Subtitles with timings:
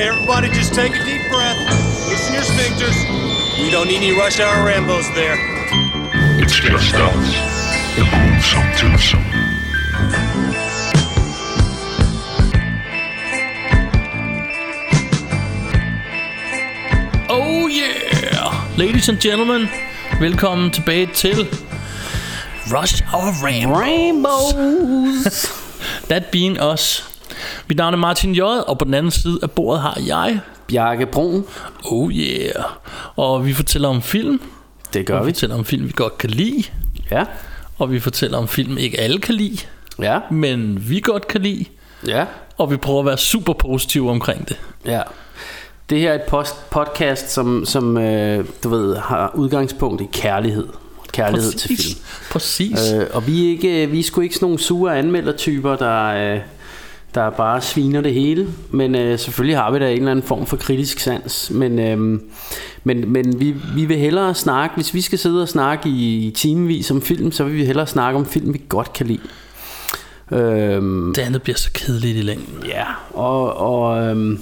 [0.00, 1.58] Okay, everybody, just take a deep breath.
[2.08, 2.96] Loosen your sphincters.
[3.62, 5.36] We don't need any rush hour Rambos there.
[6.40, 7.34] It's just us.
[7.96, 9.20] The gruesome twosome.
[17.28, 18.74] Oh yeah!
[18.78, 19.68] Ladies and gentlemen,
[20.18, 21.46] velkommen tilbage til
[22.72, 23.70] Rush Hour Ram.
[23.70, 25.46] Rainbows.
[26.08, 27.09] That being us.
[27.70, 30.40] Mit navn er Martin J, og på den anden side af bordet har jeg...
[30.68, 31.44] Bjarke Brun.
[31.84, 32.64] Oh yeah!
[33.16, 34.40] Og vi fortæller om film.
[34.92, 35.32] Det gør og vi vi.
[35.34, 36.64] fortæller om film, vi godt kan lide.
[37.10, 37.24] Ja.
[37.78, 39.58] Og vi fortæller om film, ikke alle kan lide,
[40.02, 40.18] Ja.
[40.30, 41.64] men vi godt kan lide.
[42.06, 42.24] Ja.
[42.58, 44.56] Og vi prøver at være super positive omkring det.
[44.86, 45.02] Ja.
[45.90, 50.66] Det her er et post- podcast, som, som øh, du ved, har udgangspunkt i kærlighed.
[51.12, 51.98] Kærlighed til film.
[52.30, 52.92] Præcis.
[52.92, 56.40] Øh, og vi er, ikke, vi er sgu ikke sådan nogle sure anmeldertyper, der, øh,
[57.14, 58.48] der bare sviner det hele.
[58.70, 61.50] Men øh, selvfølgelig har vi da en eller anden form for kritisk sans.
[61.50, 62.20] Men, øh,
[62.84, 66.30] men, men vi, vi vil hellere snakke, hvis vi skal sidde og snakke i, i
[66.30, 69.20] timevis om film, så vil vi hellere snakke om film, vi godt kan lide.
[70.32, 72.66] Øhm, Det andet bliver så kedeligt i længden.
[72.66, 74.38] Ja, og, og øhm,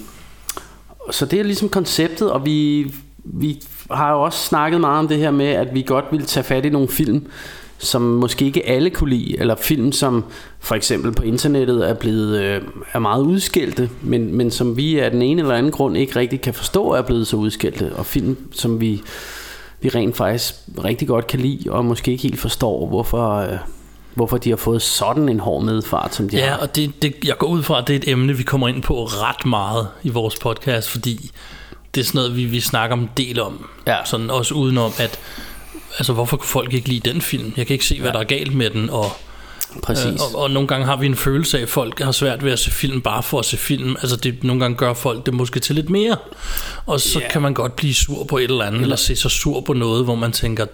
[1.11, 2.87] så det er ligesom konceptet, og vi,
[3.23, 3.61] vi
[3.91, 6.65] har jo også snakket meget om det her med, at vi godt vil tage fat
[6.65, 7.27] i nogle film,
[7.79, 10.23] som måske ikke alle kunne lide, eller film, som
[10.59, 12.61] for eksempel på internettet er blevet øh,
[12.93, 16.41] er meget udskældte, men, men som vi af den ene eller anden grund ikke rigtig
[16.41, 19.01] kan forstå er blevet så udskældte, og film, som vi,
[19.81, 23.57] vi rent faktisk rigtig godt kan lide, og måske ikke helt forstår, hvorfor, øh,
[24.15, 26.57] hvorfor de har fået sådan en hård medfart, som de Ja, har.
[26.57, 28.83] og det, det, jeg går ud fra, at det er et emne, vi kommer ind
[28.83, 31.31] på ret meget i vores podcast, fordi
[31.95, 33.69] det er sådan noget, vi, vi snakker om en del om.
[33.87, 33.95] Ja.
[34.05, 35.19] Sådan også udenom, at
[35.97, 37.53] altså, hvorfor kunne folk ikke lide den film?
[37.57, 39.05] Jeg kan ikke se, hvad der er galt med den, og,
[39.83, 40.05] Præcis.
[40.05, 42.51] øh, og, og nogle gange har vi en følelse af, at folk har svært ved
[42.51, 43.95] at se film bare for at se film.
[44.01, 46.17] Altså det, nogle gange gør folk det måske til lidt mere,
[46.85, 47.27] og så Ja.
[47.31, 50.03] kan man godt blive sur på et eller andet, eller se sig sur på noget,
[50.03, 50.65] hvor man tænker,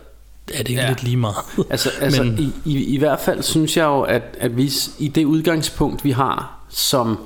[0.53, 0.87] er det ikke Ja.
[0.89, 1.35] lidt lige meget?
[1.69, 5.07] Altså, altså Men- i, i, i hvert fald synes jeg jo, at, at vi i
[5.07, 7.19] det udgangspunkt, vi har som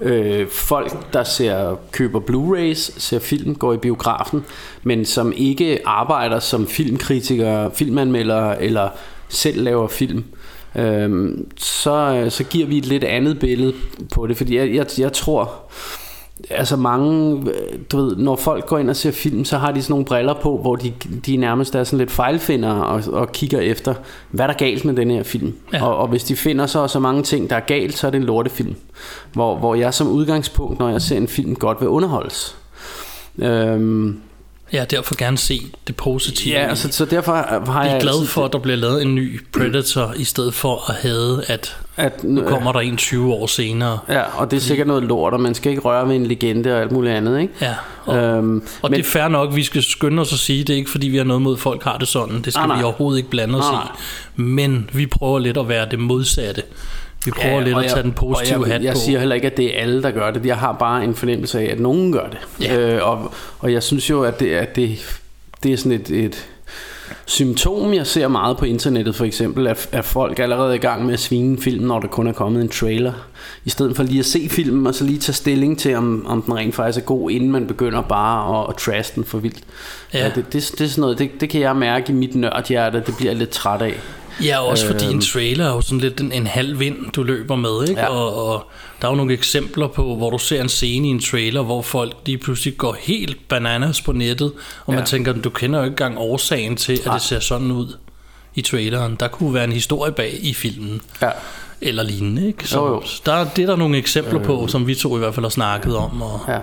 [0.00, 4.44] øh, folk, der ser køber Blu-rays, ser film, går i biografen,
[4.82, 8.88] men som ikke arbejder som filmkritikere, filmanmeldere eller
[9.28, 10.24] selv laver film,
[10.76, 13.74] øhm, øh, så, så giver vi et lidt andet billede
[14.14, 15.52] på det, fordi jeg, jeg, jeg tror,
[16.50, 17.44] altså mange,
[17.92, 20.34] du ved, når folk går ind og ser film, så har de sådan nogle briller
[20.42, 20.92] på, hvor de,
[21.26, 23.94] de nærmest er sådan lidt fejlfinder og, og kigger efter,
[24.30, 25.54] hvad er der galt med den her film.
[25.72, 25.84] Ja.
[25.86, 28.18] Og, og hvis de finder så så mange ting, der er galt, så er det
[28.18, 28.74] en lortefilm.
[29.32, 32.56] Hvor, hvor jeg som udgangspunkt, når jeg ser en film, godt vil underholdes.
[33.38, 34.20] Øhm,
[34.74, 36.54] Jeg derfor gerne se det positive.
[36.54, 39.14] ja, altså, så derfor har Jeg jeg er glad for, at der bliver lavet en
[39.14, 43.46] ny Predator, i stedet for at have, at at nu kommer der en 20 år
[43.46, 43.98] senere.
[44.08, 46.74] Ja, og det er sikkert noget lort, og man skal ikke røre ved en legende
[46.74, 47.52] og alt muligt andet, ikke?
[47.60, 47.74] Ja,
[48.04, 50.76] og, Øhm, og det er fair nok, vi skal skynde os at sige, det er
[50.76, 52.42] ikke fordi, vi har noget mod, folk har det sådan.
[52.42, 52.76] Det skal Nej, nej.
[52.78, 54.40] vi overhovedet ikke blande os Nej, i.
[54.40, 56.62] Men vi prøver lidt at være det modsatte.
[57.24, 59.00] Vi prøver lidt og at tage den positive jeg, hat jeg på.
[59.00, 60.46] siger heller ikke, at det er alle, der gør det.
[60.46, 62.38] Jeg har bare en fornemmelse af, at nogen gør det.
[62.60, 62.78] Ja.
[62.78, 65.18] Øh, og, og jeg synes jo, at det, at det,
[65.62, 66.46] det er sådan et, et
[67.26, 71.06] symptom, jeg ser meget på internettet for eksempel, at, at folk er allerede i gang
[71.06, 73.12] med at svine en film, når der kun er kommet en trailer.
[73.64, 76.42] I stedet for lige at se filmen, og så lige tage stilling til, om, om
[76.42, 79.64] den rent faktisk er god, inden man begynder bare at, at trash den for vildt.
[80.14, 80.18] Ja.
[80.18, 80.24] Ja.
[80.24, 83.02] Ja, det, det, det, er sådan noget, det, det kan jeg mærke i mit nørdhjerte,
[83.06, 83.94] det bliver jeg lidt træt af.
[84.42, 85.20] Ja, også fordi en Øhm.
[85.20, 88.00] trailer er jo sådan lidt en, en halv vind, du løber med, ikke?
[88.00, 88.06] Ja.
[88.08, 88.70] Og, og
[89.02, 91.82] der er jo nogle eksempler på, hvor du ser en scene i en trailer, hvor
[91.82, 94.52] folk lige pludselig går helt bananas på nettet,
[94.86, 95.06] og man Ja.
[95.06, 97.14] tænker, du kender jo ikke engang årsagen til, at Nej.
[97.14, 97.96] det ser sådan ud
[98.54, 99.16] i traileren.
[99.20, 101.00] Der kunne være en historie bag i filmen.
[101.22, 101.30] Ja.
[101.80, 102.68] Eller lignende, ikke?
[102.68, 103.02] Så, Jo, jo.
[103.26, 105.96] der, det er der nogle eksempler på, som vi to i hvert fald har snakket
[105.96, 106.22] om.
[106.22, 106.58] Og, Ja.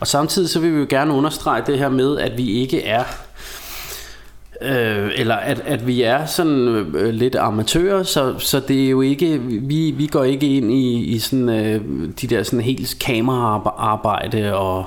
[0.00, 3.04] Og samtidig så vil vi jo gerne understrege det her med, at vi ikke er
[4.64, 9.00] Øh, eller at, at vi er sådan øh, lidt amatører, så, så det er jo
[9.00, 11.80] ikke, vi, vi går ikke ind i, i sådan, øh,
[12.20, 14.84] de der sådan helt kameraarbejde og,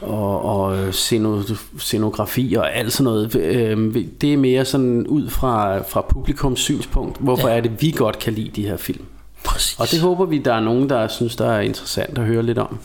[0.00, 3.36] og, og øh, sceno- scenografi og alt sådan noget.
[3.36, 7.56] Øh, det er mere sådan ud fra, fra publikums synspunkt, hvorfor ja.
[7.56, 9.04] er det, vi godt kan lide de her film.
[9.44, 9.80] præcis.
[9.80, 12.58] Og det håber vi, der er nogen, der synes, der er interessant at høre lidt
[12.58, 12.78] om.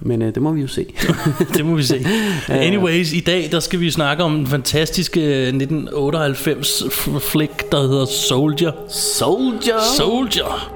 [0.00, 0.86] Men øh, det må vi jo se.
[1.56, 2.06] det må vi se.
[2.48, 8.04] Anyways, i dag der skal vi snakke om den fantastiske 1998 f- flick, der hedder
[8.06, 8.72] Soldier.
[8.88, 9.78] Soldier!
[9.96, 10.72] Soldier!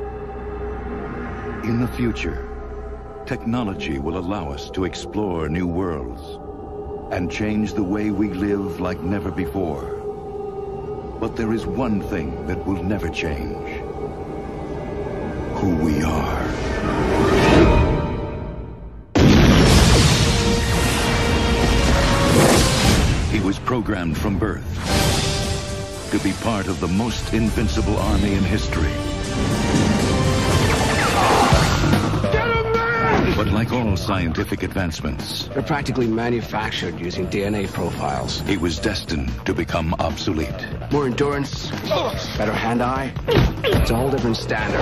[1.64, 2.36] In the future,
[3.26, 6.22] technology will allow us to explore new worlds
[7.12, 9.80] and change the way we live like never before.
[11.20, 13.82] But there is one thing that will never change
[15.54, 17.41] who we are.
[23.52, 24.64] Was programmed from birth
[26.10, 28.90] to be part of the most invincible army in history.
[33.37, 38.40] But like all scientific advancements, They're practically manufactured using DNA profiles.
[38.40, 40.66] he was destined to become obsolete.
[40.90, 41.70] More endurance,
[42.38, 43.12] better hand-eye.
[43.64, 44.81] It's a whole different standard.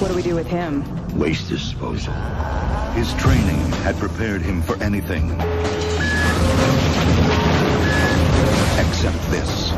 [0.00, 0.84] What do we do with him?
[1.18, 2.14] Waste disposal.
[2.94, 5.26] His training had prepared him for anything
[8.78, 9.70] except this.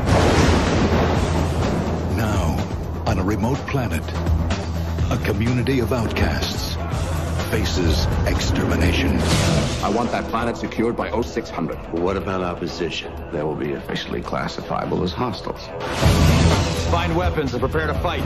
[2.17, 2.57] Now,
[3.07, 4.05] on a remote planet,
[5.11, 6.77] a community of outcasts
[7.51, 9.19] faces extermination.
[9.83, 11.77] I want that planet secured by 0600.
[11.93, 13.13] What about opposition?
[13.33, 15.67] They will be officially classifiable as hostiles.
[16.91, 18.25] Find weapons and prepare to fight.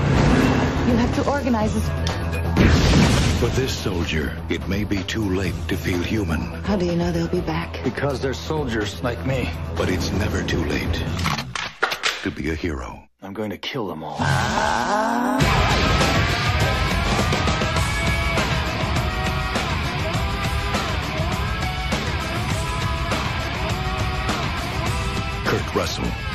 [0.88, 3.09] You have to organize us.
[3.40, 7.10] For this soldier, it may be too late to feel human, How do you know
[7.10, 7.82] they'll be back?
[7.82, 9.48] Because they're soldiers like me.
[9.76, 11.02] but it's never too late
[12.22, 13.02] to be a hero.
[13.22, 14.18] I'm going to kill them all.
[25.46, 26.29] Kurt Russell.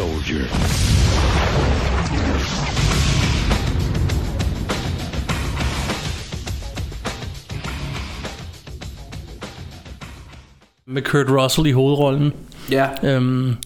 [0.00, 0.44] Soldier.
[10.86, 12.32] Med Kurt Russell i hovedrollen.
[12.70, 13.56] Ja, Øhm,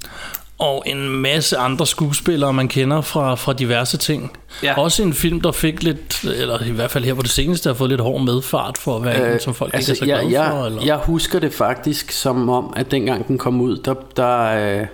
[0.59, 4.37] og en masse andre skuespillere, man kender fra, fra diverse ting.
[4.63, 4.81] Ja.
[4.81, 7.75] Også en film, der fik lidt, eller i hvert fald her på det seneste, har
[7.75, 10.23] fået lidt hård medfart for at være øh, en, som folk altså, ikke er så
[10.27, 10.59] glade jeg, for.
[10.59, 10.83] jeg, Eller?
[10.85, 14.87] jeg husker det faktisk som om, at dengang den kom ud, der, der, øh,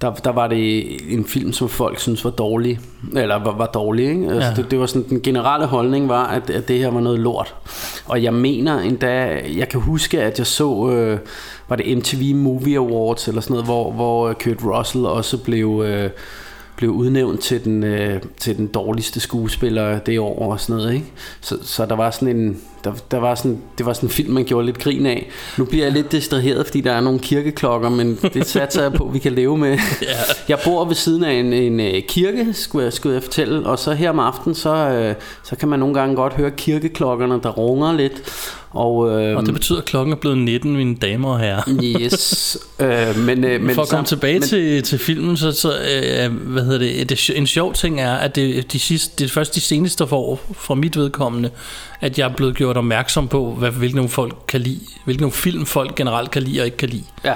[0.00, 2.80] der, der var det en film, som folk synes var dårlig.
[3.16, 4.26] Eller var, var dårlig, ikke?
[4.30, 4.54] Altså, Ja.
[4.56, 7.54] det, det var sådan, den generelle holdning var, at, at det her var noget lort.
[8.06, 11.18] Og jeg mener endda, jeg kan huske, at jeg så, øh,
[11.68, 15.82] var det MTV Movie Awards eller sådan noget, hvor, hvor Kurt Russell også blev...
[15.86, 16.10] Øh,
[16.76, 21.06] blev udnævnt til den, øh, til den dårligste skuespiller det år og sådan noget, ikke?
[21.40, 24.32] Så, så der var sådan en der, der var sådan, det var sådan en film,
[24.32, 25.28] man gjorde lidt grin af.
[25.58, 29.10] Nu bliver jeg lidt distraheret, fordi der er nogle kirkeklokker, men det satser jeg på,
[29.12, 29.78] vi kan leve med.
[30.48, 33.78] Jeg bor ved siden af en, en øh, kirke, skulle jeg, skulle jeg fortælle, og
[33.78, 37.50] så her om aftenen, så, øh, så kan man nogle gange godt høre kirkeklokkerne, der
[37.50, 38.22] runger lidt.
[38.76, 41.62] Og, øh, og det betyder, at klokken er blevet 19, mine damer og herrer.
[41.82, 45.72] Yes, øh, men, øh, men For at komme tilbage men, til, til filmen, så, så
[45.72, 49.28] øh, hvad hedder det, det, en sjov ting er, at det, de sidste, det er
[49.28, 51.50] først de seneste år fra mit vedkommende,
[52.00, 55.32] at jeg er blevet gjort opmærksom på, hvad, hvilke nogle folk kan lide, hvilke nogle
[55.32, 57.04] film folk generelt kan lide og ikke kan lide.
[57.24, 57.34] Ja.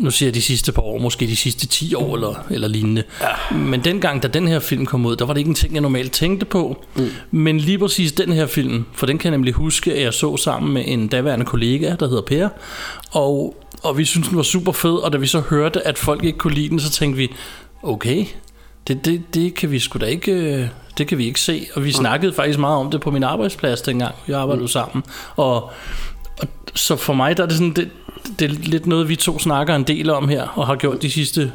[0.00, 3.02] Nu siger jeg de sidste par år, måske de sidste 10 år eller, eller lignende.
[3.20, 3.56] Ja.
[3.56, 5.80] Men dengang, da den her film kom ud, der var det ikke en ting, jeg
[5.80, 6.84] normalt tænkte på.
[6.96, 7.08] Mm.
[7.30, 10.36] Men lige præcis den her film, for den kan jeg nemlig huske, at jeg så
[10.36, 12.48] sammen med en daværende kollega, der hedder Per.
[13.10, 16.24] Og, og vi syntes, den var super fed, og da vi så hørte, at folk
[16.24, 17.28] ikke kunne lide den, så tænkte vi,
[17.82, 18.24] okay,
[18.88, 20.32] det, det, det kan vi sgu da ikke...
[20.32, 20.66] øh,
[20.98, 21.66] Det kan vi ikke se.
[21.74, 24.14] Og vi snakkede faktisk meget om det på min arbejdsplads dengang.
[24.26, 24.68] Vi arbejdede mm.
[24.68, 25.04] sammen.
[25.36, 25.70] Og,
[26.38, 27.90] og så for mig der er det sådan, det,
[28.38, 31.10] det er lidt noget, vi to snakker en del om her, og har gjort de
[31.10, 31.52] sidste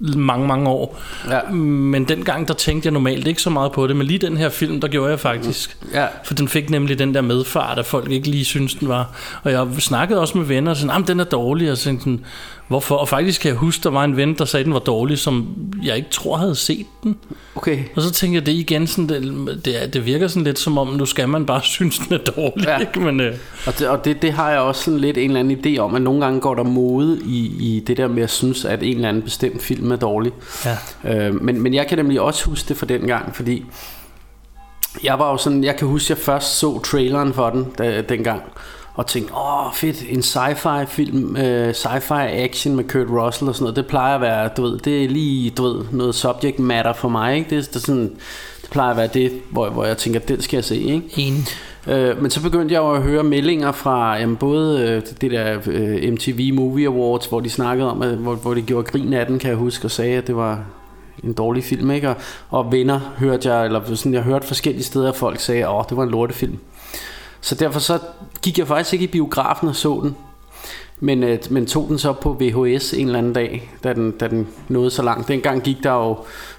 [0.00, 1.00] mange, mange år.
[1.30, 1.50] Ja.
[1.52, 4.48] Men dengang, der tænkte jeg normalt ikke så meget på det, men lige den her
[4.48, 5.76] film, der gjorde jeg faktisk.
[5.94, 6.06] Ja.
[6.24, 9.10] For den fik nemlig den der medfart, at folk ikke lige synes den var.
[9.42, 12.24] Og jeg snakkede også med venner, og sådan, "Jamen, den er dårlig, og sådan,
[12.68, 12.94] hvorfor?
[12.94, 15.48] Og faktisk kan jeg huske, der var en ven, der sagde, den var dårlig, som
[15.82, 17.16] jeg ikke tror havde set den.
[17.54, 17.78] Okay.
[17.96, 20.88] Og så tænkte jeg, det igen sådan, det, det, det virker sådan lidt som om,
[20.88, 22.66] nu skal man bare synes, den er dårlig.
[22.66, 22.78] Ja.
[22.78, 23.00] Ikke?
[23.00, 23.34] Men, øh,
[23.66, 25.94] Og, det, og det, det har jeg også sådan lidt en eller anden idé om,
[25.94, 28.94] at nogle gange går der mode i, i det der med at synes, at en
[28.94, 30.32] eller anden bestemt film er dårlig.
[31.04, 31.26] ja.
[31.28, 33.64] Øh, men, men jeg kan nemlig også huske det fra den gang, fordi
[35.04, 38.00] jeg var jo sådan, jeg kan huske, at jeg først så traileren for den da,
[38.00, 38.42] dengang,
[38.98, 43.64] og tænkte, åh fedt, en sci-fi film, øh, sci-fi action med Kurt Russell og sådan
[43.64, 46.92] noget, det plejer at være, du ved, det er lige, du ved, noget subject matter
[46.92, 47.56] for mig, ikke?
[47.56, 48.12] Det, det, er sådan,
[48.62, 51.02] det plejer at være det, hvor, hvor jeg tænker, den skal jeg se, ikke?
[51.16, 51.44] Enig.
[51.86, 55.58] Øh, men så begyndte jeg jo at høre meldinger fra jamen, både øh, det der
[55.66, 59.26] øh, MTV Movie Awards, hvor de snakkede om, at, hvor, hvor de gjorde grin af
[59.26, 60.64] den, kan jeg huske, og sagde, at det var
[61.24, 62.08] en dårlig film, ikke?
[62.08, 62.16] Og,
[62.50, 65.96] og venner hørte jeg, eller sådan, jeg hørte forskellige steder, at folk sagde, at det
[65.96, 66.58] var en lortefilm.
[67.40, 67.98] Så derfor så
[68.42, 70.16] gik jeg faktisk ikke i biografen og så den,
[71.00, 74.28] men, øh, men tog den så på VHS en eller anden dag, da den, da
[74.28, 75.28] den nåede så langt.
[75.28, 76.16] Dengang gik der jo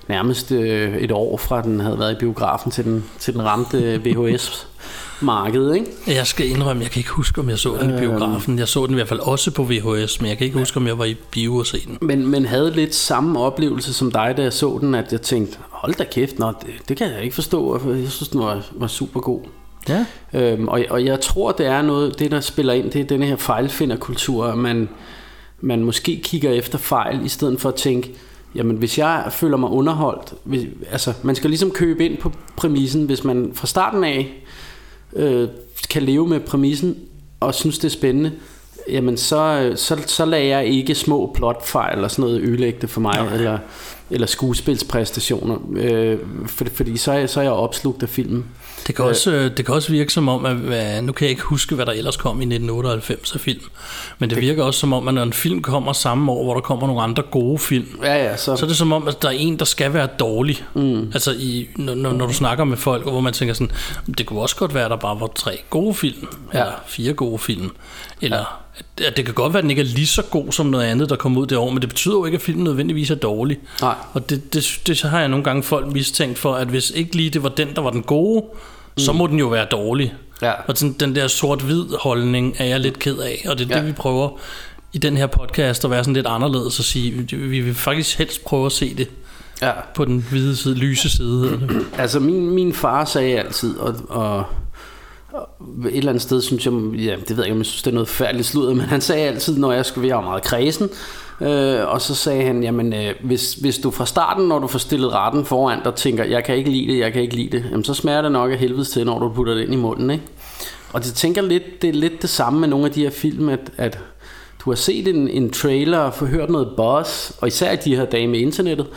[0.07, 3.77] nærmest øh, et år fra den havde været i biografen, til den, til den ramte
[3.77, 5.91] øh, VHS-markedet, ikke?
[6.07, 8.59] Jeg skal indrømme, jeg kan ikke huske, om jeg så den i biografen.
[8.59, 10.87] Jeg så den i hvert fald også på VHS, men jeg kan ikke huske, om
[10.87, 11.97] jeg var i bio og se den.
[12.01, 15.57] Men, men havde lidt samme oplevelse som dig, da jeg så den, at jeg tænkte,
[15.69, 18.87] hold da kæft, nå, det, det kan jeg ikke forstå, jeg synes, den var, var
[18.87, 19.41] super god.
[19.89, 20.05] Ja.
[20.33, 23.23] Øhm, og, og jeg tror, det er noget, det der spiller ind, det er den
[23.23, 24.89] her fejlfinderkultur, at man,
[25.61, 28.15] man måske kigger efter fejl, i stedet for at tænke,
[28.55, 33.05] jamen hvis jeg føler mig underholdt, hvis, altså man skal ligesom købe ind på præmissen,
[33.05, 34.43] hvis man fra starten af
[35.15, 35.47] øh,
[35.89, 36.97] kan leve med præmissen,
[37.39, 38.31] og synes det er spændende,
[38.89, 43.01] jamen så, så, så lader jeg ikke små plotfejl eller sådan noget ødelægge det for
[43.01, 43.33] mig, Nej.
[43.33, 43.57] eller,
[44.11, 48.45] eller skuespilspræstationer, øh, for, fordi så er, jeg, så er jeg opslugt af filmen.
[48.87, 51.29] Det kan, også, øh, det kan også virke som om, at hvad- nu kan jeg
[51.29, 53.61] ikke huske, hvad der ellers kom i 1998 af film,
[54.19, 56.61] men det virker også som om, at når en film kommer samme år, hvor der
[56.61, 59.27] kommer nogle andre gode film, Ja, ja, så, så er det som om, at der
[59.27, 60.63] er en, der skal være dårlig.
[60.73, 61.11] Mm.
[61.13, 63.71] Altså, i, når, når når du snakker med folk, hvor man tænker sådan,
[64.17, 66.59] det kunne også godt være, at der bare var tre gode film, ja.
[66.59, 67.69] eller fire gode film,
[68.21, 68.43] eller ja.
[69.07, 71.09] At det kan godt være, at den ikke er lige så god som noget andet,
[71.09, 73.59] der kom ud det år, men det betyder jo ikke, at filmen nødvendigvis er dårlig.
[73.81, 73.95] Nej.
[74.13, 77.29] Og det, det, det har jeg nogle gange folk mistænkt for, at hvis ikke lige
[77.29, 78.99] det var den, der var den gode, mm.
[78.99, 80.13] så må den jo være dårlig.
[80.41, 80.51] Ja.
[80.67, 83.79] Og sådan, den der sort-hvid holdning er jeg lidt ked af, og det er Ja.
[83.81, 84.29] det, vi prøver
[84.93, 88.45] i den her podcast at være sådan lidt anderledes og sige, vi vil faktisk helst
[88.45, 89.07] prøve at se det
[89.61, 89.71] ja.
[89.95, 91.59] på den hvide side, lyse side.
[91.97, 94.43] Altså min, min far sagde altid, og, og
[95.85, 97.91] et eller andet sted synes jeg, ja, det ved jeg ikke, om jeg synes, det
[97.91, 100.89] er noget færdigt sludder, men han sagde altid, når jeg skulle være meget kredsen,
[101.41, 104.79] øh, og så sagde han, jamen øh, hvis, hvis du fra starten, når du får
[104.79, 107.65] stillet retten foran dig, tænker, jeg kan ikke lide det, jeg kan ikke lide det,
[107.69, 110.09] jamen så smager det nok af helvedes til, når du putter det ind i munden,
[110.09, 110.23] ikke?
[110.93, 113.49] Og det tænker lidt, det er lidt det samme med nogle af de her film,
[113.49, 113.99] at, at
[114.65, 118.05] du har set en, en trailer og hørt noget buzz, og især i de her
[118.05, 118.87] dage med internettet,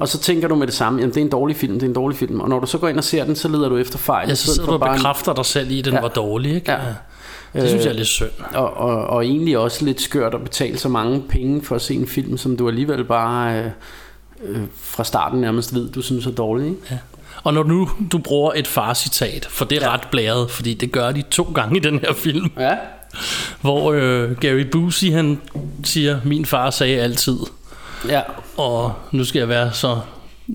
[0.00, 1.86] og så tænker du med det samme, jamen det er en dårlig film, det er
[1.86, 3.76] en dårlig film, og når du så går ind og ser den, så leder du
[3.76, 4.28] efter fejl.
[4.28, 6.00] Ja, så sidder du og bare en- bekræfter dig selv i, at den Ja.
[6.00, 6.54] var dårlig.
[6.54, 6.72] Ikke?
[6.72, 6.78] Ja.
[7.54, 8.28] Det synes jeg er lidt synd.
[8.54, 11.94] og, og, og egentlig også lidt skørt at betale så mange penge for at se
[11.94, 13.66] en film, som du alligevel bare øh,
[14.44, 16.66] øh, fra starten nærmest ved, du synes er dårlig.
[16.66, 16.78] Ikke?
[16.90, 16.98] Ja.
[17.44, 19.92] Og når nu du bruger et farcitat, for det er Ja.
[19.94, 22.74] ret blæret, fordi det gør de to gange i den her film, Ja.
[23.60, 25.40] hvor øh, Gary Busey han
[25.84, 27.36] siger, min far sagde altid,
[28.08, 28.20] Ja.
[28.56, 30.00] og nu skal jeg være så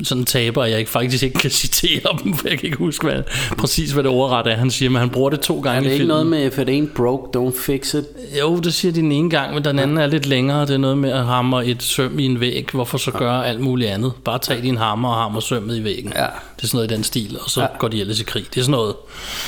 [0.03, 3.23] sådan taber, jeg ikke, faktisk ikke kan citere dem, for jeg kan ikke huske hvad,
[3.57, 5.85] præcis, hvad det ordret er, han siger, men han bruger det to gange Er det
[5.85, 6.07] ikke filmen.
[6.07, 8.05] noget med, if it ain't broke, don't fix it?
[8.39, 10.61] Jo, det siger de den ene gang, men den anden er lidt længere.
[10.61, 12.67] Det er noget med at hamre et søm i en væg.
[12.73, 14.11] Hvorfor så gøre alt muligt andet?
[14.25, 16.13] Bare tag din hammer og hammer sømmet i væggen.
[16.15, 16.25] Ja.
[16.57, 17.67] Det er sådan noget i den stil, og så Ja.
[17.79, 18.45] går de ellers i krig.
[18.53, 18.95] Det er sådan noget.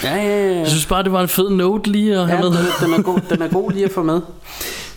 [0.04, 0.58] Ja, ja, ja.
[0.60, 2.58] Jeg synes bare, det var en fed note lige at have Ja, med.
[2.58, 4.22] den, den, er god, den er god lige at få med.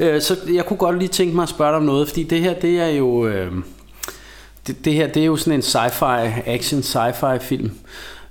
[0.01, 2.41] Øh, så jeg kunne godt lige tænke mig at spørge dig om noget, fordi det
[2.41, 3.27] her, det er jo...
[3.27, 3.53] Øh,
[4.67, 7.79] det, det her, det er jo sådan en sci-fi, action sci-fi film.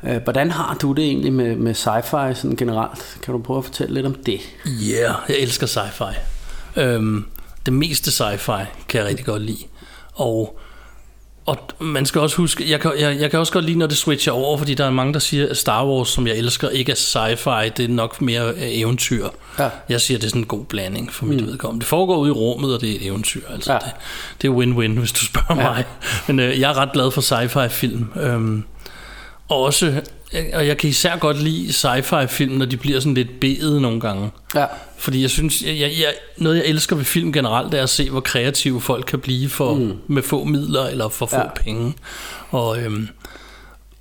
[0.04, 3.18] Øh, hvordan har du det egentlig med, med sci-fi sådan generelt?
[3.24, 4.40] Kan du prøve at fortælle lidt om det?
[4.68, 6.20] Yeah, jeg elsker sci-fi.
[6.82, 7.26] Øhm,
[7.66, 9.64] det meste sci-fi kan jeg rigtig godt lide.
[10.14, 10.60] Og,
[11.50, 13.98] og man skal også huske, jeg kan, jeg, jeg kan også godt lide, når det
[13.98, 16.92] switcher over, fordi der er mange, der siger, at Star Wars, som jeg elsker, ikke
[16.92, 19.28] er sci-fi, det er nok mere øh, eventyr.
[19.60, 19.70] Ja.
[19.90, 21.48] Jeg siger, det er sådan en god blanding for mit mm.
[21.48, 21.82] vedkommende.
[21.82, 23.42] Det foregår ude i rummet, og det er et eventyr.
[23.54, 23.78] Altså, Ja.
[23.80, 23.92] det,
[24.42, 25.70] det er win-win, hvis du spørger ja.
[25.70, 25.84] mig.
[26.28, 28.08] Men øh, jeg er ret glad for sci-fi-film.
[28.22, 28.64] Øhm,
[29.50, 30.02] og også,
[30.54, 34.32] og jeg kan især godt lide sci-fi-film, når de bliver sådan lidt bedet nogle gange.
[34.56, 34.66] Ja.
[34.98, 38.20] Fordi jeg synes, jeg, jeg, noget jeg elsker ved film generelt, er at se, hvor
[38.20, 39.94] kreative folk kan blive for, mm.
[40.08, 41.48] med få midler eller for få Ja.
[41.64, 41.94] penge.
[42.52, 43.08] Og, øhm,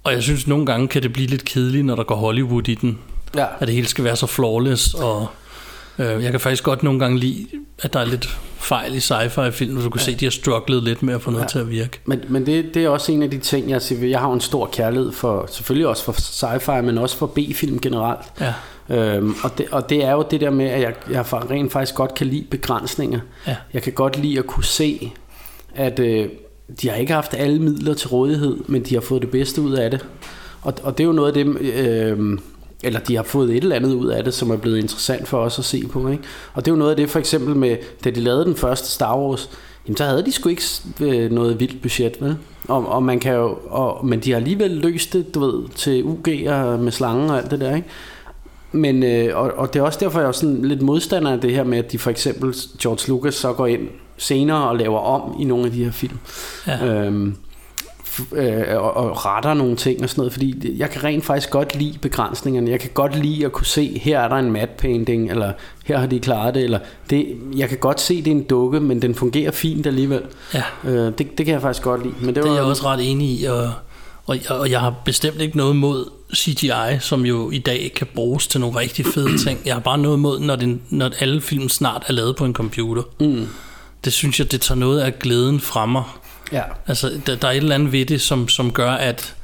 [0.04, 2.74] og jeg synes, nogle gange kan det blive lidt kedeligt, når der går Hollywood i
[2.74, 2.98] den.
[3.36, 3.46] Ja.
[3.60, 4.94] At det hele skal være så flawless.
[4.94, 5.26] Og øh,
[6.04, 7.46] jeg kan faktisk godt nogle gange lide,
[7.82, 10.04] at der er lidt fejl i sci-fi film, hvor du kan ja.
[10.04, 11.48] se, at de har strugglet lidt med at få noget ja.
[11.48, 12.00] til at virke.
[12.04, 14.40] Men, men det, det er også en af de ting, jeg siger, jeg har en
[14.40, 18.20] stor kærlighed for, selvfølgelig også for sci-fi, men også for B-film generelt.
[18.40, 18.54] Ja.
[18.90, 21.94] Øhm, og, det, og det er jo det der med, at jeg, jeg rent faktisk
[21.94, 23.20] godt kan lide begrænsninger.
[23.46, 23.56] Ja.
[23.72, 25.12] Jeg kan godt lide at kunne se,
[25.74, 26.28] at øh,
[26.82, 29.72] de har ikke haft alle midler til rådighed, men de har fået det bedste ud
[29.72, 30.06] af det.
[30.62, 32.38] Og, og det er jo noget af det, øh,
[32.84, 35.38] eller de har fået et eller andet ud af det, som er blevet interessant for
[35.38, 36.08] os at se på.
[36.08, 36.22] Ikke?
[36.54, 38.88] Og det er jo noget af det for eksempel med, da de lavede den første
[38.88, 39.50] Star Wars,
[39.86, 40.62] jamen så havde de sgu ikke
[41.00, 42.36] øh, noget vildt budget, vel?
[42.68, 46.02] Og, og man kan jo, og, men de har alligevel løst det, du ved, til
[46.02, 47.88] UG'er med slangen og alt det der, ikke?
[48.72, 51.54] Men, øh, og, og det er også derfor, jeg er sådan lidt modstander af det
[51.54, 55.36] her med, at de for eksempel, George Lucas så går ind senere og laver om
[55.40, 56.18] i nogle af de her film.
[56.66, 56.86] Ja.
[56.86, 57.36] Øhm,
[58.32, 61.76] øh, og, og retter nogle ting og sådan noget, fordi jeg kan rent faktisk godt
[61.76, 62.70] lide begrænsningerne.
[62.70, 65.52] Jeg kan godt lide at kunne se, her er der en matte painting, eller
[65.84, 66.78] her har de klaret det, eller
[67.10, 70.22] det, jeg kan godt se, det er en dukke, men den fungerer fint alligevel.
[70.54, 70.62] Ja.
[70.84, 72.14] Øh, det, det kan jeg faktisk godt lide.
[72.20, 73.72] Men det, Det var, er jeg også ret enig i, og,
[74.26, 76.04] og, og jeg har bestemt ikke noget mod
[76.36, 79.60] CGI, som jo i dag kan bruges til nogle rigtig fede ting.
[79.64, 82.52] Jeg har bare noget mod, når, den, når alle film snart er lavet på en
[82.54, 83.02] computer.
[83.20, 83.46] Mm.
[84.04, 86.02] Det synes jeg, det tager noget af glæden fra mig.
[86.52, 86.62] Ja.
[86.86, 89.34] Altså, der, der er et eller andet ved det, som, som gør, at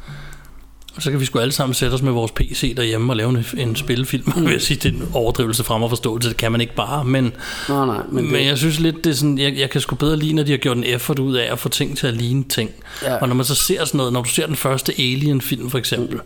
[0.99, 3.44] så kan vi sgu alle sammen sætte os med vores PC derhjemme og lave en,
[3.58, 4.32] en spillefilm.
[4.37, 4.44] Mm.
[4.44, 6.28] Vil jeg sige, det er en overdrivelse frem og forståelse.
[6.28, 7.04] Det kan man ikke bare.
[7.04, 7.32] Men,
[7.68, 9.94] Nej, nej, men det- men jeg synes lidt, det er sådan, jeg, jeg kan sgu
[9.96, 12.14] bedre lide, når de har gjort en effort ud af at få ting til at
[12.14, 12.70] ligne ting.
[13.02, 13.16] Ja.
[13.16, 16.20] Og når man så ser sådan noget, når du ser den første Alien-film for eksempel,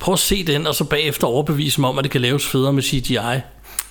[0.00, 2.72] prøv at se den, og så bagefter overbevise mig om, at det kan laves federe
[2.72, 3.14] med CGI.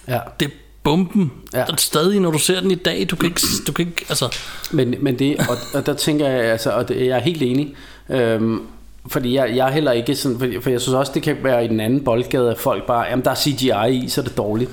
[0.07, 0.19] Ja.
[0.39, 0.51] Det
[0.85, 1.31] bomben.
[1.53, 1.65] Ja.
[1.77, 4.37] Stadig, når du ser den i dag, du kan ikke, du kan ikke altså,
[4.71, 7.75] Men, men det, og, og der tænker jeg, altså, og det, jeg er helt enig,
[8.09, 8.61] øhm,
[9.07, 11.65] fordi jeg, jeg er heller ikke sådan, for, for jeg synes også, det kan være
[11.65, 14.37] i den anden boldgade, at folk bare, jamen der er CGI i, så er det
[14.37, 14.71] dårligt.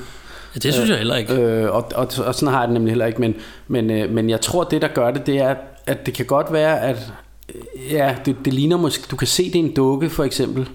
[0.54, 1.35] ja, det synes jeg heller ikke.
[1.35, 3.35] Øh, og, og, og sådan har jeg det nemlig heller ikke, men,
[3.69, 5.54] men, øh, men jeg tror, det der gør det, det er,
[5.87, 7.12] at det kan godt være, at
[7.54, 10.69] øh, ja, det, det ligner måske, du kan se, det er en dukke for eksempel,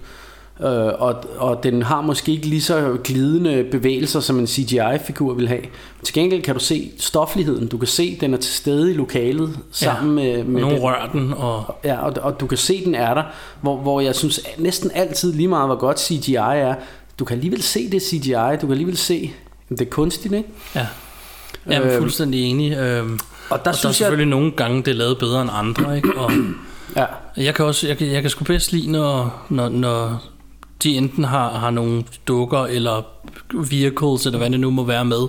[0.60, 5.48] øh, og, og den har måske ikke lige så glidende bevægelser, som en CGI-figur vil
[5.48, 5.62] have.
[6.02, 9.58] Til gengæld kan du se stofligheden, du kan se, den er til stede i lokalet
[9.72, 12.94] sammen med, med Nogle den, rører den, og Ja, og, og du kan se, den
[12.94, 13.22] er der,
[13.60, 16.74] hvor, hvor jeg synes næsten altid lige meget, hvor godt CGI er,
[17.18, 19.30] du kan alligevel se det CGI, du kan alligevel se,
[19.68, 20.48] det er kunstigt, ikke?
[20.74, 20.86] ja.
[21.66, 22.72] Jeg er Øhm, fuldstændig enig.
[22.78, 23.18] Øhm, Og
[23.50, 25.96] der og der er synes jeg, selvfølgelig nogle gange, det er lavet bedre end andre,
[25.96, 26.12] ikke?
[26.16, 26.32] Og
[26.96, 27.04] ja,
[27.36, 30.22] jeg kan også, jeg kan, jeg kan sgu bedst lide, når, når, når
[30.82, 33.02] de enten har, har nogle dukker eller
[33.54, 35.28] vehicles, eller hvad det nu må være med,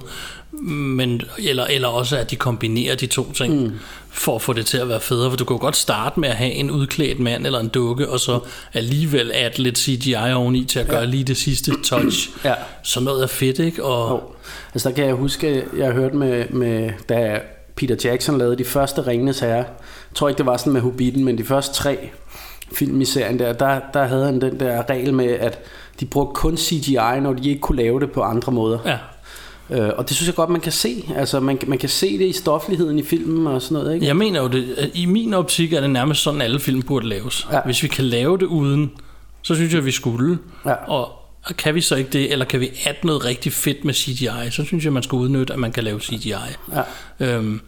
[0.72, 3.72] men, eller, eller også at de kombinerer de to ting, mm.
[4.10, 6.30] for at få det til at være federe, for du kan jo godt starte med
[6.30, 8.40] at have en udklædt mand eller en dukke, og så
[8.74, 12.30] alligevel add lidt CGI oveni til at gøre lige det sidste touch.
[12.46, 12.54] Ja.
[12.84, 13.84] Så noget er fedt, ikke?
[13.84, 14.22] Og, Jo.
[14.74, 17.40] Altså der kan jeg huske, jeg hørte med, med da
[17.76, 19.56] Peter Jackson lavede de første Ringenes Herre.
[19.56, 22.10] Jeg tror ikke, det var sådan med Hobbiten, men de første tre
[22.74, 25.60] film i serien der, der, der havde han den der regel med, at
[26.00, 28.80] de brugte kun CGI, når de ikke kunne lave det på andre måder.
[28.86, 28.98] ja.
[29.72, 31.06] Øh, og det synes jeg godt, man kan se.
[31.16, 34.08] Altså man, man kan se det i stofligheden i filmen og sådan noget, ikke?
[34.08, 37.48] Jeg mener jo, det, i min optik er det nærmest sådan, alle film burde laves.
[37.52, 37.60] Ja.
[37.66, 38.92] Hvis vi kan lave det uden,
[39.42, 40.38] så synes jeg, vi skulle.
[40.66, 40.74] Ja.
[40.74, 41.12] Og
[41.58, 44.64] kan vi så ikke det, eller kan vi add noget rigtig fedt med CGI, så
[44.66, 46.34] synes jeg, man skal udnytte, at man kan lave CGI.
[46.74, 46.84] Ja.
[47.20, 47.62] Øhm,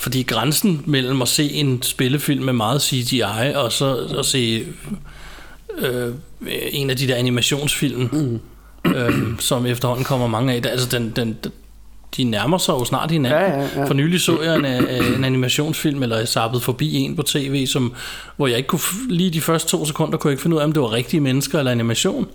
[0.00, 3.22] fordi grænsen mellem at se en spillefilm med meget CGI,
[3.54, 4.66] og så at se
[5.78, 6.14] øh,
[6.72, 8.40] en af de der animationsfilm, mm.
[8.94, 11.36] øhm, som efterhånden kommer mange af, der, altså den, den,
[12.16, 13.40] de nærmer sig jo snart hinanden.
[13.40, 13.84] Ja, ja, ja.
[13.84, 17.66] For nylig så jeg en, øh, en animationsfilm, eller jeg zappede forbi en på tv,
[17.66, 17.92] som,
[18.36, 20.64] hvor jeg ikke kunne, lige de første to sekunder kunne jeg ikke finde ud af,
[20.64, 22.26] om det var rigtige mennesker eller animation.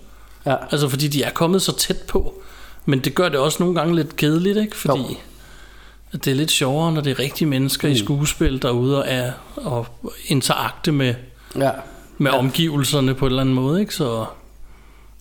[0.46, 0.54] Ja.
[0.70, 2.42] Altså fordi de er kommet så tæt på.
[2.84, 4.76] Men det gør det også nogle gange lidt kedeligt, ikke?
[4.76, 5.16] Fordi Jo.
[6.24, 7.94] Det er lidt sjovere, når det er rigtige mennesker mm.
[7.94, 9.86] i skuespil, der er ude og, er, og
[10.26, 11.14] interakte med,
[11.58, 11.70] Ja.
[12.18, 12.38] med ja.
[12.38, 13.94] omgivelserne på en eller anden måde, ikke?
[13.94, 14.24] Så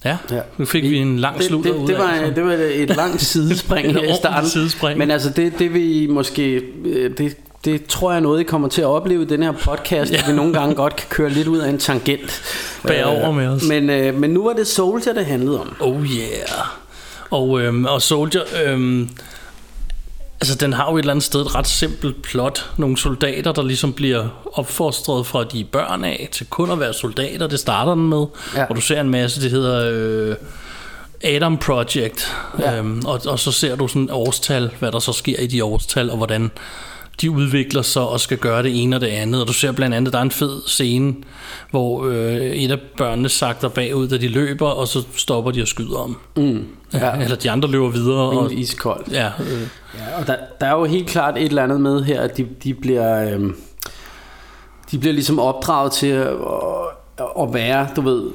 [0.06, 0.40] ja, Ja.
[0.58, 2.36] nu fik vi en lang det, slutter det, det, var, det.
[2.36, 4.50] det var et langt sidespring her i starten.
[4.50, 4.98] sidespring.
[5.00, 8.82] Men altså det, det vi måske øh, det, det tror jeg noget I kommer til
[8.82, 10.18] at opleve i den her podcast ja.
[10.18, 12.42] At vi nogle gange godt kan køre lidt ud af en tangent
[12.88, 13.64] Bær over med os.
[13.68, 16.68] men, øh, men nu var det Soldier det handlede om Oh yeah.
[17.30, 19.10] Og, øhm, og Soldier, øhm,
[20.42, 22.70] altså den har jo et eller andet sted et ret simpelt plot.
[22.78, 27.48] Nogle soldater, der ligesom bliver opfostret fra de børn af til kun at være soldater.
[27.48, 28.26] Det starter den med.
[28.56, 28.66] Ja.
[28.66, 30.36] Og du ser en masse, det hedder øh,
[31.24, 32.36] Adam Project.
[32.60, 32.78] Ja.
[32.78, 36.10] Øhm, og, og så ser du sådan årstal, hvad der så sker i de årstal,
[36.10, 36.52] og hvordan
[37.22, 39.42] de udvikler sig og skal gøre det ene og det andet.
[39.42, 41.16] Og du ser blandt andet, der er en fed scene,
[41.72, 45.68] hvor øh, et af børnene sagter bagud, da de løber, og så stopper de og
[45.68, 46.18] skyder om.
[46.36, 47.08] Mm, ja.
[47.08, 47.24] ja.
[47.24, 48.18] Eller de andre løber videre.
[48.18, 49.62] Og, og, iskoldt ja, øh,
[49.98, 52.48] ja, og der, der er jo helt klart et eller andet med her at de,
[52.64, 53.50] de bliver øh,
[54.92, 56.34] de bliver ligesom opdraget til at,
[57.42, 58.32] at være du ved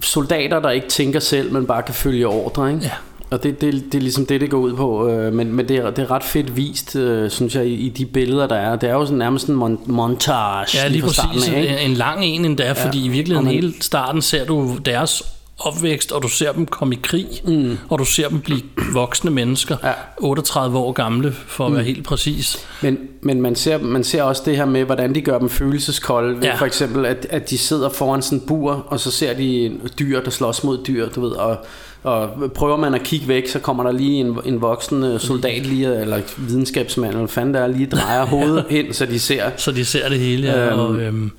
[0.00, 2.84] soldater der ikke tænker selv men bare kan følge ordre ikke?
[2.84, 2.90] Ja.
[3.30, 5.08] Og det, det, det er ligesom det, det går ud på.
[5.08, 7.88] øh, Men, men det, er, det er ret fedt vist, øh, synes jeg, i, i
[7.88, 8.76] de billeder, der er.
[8.76, 11.48] Det er jo sådan nærmest en mon- montage ja lige starten præcis.
[11.54, 11.78] af, ikke?
[11.80, 12.72] En, lang en endda, ja.
[12.72, 15.22] fordi i virkeligheden man- hele starten ser du deres
[15.58, 17.78] opvækst, og du ser dem komme i krig, mm.
[17.88, 18.60] og du ser dem blive
[18.92, 19.92] voksne mennesker, Ja.
[20.18, 22.66] 38 år gamle, for at være helt præcis.
[22.82, 26.36] Men, men man, ser, man ser også det her med, hvordan de gør dem følelseskolde.
[26.36, 26.54] Ved Ja.
[26.54, 30.20] For eksempel, at, at de sidder foran sådan en bur, og så ser de dyr,
[30.20, 31.56] der slås mod dyr, du ved, og,
[32.02, 36.00] og prøver man at kigge væk, så kommer der lige en, en voksen soldat lige,
[36.00, 39.50] eller videnskabsmand, eller fanden der er, lige drejer hovedet hen, så de ser.
[39.56, 40.78] Så de ser det hele, ja, Øhm.
[40.80, 41.30] og, øhm,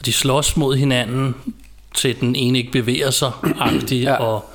[0.00, 1.34] og de slås mod hinanden,
[1.94, 3.30] til den ene ikke bevæger sig,
[3.60, 4.14] agtig, Ja.
[4.14, 4.50] og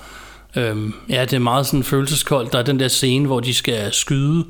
[0.56, 2.54] øhm, ja, det er meget sådan følelseskoldt.
[2.54, 4.45] Der er den der scene, hvor de skal skyde,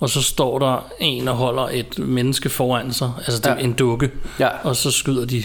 [0.00, 3.60] og så står der en og holder et menneske foran sig, altså det er Ja.
[3.64, 4.48] en dukke, Ja.
[4.62, 5.42] og så skyder de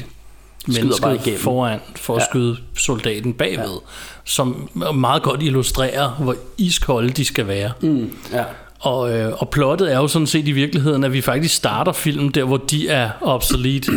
[0.68, 2.26] bare mennesket foran for at Ja.
[2.32, 3.90] skyde soldaten bagved, ja.
[4.26, 7.72] som meget godt illustrerer, hvor iskolde de skal være.
[7.82, 8.44] Mm, ja.
[8.80, 12.32] Og, øh, og plottet er jo sådan set i virkeligheden, at vi faktisk starter filmen
[12.32, 13.92] der, hvor de er obsolete.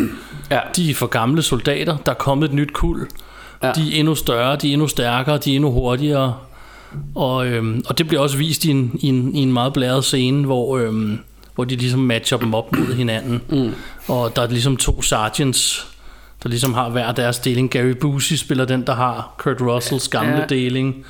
[0.51, 0.59] Ja.
[0.75, 1.97] De er for gamle soldater.
[1.97, 3.07] Der er kommet et nyt kul,
[3.63, 3.71] Ja.
[3.71, 6.33] De er endnu større, de er endnu stærkere, de er endnu hurtigere.
[7.15, 10.03] Og, øhm, og det bliver også vist i en, i en, i en meget blæret
[10.05, 11.19] scene, hvor, øhm,
[11.55, 13.41] hvor de ligesom matcher dem op mod hinanden.
[13.49, 13.71] Mm.
[14.07, 15.87] Og der er ligesom to sergeants,
[16.43, 17.71] der ligesom har hver deres deling.
[17.71, 20.45] Gary Busey spiller den, der har Kurt Russells gamle Ja.
[20.45, 21.05] deling.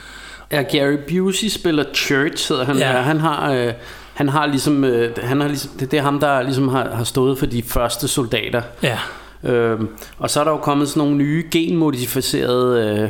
[0.52, 2.78] Ja, Gary Busey spiller Church, hedder han.
[2.78, 2.92] Ja.
[3.02, 3.52] Han har...
[3.52, 3.74] Øh,
[4.14, 7.04] han har ligesom, øh, han har ligesom det, det er ham der ligesom har, har
[7.04, 8.62] stået for de første soldater.
[8.84, 8.98] Ja,
[9.44, 9.88] Øhm,
[10.20, 13.10] og så er der jo kommet sådan nogle nye genmodificerede, øh,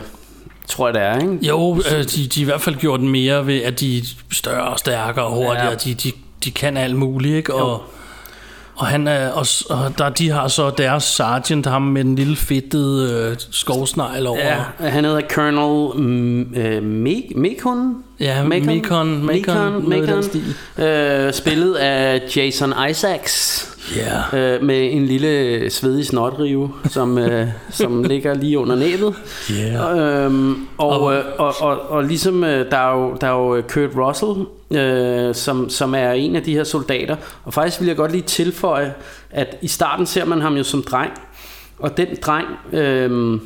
[0.67, 1.45] tror jeg det er, ikke?
[1.47, 4.67] jo, øh, de, de er i hvert fald gjort mere ved, at de er større
[4.67, 5.69] og stærkere og hurtigere.
[5.69, 5.75] Ja.
[5.75, 6.11] De, de,
[6.43, 7.53] de kan alt muligt, ikke?
[7.53, 7.83] Og,
[8.75, 12.35] og, han er, og, og der, de har så deres sergeant, ham med den lille
[12.35, 14.39] fedtede øh, skovsnegl over.
[14.39, 18.03] Ja, han hedder Colonel øh, Me- Mekon.
[18.19, 20.23] Ja, Mekon, Mekon, Mekon, Mekon.
[20.85, 23.67] Øh, spillet af Jason Isaacs.
[23.95, 24.37] Ja.
[24.55, 29.15] Øh, med en lille svedig snotrive, som, øh, som ligger lige under næbet.
[29.51, 30.25] Yeah.
[30.25, 33.61] Øhm, og, Og- og, og, og, og ligesom øh, der er jo, der er jo
[33.61, 34.45] Kurt Russell,
[34.81, 37.15] øh, som, som er en af de her soldater.
[37.43, 38.93] Og faktisk vil jeg godt lige tilføje,
[39.31, 41.11] at i starten ser man ham jo som dreng.
[41.79, 43.39] Og den dreng, øh,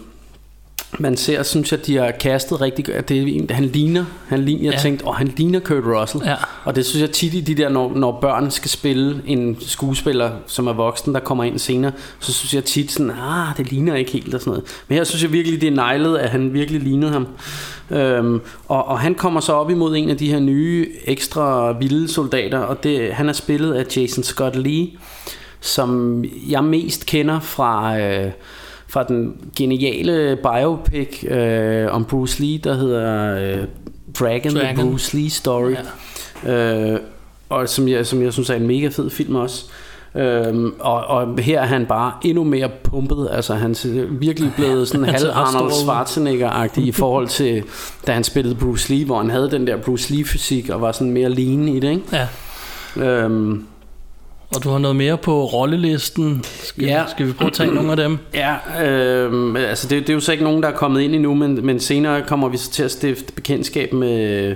[0.99, 3.09] man ser, synes jeg, de har kastet rigtig godt.
[3.09, 4.79] Det han ligner, han ligner, jeg Ja.
[4.79, 6.23] tænkte, åh, han ligner Kurt Russell.
[6.25, 6.35] Ja.
[6.63, 10.31] Og det synes jeg tit i de der, når, når børn skal spille en skuespiller,
[10.47, 13.95] som er voksen, der kommer ind senere, så synes jeg tit sådan, ah, det ligner
[13.95, 14.63] ikke helt og sådan noget.
[14.87, 17.27] Men her synes jeg virkelig, det er nejlet, at han virkelig lignede ham.
[17.91, 22.07] Øhm, og, og han kommer så op imod en af de her nye, ekstra vilde
[22.07, 24.87] soldater, og det, han er spillet af Jason Scott Lee,
[25.61, 27.99] som jeg mest kender fra...
[27.99, 28.31] Øh,
[28.87, 33.63] fra den geniale biopic øh, om Bruce Lee, der hedder øh,
[34.19, 34.89] Dragon, The Dragon.
[34.89, 35.75] Bruce Lee Story.
[36.45, 36.93] Ja.
[36.93, 36.99] Øh,
[37.49, 39.65] og som jeg, som jeg synes er en mega fed film også.
[40.17, 44.87] Øhm, og, og her er han bare endnu mere pumpet Altså han er virkelig blevet
[44.87, 45.71] sådan halv Arnold.
[45.71, 47.63] Schwarzenegger-agtig I forhold til
[48.07, 51.11] Da han spillede Bruce Lee Hvor han havde den der Bruce Lee-fysik Og var sådan
[51.11, 52.03] mere lean i det ikke?
[52.13, 52.27] ja.
[53.05, 53.65] Øhm,
[54.55, 56.43] Og du har noget mere på rollelisten.
[56.63, 57.03] Skal, Ja.
[57.07, 58.17] skal vi prøve at tage nogle af dem?
[58.33, 58.55] Ja,
[58.85, 61.65] øh, altså det, det er jo så ikke nogen, der er kommet ind endnu, men,
[61.65, 64.55] men senere kommer vi så til at stifte bekendtskab med,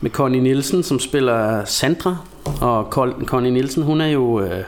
[0.00, 2.16] med Connie Nielsen, som spiller Sandra.
[2.60, 2.84] Og
[3.24, 4.40] Connie Nielsen, hun er jo...
[4.40, 4.62] Øh,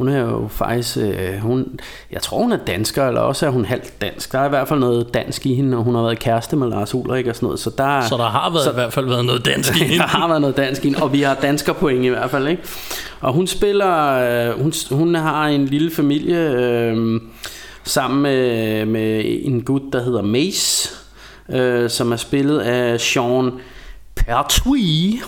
[0.00, 1.66] hun er jo faktisk, øh, hun,
[2.12, 4.32] jeg tror hun er dansker, eller også er hun halvt dansk.
[4.32, 6.68] Der er i hvert fald noget dansk i hende, og hun har været kæreste med
[6.68, 7.60] Lars Ulrik og sådan noget.
[7.60, 9.84] Så der, Så der har været, så, i hvert fald været noget dansk i der
[9.84, 10.00] hende.
[10.04, 12.62] har været noget dansk ind, og vi har danskerpoint i hvert fald, ikke?
[13.20, 14.12] Og hun spiller,
[14.50, 17.20] øh, hun, hun har en lille familie øh,
[17.84, 20.90] sammen med, med en gut, der hedder Mace,
[21.52, 23.50] øh, som er spillet af Sean
[24.26, 25.20] Pertwee.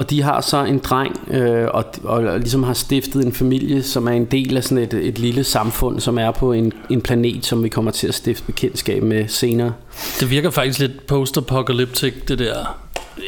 [0.00, 4.06] Og de har så en dreng, øh, og, og ligesom har stiftet en familie, som
[4.06, 7.46] er en del af sådan et, et lille samfund, som er på en, en planet,
[7.46, 9.72] som vi kommer til at stifte bekendtskab med senere.
[10.20, 12.78] Det virker faktisk lidt post-apocalyptic, det der.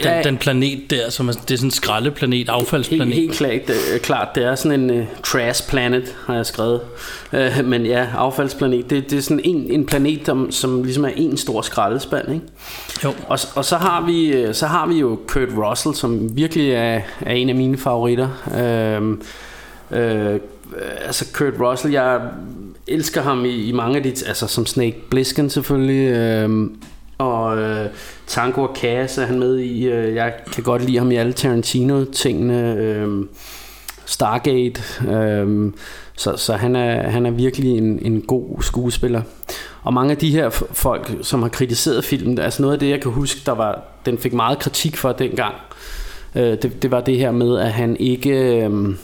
[0.03, 0.22] Den, Ja.
[0.22, 3.14] den planet der, som er, det er sådan en skraldeplanet, affaldsplanet.
[3.14, 6.81] Helt, helt klart, øh, klart, det er sådan en uh, trash planet, har jeg skrevet.
[7.33, 11.11] Uh, men ja, affaldsplanet, det, det er sådan en, en planet, som, som ligesom er
[11.16, 12.46] en stor skraldespand, ikke?
[13.05, 13.12] Jo.
[13.29, 17.00] Og, og så, har vi, øh, så har vi jo Kurt Russell, som virkelig er,
[17.20, 18.29] er en af mine favoritter.
[18.46, 19.09] Uh,
[19.98, 20.40] uh,
[21.07, 22.20] altså Kurt Russell, jeg
[22.87, 26.66] elsker ham i, i mange af de, altså som Snake Plissken selvfølgelig, uh,
[27.20, 27.87] og øh,
[28.26, 29.88] Tango og Cass er han med i.
[29.88, 32.74] Øh, jeg kan godt lide ham i alle Tarantino-tingene.
[32.74, 33.26] Øh,
[34.06, 34.83] Stargate.
[35.11, 35.72] Øh,
[36.16, 39.22] så så han, er, han er virkelig en, en god skuespiller.
[39.83, 43.00] Og mange af de her folk, som har kritiseret filmen, altså noget af det, jeg
[43.00, 45.54] kan huske, der var, den fik meget kritik for dengang,
[46.35, 48.30] øh, det, det var det her med, at han ikke...
[48.30, 48.94] Øh,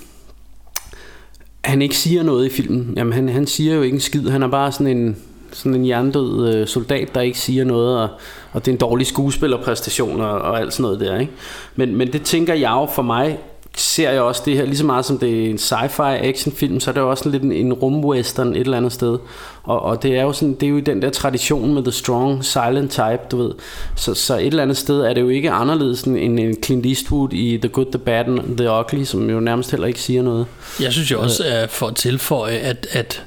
[1.65, 2.95] han ikke siger noget i filmen.
[2.97, 4.29] Jamen, han, han siger jo ikke en skid.
[4.29, 5.17] Han er bare sådan en,
[5.57, 8.09] sådan en jerndød øh, soldat, der ikke siger noget, og,
[8.53, 11.19] og det er en dårlig skuespillerpræstation og, og alt sådan noget der.
[11.19, 11.33] Ikke?
[11.77, 13.39] Men, men det tænker jeg jo for mig,
[13.77, 16.91] ser jeg også det her, lige så meget som det er en sci-fi actionfilm, så
[16.91, 19.19] er det jo også lidt en, en rumwestern et eller andet sted.
[19.63, 21.93] Og, og det er jo sådan, det er jo i den der tradition med the
[21.93, 23.53] strong silent type, du ved.
[23.97, 27.33] Så, så et eller andet sted er det jo ikke anderledes end en Clint Eastwood
[27.33, 30.47] i The Good, The Bad and The Ugly, som jo nærmest heller ikke siger noget.
[30.81, 33.25] Jeg synes jo også, at for at tilføje, at, at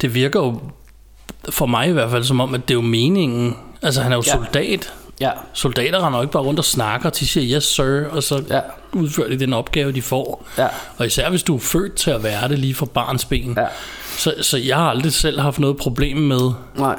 [0.00, 0.60] det virker jo,
[1.50, 3.56] for mig i hvert fald, som om, at det er jo meningen.
[3.82, 4.32] Altså, han er jo Ja.
[4.32, 4.92] soldat.
[5.20, 7.10] Ja, Soldater render jo ikke bare rundt og snakker.
[7.10, 8.60] De siger, yes sir, og så Ja.
[8.92, 10.46] udfører de den opgave, de får.
[10.58, 10.66] Ja.
[10.96, 13.54] Og især hvis du er født til at være det lige fra barns ben.
[13.56, 13.66] Ja.
[14.18, 16.98] Så, så jeg har aldrig selv haft noget problem med, nej.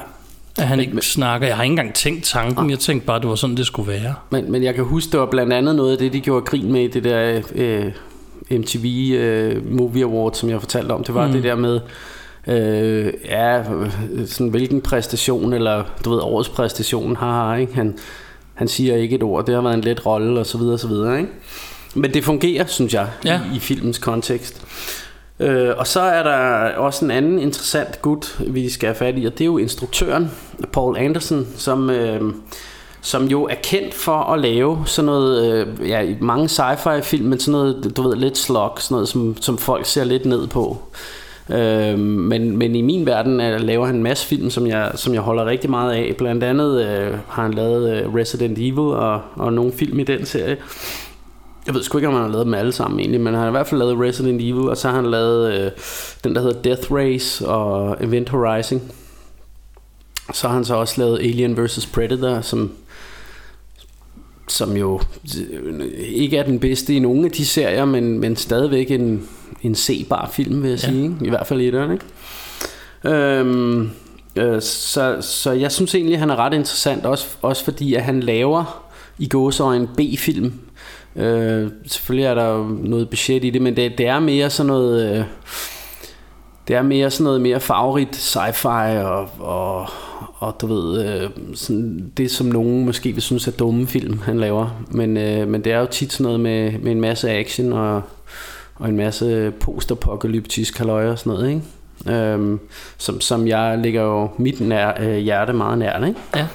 [0.58, 1.48] at han ikke snakker.
[1.48, 2.70] Jeg har ikke engang tænkt tanken.
[2.70, 4.14] Jeg tænkte bare, at det var sådan, det skulle være.
[4.30, 6.72] Men, men jeg kan huske, det var blandt andet noget af det, de gjorde grin
[6.72, 7.86] med i det der øh,
[8.60, 11.04] MTV øh, Movie Award, som jeg fortalte om.
[11.04, 11.34] Det var mm.
[11.34, 11.80] det der med,
[12.50, 13.64] Øh, ja,
[14.26, 17.76] sådan hvilken præstation, eller du ved, årets præstation har ikke?
[17.76, 17.98] Han,
[18.54, 20.80] han siger ikke et ord, det har været en let rolle, og så videre, og
[20.80, 21.32] så videre, ikke?
[21.96, 23.42] Men det fungerer, synes jeg, Ja.
[23.54, 24.62] i, i filmens kontekst.
[25.40, 26.38] Øh, og så er der
[26.76, 30.32] også en anden interessant gut, vi skal have fat i, og det er jo instruktøren,
[30.74, 32.22] Paul Anderson, som, øh,
[33.02, 37.40] som jo er kendt for at lave sådan noget, øh, ja, mange sci-fi film, men
[37.40, 40.78] sådan noget, du ved, lidt slog, sådan noget, som, som folk ser lidt ned på.
[41.50, 45.14] Øh, men, men i min verden er, laver han en masse film, som jeg, som
[45.14, 46.16] jeg holder rigtig meget af.
[46.18, 50.26] Blandt andet øh, har han lavet øh, Resident Evil og, og nogle film i den
[50.26, 50.58] serie.
[51.66, 53.48] Jeg ved sgu ikke, om han har lavet dem alle sammen egentlig, men han har
[53.48, 55.72] i hvert fald lavet Resident Evil, og så har han lavet øh,
[56.24, 58.82] den, der hedder Death Race og Event Horizon.
[60.34, 61.90] Så har han så også lavet Alien vs.
[61.94, 62.72] Predator, som,
[64.52, 65.02] som jo
[65.52, 69.28] øh, ikke er den bedste i nogen af de serier, men, men stadigvæk en,
[69.62, 71.04] en sebar film, vil jeg sige.
[71.04, 71.16] Ikke?
[71.22, 72.06] I hvert fald i den, ikke?
[73.18, 73.90] Øhm,
[74.36, 78.04] øh, så, så jeg synes egentlig, at han er ret interessant, også, også fordi at
[78.04, 80.54] han laver i gåseøjne B-film.
[81.16, 85.18] Øh, selvfølgelig er der noget budget i det, men det, det er mere sådan noget...
[85.18, 85.24] Øh,
[86.68, 89.90] det er mere sådan noget mere farverigt sci-fi og, og,
[90.40, 94.40] og du ved, øh, sådan det som nogen måske vil synes er dumme film, han
[94.40, 94.84] laver.
[94.92, 98.02] Men, øh, men det er jo tit sådan noget med, med en masse action og,
[98.76, 101.62] og en masse post-apokalyptisk halløj og sådan noget, ikke?
[102.18, 102.60] Øhm,
[102.98, 106.20] som, som jeg ligger jo mit nær, øh, hjerte meget nært, ikke?
[106.36, 106.48] Ja.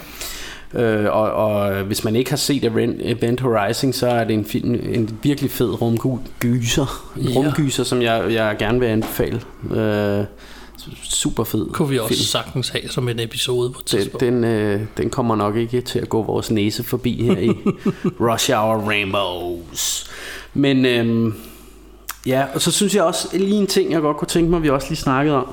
[0.74, 2.64] Øh, og, og hvis man ikke har set
[3.00, 7.12] Event Horizon, så er det en film, en virkelig fed rumgyser.
[7.16, 7.38] En Ja.
[7.38, 9.40] rumgyser, som jeg, jeg gerne vil anbefale.
[9.70, 10.24] Øh,
[11.02, 12.24] super fed Kunne vi også film.
[12.24, 14.20] sagtens have som en episode på et Den, tidspunkt.
[14.20, 17.48] den, øh, den kommer nok ikke til at gå vores næse forbi her i
[18.30, 20.10] Rush Hour Rainbows.
[20.54, 21.34] Men øhm,
[22.26, 24.70] ja, og så synes jeg også lige en ting, jeg godt kunne tænke mig, vi
[24.70, 25.46] også lige snakkede om.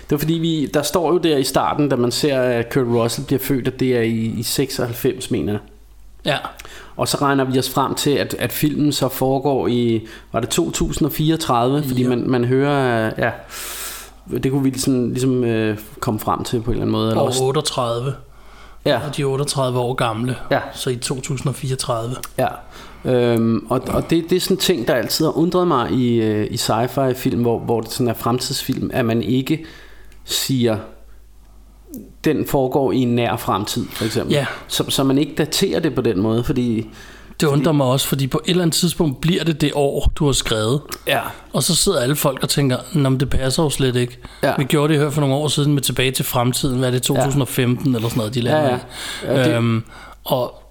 [0.00, 2.86] Det var fordi, vi, der står jo der i starten, da man ser, at Kurt
[2.86, 5.60] Russell bliver født, at det er i, i 96, mener jeg.
[6.26, 6.36] Ja.
[6.96, 10.48] Og så regner vi os frem til, at, at filmen så foregår i, var det
[10.48, 11.82] 2034?
[11.82, 12.08] Fordi Ja.
[12.08, 13.30] man, man hører, øh, ja,
[14.30, 17.08] det kunne vi sådan, ligesom øh, komme frem til på en eller anden måde.
[17.08, 18.14] Eller Og også, 38.
[18.84, 20.36] ja, Og de er 38 år gamle.
[20.50, 20.60] Ja.
[20.74, 22.16] Så i 2034.
[22.38, 22.48] Ja,
[23.04, 26.20] øhm, og, og det, det er sådan en ting, der altid har undret mig i,
[26.20, 29.64] øh, i sci-fi film, hvor, hvor det sådan er fremtidsfilm, at man ikke
[30.24, 30.78] siger,
[32.24, 34.34] den foregår i en nær fremtid, for eksempel.
[34.34, 34.46] Ja.
[34.68, 36.88] Så, så man ikke daterer det på den måde, fordi...
[37.40, 40.24] Det undrer mig også, fordi på et eller andet tidspunkt bliver det det år, du
[40.26, 40.80] har skrevet.
[41.06, 41.20] Ja.
[41.52, 44.18] Og så sidder alle folk og tænker, Nå, men det passer jo slet ikke.
[44.42, 44.52] Ja.
[44.58, 46.78] Vi gjorde det her for nogle år siden med tilbage til fremtiden.
[46.78, 48.62] Hvad er det, 2015 eller sådan noget, de lavede?
[48.62, 48.78] Ja,
[49.34, 49.42] ja.
[49.42, 49.84] Ja, det- Øhm,
[50.24, 50.62] og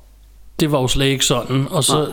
[0.59, 1.67] det var jo slet ikke sådan.
[1.71, 2.07] Og så Nej.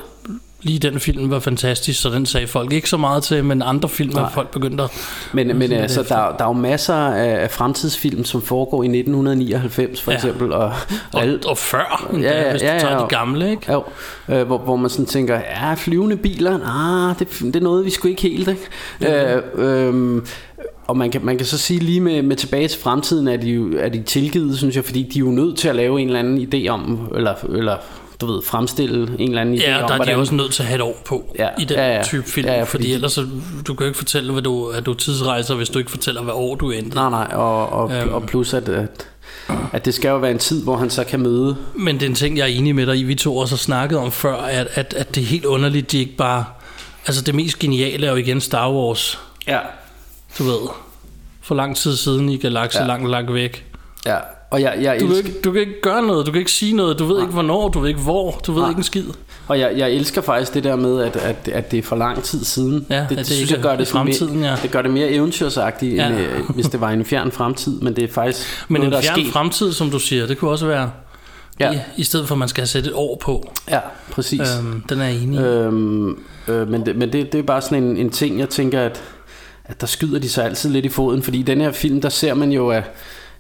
[0.65, 3.89] Lige den film var fantastisk, så den sagde folk ikke så meget til, men andre
[3.89, 4.91] film har folk begyndt at...
[5.33, 10.03] Men, men Sådan altså, der, der er jo masser af, fremtidsfilm, som foregår i 1999
[10.03, 10.17] for Ja.
[10.17, 10.53] eksempel.
[10.53, 10.73] Og,
[11.13, 13.73] Og, alt, og før, Ja, ja, hvis ja, ja, tager og- de gamle, ikke?
[13.73, 13.85] Jo,
[14.29, 16.59] øh, hvor, hvor man sådan tænker, ja, flyvende biler,
[17.11, 19.35] ah, det, det er noget, vi skulle ikke helt, ikke?
[19.35, 20.23] Øh, øh,
[20.87, 23.79] og man kan, man kan så sige lige med, med tilbage til fremtiden, er de,
[23.79, 26.19] er de tilgivet, synes jeg, fordi de er jo nødt til at lave en eller
[26.19, 27.77] anden idé om, eller, eller
[28.21, 30.63] du ved, fremstille en eller anden idé Ja, om, der er de også nødt til
[30.63, 32.03] at have et år på Ja, i den ja, ja.
[32.03, 33.27] type film, Ja, ja, fordi, fordi ellers så,
[33.67, 36.35] du kan jo ikke fortælle, hvad du, at du tidsrejser, hvis du ikke fortæller, hvad
[36.35, 36.97] år du endte.
[36.97, 38.13] Nej, nej, og, og, Øhm.
[38.15, 39.07] og plus at, at,
[39.73, 42.09] at det skal jo være en tid, hvor han så kan møde Men det er
[42.11, 44.37] en ting, jeg er enig med dig i, vi to også har snakket om før,
[44.37, 46.45] at, at, at det er helt underligt, de ikke bare...
[47.07, 49.59] Altså det mest geniale er jo igen Star Wars, Ja,
[50.39, 50.59] du ved.
[51.41, 52.49] For lang tid siden i Ja.
[52.75, 52.87] ja.
[52.87, 53.65] langt, langt væk.
[54.07, 54.17] ja.
[54.51, 56.51] Og jeg, jeg, Du kan, elsker, ikke, du kan ikke gøre noget, du kan ikke
[56.53, 58.71] sige noget, du ved ikke hvornår, du ved ikke hvor, du ved Nej.
[58.71, 59.05] ikke en skid.
[59.49, 62.23] og jeg, jeg elsker faktisk det der med, at, at, at det er for lang
[62.23, 62.87] tid siden.
[62.91, 64.57] Ja, det, det, det synes jeg gør det, fremtiden, mere, ja.
[64.63, 66.07] det gør det mere eventyrsagtigt, Ja.
[66.07, 67.81] end øh, hvis det var en fjern fremtid.
[67.81, 70.51] Men det er faktisk Men noget, en er fjern fremtid, som du siger, det kunne
[70.51, 70.91] også være,
[71.61, 71.73] Ja.
[71.73, 73.53] i, i stedet for at man skal sætte et år på.
[73.71, 73.79] Ja,
[74.11, 74.41] præcis.
[74.61, 75.41] Øhm, den er jeg enig.
[75.41, 78.81] Øhm, øh, men det, men det, det er bare sådan en, en ting, jeg tænker,
[78.81, 79.03] at,
[79.65, 82.09] at der skyder de sig altid lidt i foden, fordi i den her film, der
[82.09, 82.83] ser man jo, at,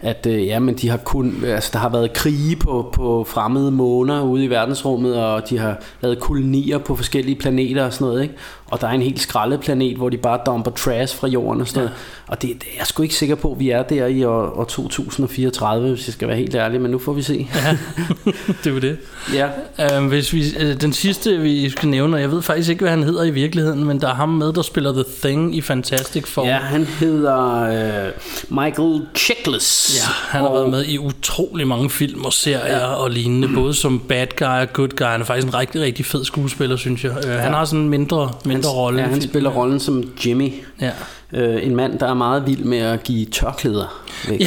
[0.01, 3.71] at øh, ja, men de har kun, altså, der har været krige på, på fremmede
[3.71, 8.23] måner ude i verdensrummet, og de har lavet kolonier på forskellige planeter og sådan noget,
[8.23, 8.35] ikke?
[8.71, 11.69] Og der er en helt skrællet planet, hvor de bare dumper trash fra jorden og
[11.69, 11.93] sådan noget.
[12.27, 14.59] Og det, det er jeg sgu ikke sikker på, at vi er der i år,
[14.59, 17.49] år 2034, hvis jeg skal være helt ærlig, men nu får vi se.
[17.55, 17.77] Ja,
[18.65, 18.97] det er jo det.
[19.35, 19.99] ja.
[19.99, 22.91] Um, hvis vi, øh, den sidste, vi skal nævne, og jeg ved faktisk ikke, hvad
[22.91, 26.27] han hedder i virkeligheden, men der er ham med, der spiller The Thing i Fantastic
[26.27, 26.47] Four.
[26.47, 27.63] Ja, han hedder
[28.07, 28.11] øh,
[28.49, 29.95] Michael Chiklis.
[29.97, 32.87] Ja, han har Og- været med i utrolig mange film og serier ja.
[32.87, 35.05] og lignende, både som bad guy og good guy.
[35.07, 37.13] Han er faktisk en rigtig, rigtig fed skuespiller, synes jeg.
[37.25, 37.37] Ja.
[37.39, 39.01] Han har sådan en mindre, mindre rolle.
[39.03, 40.53] Ja, han spiller rollen som Jimmy.
[40.81, 40.91] Ja.
[41.33, 44.41] Øh, en mand, der er meget vild med at give tørklæder væk.
[44.41, 44.47] Ja,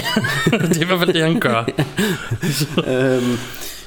[0.68, 1.64] det er i hvert fald det, han gør.
[2.88, 3.38] øhm,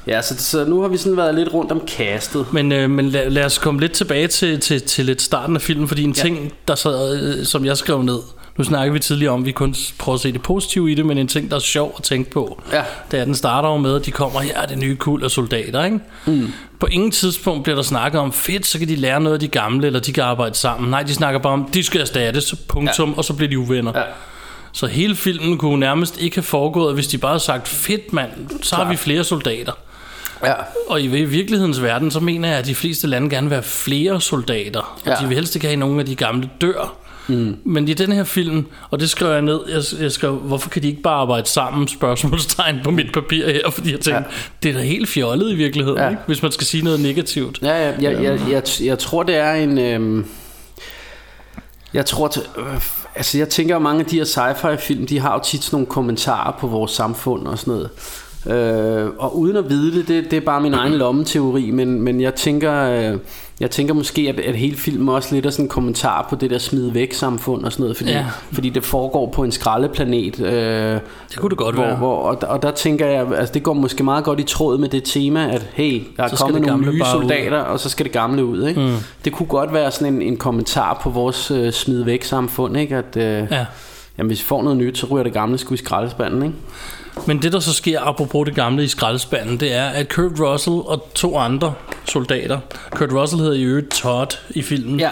[0.06, 2.46] ja, så, så nu har vi sådan været lidt rundt om castet.
[2.52, 5.62] Men, øh, men lad, lad os komme lidt tilbage til, til, til lidt starten af
[5.62, 6.22] filmen, fordi en Ja.
[6.22, 8.18] ting, der sad, øh, som jeg skrev ned,
[8.58, 11.06] nu snakker vi tidligere om, at vi kun prøver at se det positive i det,
[11.06, 12.82] men en ting, der er sjov at tænke på, Ja.
[13.10, 15.24] det er, at den starter jo med, at de kommer, her er det nye kul
[15.24, 15.98] af soldater, ikke?
[16.26, 16.52] Mm.
[16.80, 19.48] På ingen tidspunkt bliver der snakket om, fedt, så kan de lære noget af de
[19.48, 20.90] gamle, eller de kan arbejde sammen.
[20.90, 23.16] Nej, de snakker bare om, de skal erstattes, punktum, ja.
[23.16, 23.92] og så bliver de uvenner.
[23.98, 24.02] Ja.
[24.72, 28.30] Så hele filmen kunne nærmest ikke have foregået, hvis de bare havde sagt, fedt mand,
[28.62, 29.72] så har vi flere soldater.
[30.44, 30.54] Ja.
[30.88, 33.62] Og i i virkelighedens verden, så mener jeg, at de fleste lande gerne vil have
[33.62, 34.80] flere soldater.
[34.80, 35.14] Og Ja.
[35.22, 36.94] de vil helst ikke have, at nogen af de gamle dør.
[37.30, 37.56] Mm.
[37.64, 40.82] Men i den her film, og det skrev jeg ned, jeg, jeg skrev, hvorfor kan
[40.82, 44.36] de ikke bare arbejde sammen, spørgsmålstegn på mit papir her, fordi jeg tænkte, ja.
[44.62, 46.08] det er da helt fjollet i virkeligheden, Ja.
[46.08, 46.22] ikke?
[46.26, 47.58] hvis man skal sige noget negativt.
[47.62, 49.78] Ja, ja jeg, jeg, jeg, jeg, jeg tror, det er en...
[49.78, 50.26] Øhm,
[51.94, 52.80] jeg tror, at, øh,
[53.14, 55.74] altså jeg tænker, at mange af de her sci-fi film, de har jo tit sådan
[55.74, 57.90] nogle kommentarer på vores samfund og sådan noget.
[58.46, 62.20] Øh, og uden at vide det, det, det er bare min egen lommeteori, men, men
[62.20, 62.72] jeg tænker,
[63.12, 63.18] øh,
[63.60, 66.50] jeg tænker måske, at, at hele filmen også lidt er sådan en kommentar på det
[66.50, 68.24] der smid væk samfund og sådan noget, fordi, ja.
[68.52, 70.40] Fordi det foregår på en skraldeplanet.
[70.40, 71.00] Øh, Det
[71.36, 71.96] kunne det godt hvor, være.
[71.96, 74.78] hvor, og, der- og der tænker jeg, altså det går måske meget godt i tråd
[74.78, 77.22] med det tema, at hey, der er kommet nogle nye bare ud.
[77.22, 78.66] soldater, og så skal det gamle ud.
[78.68, 78.80] Ikke?
[78.80, 78.94] Mm.
[79.24, 82.96] Det kunne godt være sådan en, en kommentar på vores øh, smid væk samfund, ikke?
[82.96, 83.38] at øh, ja.
[83.50, 83.66] Ja.
[84.18, 86.42] jamen, hvis vi får noget nyt, så ryger det gamle sgu i skraldespanden.
[86.42, 86.54] Ikke?
[87.26, 90.76] Men det, der så sker, apropos det gamle i skraldespanden, det er, at Kurt Russell
[90.76, 92.58] og to andre soldater,
[92.90, 95.10] Kurt Russell hedder i øvrigt Todd i filmen, Ja.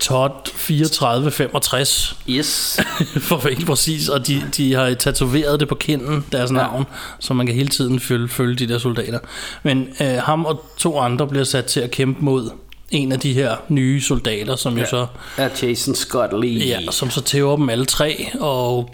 [0.00, 2.80] Todd 3465, Yes.
[3.28, 6.84] for at være præcis, og de, de har tatoveret det på kinden, deres navn,
[7.18, 9.18] så man kan hele tiden følge, følge de der soldater.
[9.62, 12.50] Men øh, ham og to andre bliver sat til at kæmpe mod
[12.90, 15.06] en af de her nye soldater, som jo så,
[15.38, 16.66] ja, Jason Scott Lee.
[16.66, 18.90] ja, som så tæver dem alle tre, og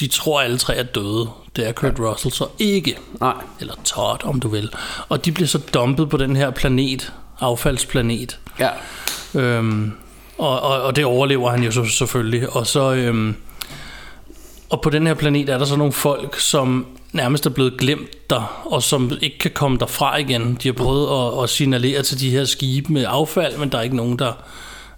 [0.00, 1.28] de tror alle tre er døde.
[1.56, 2.04] Det er Kurt ja.
[2.04, 2.96] Russell så ikke.
[3.20, 3.34] Nej.
[3.60, 4.70] Eller Todd, om du vil.
[5.08, 8.38] Og de bliver så dumpet på den her planet, affaldsplanet.
[8.60, 8.70] Ja.
[9.34, 9.92] Øhm,
[10.38, 12.50] og, og, og det overlever han jo så selvfølgelig.
[12.50, 13.36] Og så øhm,
[14.70, 18.30] og på den her planet er der så nogle folk, som nærmest er blevet glemt
[18.30, 20.58] der, og som ikke kan komme derfra igen.
[20.62, 23.82] De har prøvet at, at signalere til de her skibe med affald, men der er
[23.82, 24.32] ikke nogen, der,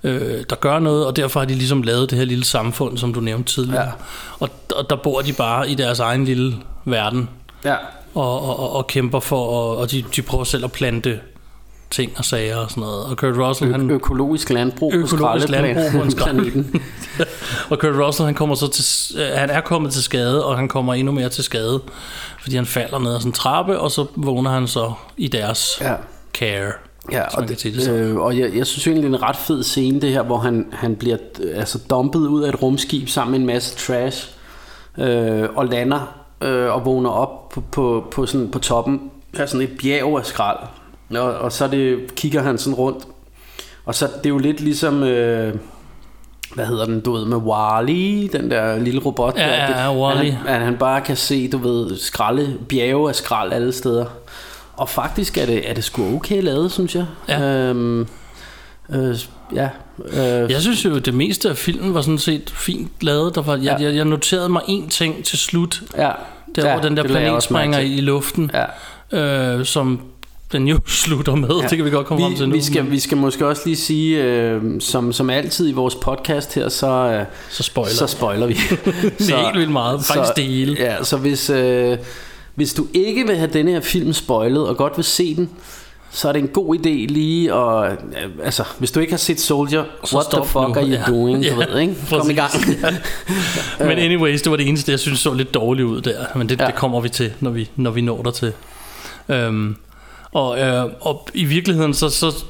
[0.06, 3.14] øh, der gør noget, og derfor har de ligesom lavet det her lille samfund, som
[3.14, 3.82] du nævnte tidligere.
[3.84, 3.90] Ja.
[4.40, 7.28] Og, og der bor de bare i deres egen lille verden,
[7.64, 7.74] Ja.
[8.14, 11.20] og, og, og, og kæmper for, og, og de, de prøver selv at plante
[11.90, 13.04] ting og sager og sådan noget.
[13.04, 16.82] Og Kurt Russell, han, Ø- økologisk landbrug på økologisk landbrug på en skraldeplaneten.
[17.70, 18.84] og Kurt Russell, han kommer så til,
[19.20, 21.80] øh, han er kommet til skade, og han kommer endnu mere til skade,
[22.42, 25.78] fordi han falder ned ad sådan en trappe, og så vågner han så i deres
[25.80, 25.94] Ja.
[26.34, 26.72] care.
[27.12, 28.00] Ja, og, det sådan.
[28.00, 30.38] øh, og jeg, jeg synes egentlig, det er en ret fed scene, det her, hvor
[30.38, 31.16] han, han bliver
[31.54, 34.30] altså dumpet ud af et rumskib sammen med en masse trash,
[34.98, 39.66] øh, og lander øh, og vågner op på, på, på, sådan, på toppen af sådan
[39.66, 40.58] et bjerg af skrald.
[41.10, 43.04] Og, og så det, kigger han sådan rundt,
[43.84, 45.02] og så det er jo lidt ligesom...
[45.02, 45.54] Øh,
[46.54, 49.36] hvad hedder den, du ved, med Wall-E, den der lille robot.
[49.36, 50.30] Ja, der, det- ja, at Wall-E.
[50.32, 54.04] Han, at han bare kan se, du ved, skralde, bjerge af skrald alle steder.
[54.76, 57.06] Og faktisk er det, er det sgu okay lavet, synes jeg.
[57.28, 57.40] Ja.
[57.42, 58.00] Øhm,
[58.90, 59.16] øh,
[59.54, 59.68] ja.
[60.08, 63.34] Øh, Jeg synes jo, det meste af filmen var sådan set fint lavet.
[63.34, 63.86] Der var, jeg, Ja.
[63.86, 66.10] jeg, jeg noterede mig en ting til slut, ja.
[66.56, 68.50] der ja, hvor den der planet springer i, luften,
[69.12, 69.54] Ja.
[69.58, 70.00] øh, som
[70.52, 71.48] den jo slutter med.
[71.62, 71.68] Ja.
[71.68, 72.54] Det kan vi godt komme vi, frem til nu.
[72.54, 75.94] Vi skal, men vi skal måske også lige sige, øh, som, som altid i vores
[75.94, 77.94] podcast her, så, øh, så spoiler.
[77.94, 78.54] så spoiler vi.
[79.18, 80.04] det er helt vildt meget.
[80.04, 80.76] Faktisk det hele.
[80.78, 81.98] Ja, så hvis, øh,
[82.56, 85.50] hvis du ikke vil have denne her film spoilet, og godt vil se den,
[86.10, 87.92] så er det en god idé lige at...
[87.92, 87.98] Øh,
[88.44, 90.62] altså, hvis du ikke har set Soldier, Så what the fuck nu.
[90.74, 91.02] are you Ja.
[91.06, 91.36] doing?
[91.38, 91.94] Du Ja, ved, ikke?
[92.10, 92.50] Kom i gang.
[92.52, 92.76] præcis.
[93.80, 96.26] Men anyways, det var det eneste, jeg synes så lidt dårligt ud der.
[96.36, 96.66] Men det, ja.
[96.66, 98.52] det kommer vi til, når vi, når vi når der til.
[99.28, 99.76] Øhm,
[100.32, 102.44] og, øh, og i virkeligheden, så, så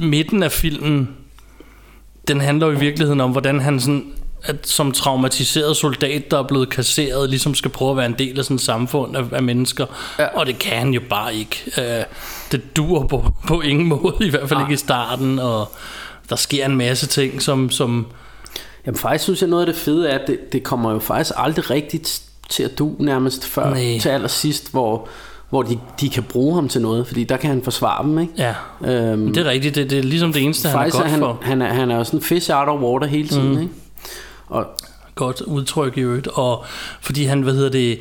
[0.00, 1.08] midten af filmen,
[2.28, 4.12] den handler jo i virkeligheden om, hvordan han sådan,
[4.42, 8.38] at som traumatiseret soldat, der er blevet kasseret, ligesom skal prøve at være en del
[8.38, 9.86] af sådan et samfund af, af mennesker.
[10.18, 10.26] Ja.
[10.26, 11.72] Og det kan han jo bare ikke.
[11.78, 12.04] Øh,
[12.52, 14.66] det dur på, på ingen måde, i hvert fald Nej.
[14.66, 15.72] ikke i starten, og
[16.30, 18.06] der sker en masse ting, som, som
[18.86, 21.34] Jamen faktisk synes jeg noget af det fede er, at det, det kommer jo faktisk
[21.36, 23.98] aldrig rigtigt til at du nærmest før Nej.
[24.00, 25.08] til allersidst, hvor,
[25.50, 28.32] hvor de, de kan bruge ham til noget, fordi der kan han forsvare dem, ikke?
[28.38, 29.74] Ja, Øhm, det er rigtigt.
[29.74, 31.38] Det, det er ligesom det eneste, han er godt er han, for.
[31.42, 33.60] han, er, han er jo sådan fish out of water hele tiden, mm.
[33.60, 33.72] ikke?
[34.48, 34.66] Og,
[35.14, 36.64] godt udtryk i øvrigt, og
[37.00, 38.00] fordi han, hvad hedder det,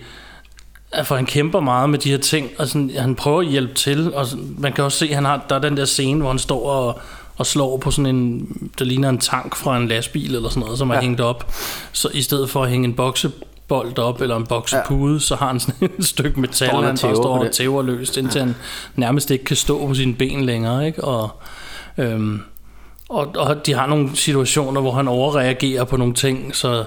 [1.04, 4.14] for han kæmper meget med de her ting, og sådan, han prøver at hjælpe til,
[4.14, 6.40] og sådan, man kan også se, han har, der er den der scene, hvor han
[6.40, 7.00] står og,
[7.38, 8.48] og slår på sådan en,
[8.80, 11.02] der ligner en tank fra en lastbil eller sådan noget, som er Ja.
[11.02, 11.52] hængt op.
[11.92, 15.20] Så i stedet for at hænge en boksebold op, eller en boksepude, ja.
[15.20, 18.18] så har han sådan et stykke metal, Står han han bare står og tæver løst,
[18.18, 18.56] indtil han
[18.96, 21.04] nærmest ikke kan stå på sine ben længere, ikke?
[21.04, 21.30] Og,
[21.98, 22.42] øhm,
[23.10, 26.86] og, og de har nogle situationer, hvor han overreagerer på nogle ting, så,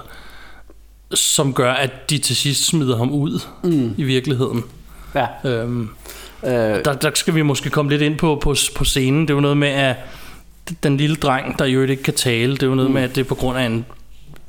[1.13, 3.93] som gør, at de til sidst smider ham ud mm.
[3.97, 4.63] i virkeligheden.
[5.15, 5.27] Ja.
[5.45, 5.89] Øhm,
[6.43, 6.51] Øh,
[6.85, 9.21] der, der skal vi måske komme lidt ind på, på, på scenen.
[9.21, 9.95] Det er jo noget med, at
[10.83, 12.93] den lille dreng, der jo ikke kan tale, det er jo noget mm.
[12.93, 13.85] med, at det er på grund af en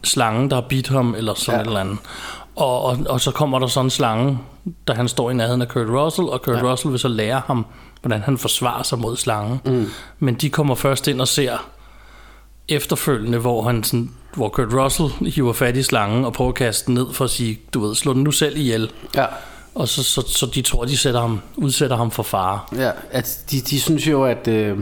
[0.04, 1.62] slange, der har bidt ham, eller sådan ja.
[1.62, 1.98] Et eller andet.
[2.56, 4.38] Og, og, og så kommer der sådan en slange,
[4.88, 6.72] da han står i nærheden af Kurt Russell, og Kurt ja.
[6.72, 7.66] Russell vil så lære ham,
[8.02, 9.60] hvordan han forsvarer sig mod slangen.
[9.64, 9.86] Mm.
[10.18, 11.68] Men de kommer først ind og ser
[12.68, 16.86] efterfølgende, hvor han sådan, hvor Kurt Russell hiver fat i slangen og prøver at kaste
[16.86, 18.90] den ned for at sige, du ved, slå den nu selv ihjel.
[19.16, 19.26] ja.
[19.74, 22.60] Og så, så, så de tror, de sætter ham, udsætter ham for fare.
[22.76, 24.78] Ja, at de, de synes jo, at øh,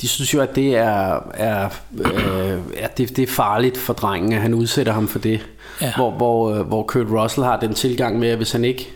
[0.00, 1.68] de synes jo, at det er, er,
[1.98, 5.40] øh, at det, det er farligt for drengen, at han udsætter ham for det.
[5.80, 5.92] Ja.
[5.96, 8.90] Hvor, hvor, øh, hvor Kurt Russell har den tilgang med, at hvis han ikke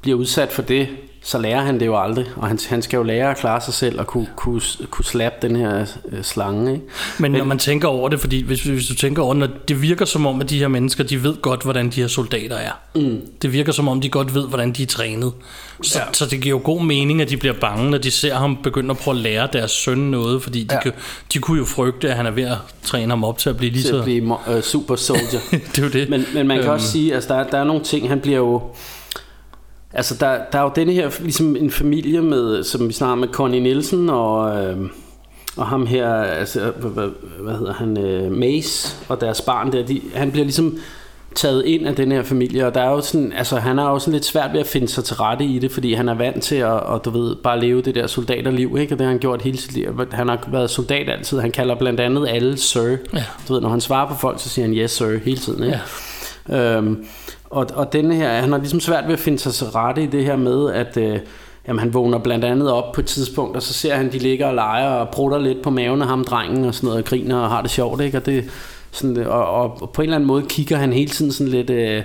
[0.00, 0.88] bliver udsat for det,
[1.24, 2.26] så lærer han det jo aldrig.
[2.36, 4.60] Og han, han skal jo lære at klare sig selv og kunne, kunne,
[4.90, 6.72] kunne slappe den her øh, slange.
[6.72, 6.84] Ikke?
[7.18, 9.82] Men når man tænker over det, fordi hvis, hvis du tænker over det, når det
[9.82, 12.70] virker som om, at de her mennesker, de ved godt, hvordan de her soldater er.
[12.94, 13.20] Mm.
[13.42, 15.32] Det virker som om, de godt ved, hvordan de er trænet.
[15.82, 16.04] Så, ja.
[16.12, 18.90] så det giver jo god mening, at de bliver bange, når de ser ham begynde
[18.90, 20.80] at prøve at lære deres søn noget, fordi de, Ja.
[20.80, 20.92] kan,
[21.32, 23.72] de kunne jo frygte, at han er ved at træne ham op til at blive
[23.72, 23.98] lige Til så...
[23.98, 25.40] at blive øh, super soldier.
[25.50, 26.08] det er jo det.
[26.08, 26.72] Men, men man kan Øhm.
[26.74, 28.62] også sige, altså der, der er nogle ting, han bliver jo...
[29.94, 33.28] Altså der, der er jo denne her, ligesom en familie med, som vi snakker med
[33.28, 34.76] Connie Nielsen og, øh,
[35.56, 37.08] og ham her, altså, hvad,
[37.40, 40.78] hvad, hedder han, øh, Mace og deres barn der, de, han bliver ligesom
[41.34, 43.98] taget ind af den her familie, og der er jo sådan, altså han er jo
[43.98, 46.42] sådan lidt svært ved at finde sig til rette i det, fordi han er vant
[46.42, 48.94] til at, og, du ved, bare leve det der soldaterliv, ikke?
[48.94, 50.00] og det har han gjort hele sit liv.
[50.12, 52.96] Han har været soldat altid, han kalder blandt andet alle sir.
[53.14, 53.24] Ja.
[53.48, 55.80] Du ved, når han svarer på folk, så siger han yes sir hele tiden, ikke?
[56.48, 56.76] Ja.
[56.76, 57.04] Øhm,
[57.52, 60.06] og, og denne her, han har ligesom svært ved at finde sig til rette i
[60.06, 61.18] det her med, at øh,
[61.68, 64.46] jamen, han vågner blandt andet op på et tidspunkt, og så ser han, de ligger
[64.46, 67.38] og leger og prutter lidt på maven af ham, drengen, og sådan noget, og griner
[67.38, 68.18] og har det sjovt, ikke?
[68.18, 68.44] Og, det,
[68.90, 71.70] sådan, og, og, på en eller anden måde kigger han hele tiden sådan lidt...
[71.70, 72.02] Øh,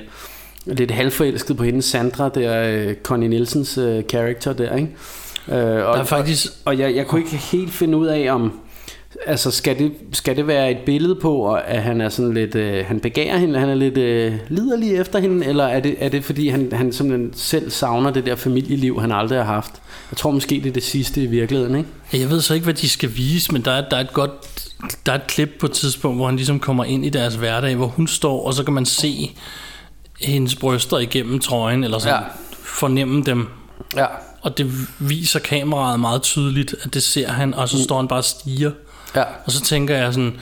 [0.65, 4.89] lidt halvforelsket på hende Sandra der øh, Connie Nielsens øh, karakter der ikke
[5.47, 6.51] øh, og, Der er faktisk...
[6.65, 8.59] og jeg, jeg kunne ikke helt finde ud af om
[9.26, 12.86] Altså skal det, skal det være et billede på at han er sådan lidt øh,
[12.86, 16.26] Han begærer hende Han er lidt øh, liderlig efter hende Eller er det, er det
[16.26, 19.72] fordi han, han simpelthen selv savner Det der familieliv han aldrig har haft
[20.11, 21.89] Jeg tror måske det er det sidste i virkeligheden ikke?
[22.13, 24.32] Jeg ved så ikke, hvad de skal vise, men der er, der er et godt
[25.05, 27.76] der er et klip på et tidspunkt, hvor han ligesom kommer ind i deres hverdag,
[27.76, 29.36] hvor hun står, og så kan man se
[30.22, 32.28] hendes bryster igennem trøjen, eller sådan, Ja.
[32.63, 33.47] fornemme dem.
[33.95, 34.05] Ja
[34.41, 38.20] Og det viser kameraet meget tydeligt, at det ser han, og så står han bare
[38.20, 38.72] og stiger.
[39.16, 40.39] Ja Og så tænker jeg sådan,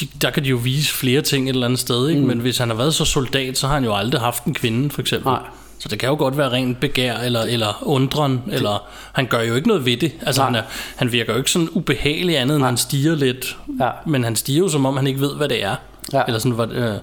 [0.00, 2.20] de, der kan de jo vise flere ting et eller andet sted, ikke?
[2.20, 2.26] Mm.
[2.26, 4.90] men hvis han har været så soldat, så har han jo aldrig haft en kvinde,
[4.90, 5.32] for eksempel.
[5.32, 5.40] Nej.
[5.78, 9.54] Så det kan jo godt være rent begær, eller, eller undren, eller han gør jo
[9.54, 10.12] ikke noget ved det.
[10.22, 10.50] Altså, Nej.
[10.50, 10.62] han, er,
[10.96, 13.56] han virker jo ikke sådan ubehagelig andet, end han stiger lidt.
[13.80, 13.90] Ja.
[14.06, 15.76] Men han stiger jo, som om han ikke ved, hvad det er.
[16.12, 16.22] Ja.
[16.26, 16.94] Eller sådan, hvad, øh,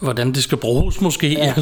[0.00, 1.28] hvordan det skal bruges måske.
[1.28, 1.54] Ja.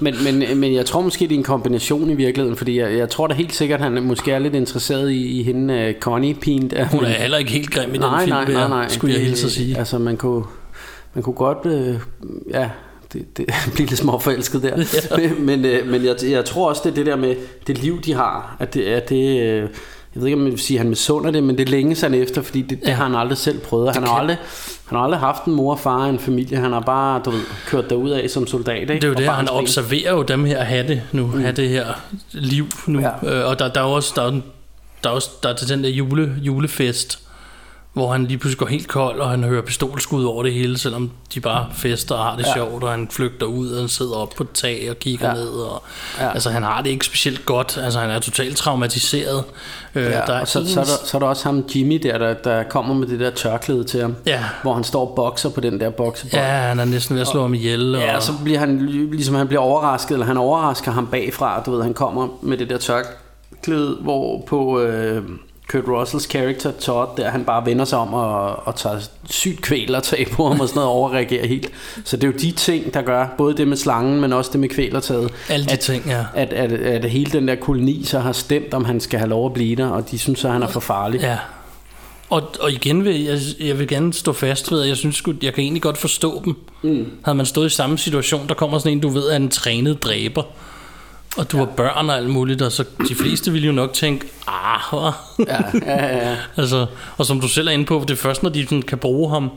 [0.00, 3.10] Men, men, men jeg tror måske, det er en kombination i virkeligheden, fordi jeg, jeg
[3.10, 6.70] tror da helt sikkert, han måske er lidt interesseret i, i hende uh, Connie Pien.
[6.70, 6.84] Der.
[6.84, 8.88] hun er heller ikke helt grim i den nej, film, nej, nej, nej.
[8.88, 9.78] skulle jeg hilse at sige.
[9.78, 10.44] Altså, man kunne,
[11.14, 11.96] man kunne godt, øh,
[12.50, 12.70] ja,
[13.12, 14.76] det, det blive lidt småforelsket der.
[15.10, 15.16] Ja.
[15.16, 17.36] Men, men, øh, men jeg, jeg tror også, det er det der med
[17.66, 19.42] det liv, de har, at det er det...
[19.42, 19.68] Øh,
[20.14, 22.14] jeg ved ikke, om jeg vil sige, at han misunder det, men det længes han
[22.14, 23.94] efter, fordi det, det har han aldrig selv prøvet.
[23.94, 24.36] Han har, aldrig,
[24.86, 26.58] han har aldrig haft en mor og far og en familie.
[26.58, 28.80] Han har bare du ved, kørt derud af som soldat.
[28.80, 28.94] Ikke?
[28.94, 31.40] Det er jo Og det, han observerer jo dem her have det nu, mm.
[31.40, 31.86] have det her
[32.32, 33.00] liv nu.
[33.00, 33.40] Ja.
[33.40, 34.30] Øh, og der, der er også, der er,
[35.04, 37.18] der er også der er til den der jule, julefest,
[37.92, 41.10] hvor han lige pludselig går helt kold, og han hører pistolskud over det hele, selvom
[41.34, 42.52] de bare fester og har det Ja.
[42.54, 45.34] sjovt, og han flygter ud, og han sidder op på et tag og kigger Ja.
[45.34, 45.48] ned.
[45.48, 45.82] Og,
[46.20, 46.30] Ja.
[46.32, 49.44] Altså han har det ikke specielt godt, altså han er totalt traumatiseret.
[49.94, 51.64] Øh, Ja, der er og så, en- så, er der, så er der også ham
[51.74, 54.44] Jimmy der, der, der kommer med det der tørklæde til ham, Ja.
[54.62, 56.42] hvor han står og bokser på den der boksebold.
[56.42, 57.94] Ja, han er næsten ved at slå ham ihjel.
[57.94, 61.62] Og, Ja, og så bliver han ligesom han bliver overrasket, eller han overrasker ham bagfra,
[61.66, 65.22] du ved, han kommer med det der tørklæde, hvor på øh,
[65.68, 68.98] Kurt Russells karakter Todd, der han bare vender sig om og, og tager
[69.30, 71.70] sygt kvælertag på ham og sådan noget, og overreagerer helt.
[72.04, 74.60] Så det er jo de ting, der gør, både det med slangen, men også det
[74.60, 76.24] med kvælertaget, alle de at, ting, ja.
[76.34, 79.46] at, at, at hele den der koloni så har stemt, om han skal have lov
[79.46, 81.20] at blive der, og de synes så, han er for farlig.
[81.20, 81.38] Ja.
[82.30, 85.54] Og, og igen vil jeg, jeg vil gerne stå fast ved, at jeg synes jeg
[85.54, 86.56] kan egentlig godt forstå dem.
[86.82, 87.06] Mm.
[87.24, 90.02] Havde man stået i samme situation, der kommer sådan en, du ved, er en trænet
[90.02, 90.42] dræber,
[91.36, 91.64] og du ja.
[91.64, 95.12] har børn og alt muligt, og så de fleste ville jo nok tænke, ah?
[95.38, 96.36] Ja, ja, ja, ja.
[96.60, 98.98] altså, og som du selv er inde på, det er først, når de sådan kan
[98.98, 99.50] bruge ham,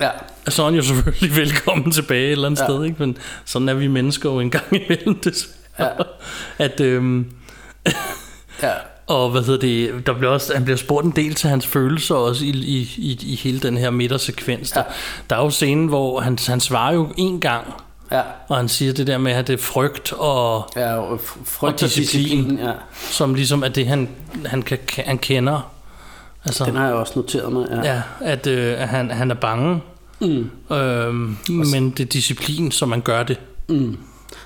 [0.00, 0.08] ja.
[0.48, 2.64] så er han jo selvfølgelig velkommen tilbage et eller andet ja.
[2.64, 2.96] sted, ikke?
[2.98, 6.04] Men sådan er vi mennesker jo en gang imellem, desværre.
[6.58, 6.64] Ja.
[6.64, 7.32] At, øhm,
[8.62, 8.72] ja.
[9.06, 12.14] Og hvad hedder det, der bliver også, han bliver spurgt en del til hans følelser
[12.14, 14.70] også i, i, i, i hele den her midtersekvens.
[14.70, 14.94] Der, ja.
[15.30, 17.66] der er jo scenen, hvor han, han svarer jo en gang,
[18.12, 18.22] Ja.
[18.48, 21.90] og han siger det der med, at det er frygt og, Ja, og frygt og
[21.94, 22.72] disciplin, ja.
[22.94, 24.08] som ligesom er det, han,
[24.46, 25.70] han, kan, han kender.
[26.44, 27.66] Altså, Den har jeg også noteret mig.
[27.70, 27.92] Ja.
[27.94, 29.80] ja, at, øh, at han, han er bange,
[30.20, 30.50] Mm.
[30.76, 33.40] øhm, men det er disciplin, som man gør det.
[33.68, 33.96] Mm.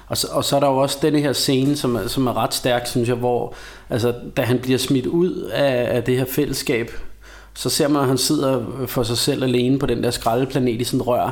[0.09, 2.37] Og, så, og så er der jo også denne her scene, som er, som er
[2.37, 3.55] ret stærk, synes jeg, hvor
[3.91, 6.91] altså, da han bliver smidt ud af, af det her fællesskab,
[7.55, 10.85] så ser man, at han sidder for sig selv alene på den der skraldeplanet i
[10.85, 11.31] sådan rør.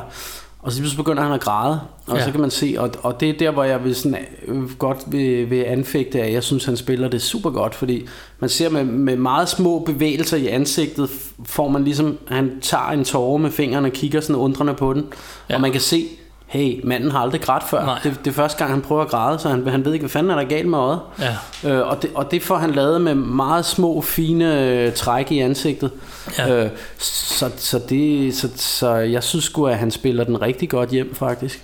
[0.65, 2.25] Og så begynder han at græde, og Ja.
[2.25, 4.97] så kan man se, og, og det er der, hvor jeg vil sådan, øh, godt
[5.07, 8.07] vil, vil anfægte, at jeg synes, han spiller det super godt, fordi
[8.39, 11.09] man ser med, med meget små bevægelser i ansigtet,
[11.45, 15.05] får man ligesom, han tager en tåre med fingrene og kigger sådan undrende på den,
[15.49, 15.55] ja.
[15.55, 16.05] og man kan se,
[16.47, 17.85] hey, manden har aldrig grædt før.
[17.85, 17.99] Nej.
[18.03, 20.09] Det, det er første gang, han prøver at græde, så han, han ved ikke, hvad
[20.09, 20.99] fanden er der galt med øjet.
[21.19, 21.35] Ja.
[21.69, 25.39] Øh, og, det, og det får han lavet med meget små, fine øh, træk i
[25.39, 25.91] ansigtet.
[26.37, 26.65] Ja.
[26.65, 30.89] Øh, så, så, det, så, så jeg synes sgu, at han spiller den rigtig godt
[30.89, 31.61] hjem, faktisk.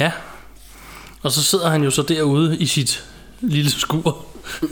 [0.00, 0.12] Ja.
[1.22, 3.04] Og så sidder han jo så derude i sit
[3.40, 4.24] lille skur.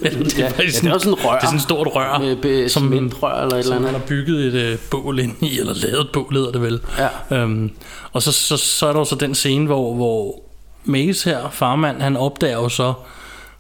[0.05, 1.33] Ja, det Ja, ja, det er også sådan et rør.
[1.35, 4.01] Det er sådan et stort rør, Med som, cementrør eller et som eller andet.
[4.01, 6.81] har bygget et øh, bål ind i, eller lavet et bål, hedder det vel.
[7.31, 7.37] Ja.
[7.37, 7.71] Øhm,
[8.13, 10.43] og så, så, så er der jo så den scene, hvor, hvor
[10.85, 12.93] Mace her, farmand, han opdager jo så,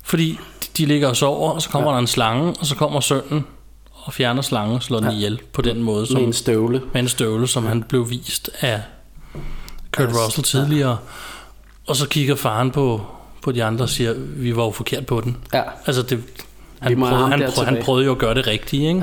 [0.04, 1.94] fordi de, de ligger og sover, og så kommer ja.
[1.94, 3.44] der en slange, og så kommer sønnen
[3.92, 5.16] og fjerner slangen og slår den Ja.
[5.16, 6.82] ihjel på den måde, som, Med en støvle.
[6.92, 8.82] med en støvle, som han blev vist af
[9.92, 10.96] Kurt Russell tidligere.
[11.86, 13.06] Og så kigger faren på,
[13.46, 15.36] på de andre og siger, vi var jo forkert på den.
[15.54, 15.62] Ja.
[15.86, 16.22] Altså det,
[16.80, 19.02] han, prøvede, han, prøvede, han prøvede jo at gøre det rigtige, ikke?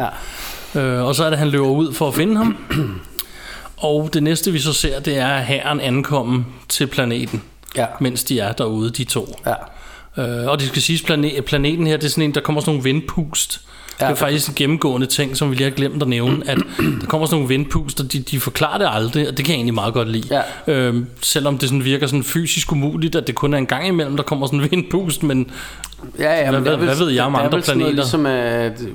[0.75, 0.81] Ja.
[0.81, 2.57] Øh, og så er det, han løber ud for at finde ham.
[3.77, 7.43] og det næste, vi så ser, det er, at herren ankommer til planeten,
[7.75, 7.85] Ja.
[7.99, 9.39] mens de er derude, de to.
[9.45, 9.53] Ja.
[10.23, 12.71] Øh, og det skal siges, plane- planeten her, det er sådan en, der kommer sådan
[12.73, 13.61] nogle vindpust.
[14.01, 16.57] Ja, det er faktisk en gennemgående ting, som vi lige har glemt at nævne, at
[17.01, 19.57] der kommer sådan nogle vindpust, og de, de forklarer det aldrig, og det kan jeg
[19.57, 20.41] egentlig meget godt lide.
[20.67, 20.73] Ja.
[20.73, 24.15] Øhm, selvom det sådan virker sådan fysisk umuligt, at det kun er en gang imellem,
[24.15, 25.51] der kommer sådan en vindpust, men
[26.19, 27.63] Ja, ja, Hvad- det er hvad- vel- hvad ved jeg om det er andre vel
[27.65, 28.03] sådan noget planeter?
[28.03, 28.25] Ligesom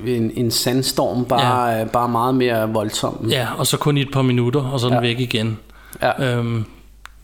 [0.07, 1.83] at en, en sandstorm, bare, ja.
[1.85, 3.27] bare meget mere voldsom.
[3.31, 5.07] ja, og så kun i et par minutter, og så er den Ja.
[5.07, 5.57] væk igen.
[6.01, 6.37] Ja.
[6.37, 6.65] Øhm,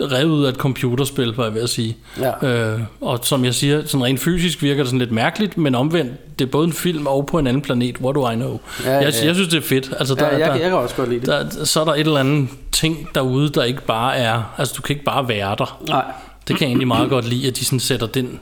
[0.01, 1.97] revet ud af et computerspil, var jeg ved at sige.
[2.19, 2.47] Ja.
[2.47, 6.39] Øh, og som jeg siger, sådan rent fysisk virker det sådan lidt mærkeligt, men omvendt,
[6.39, 8.59] det er både en film og på en anden planet, what do I know?
[8.85, 9.93] Ja, jeg, ja, jeg synes, det er fedt.
[9.99, 11.27] Altså, der, Ja, jeg, der, jeg kan også godt lide det.
[11.27, 14.53] der, så er der et eller andet ting derude, der ikke bare er...
[14.57, 15.81] Altså, du kan ikke bare være der.
[15.89, 16.03] Nej.
[16.47, 18.39] Det kan jeg egentlig meget godt lide, at de sådan sætter den,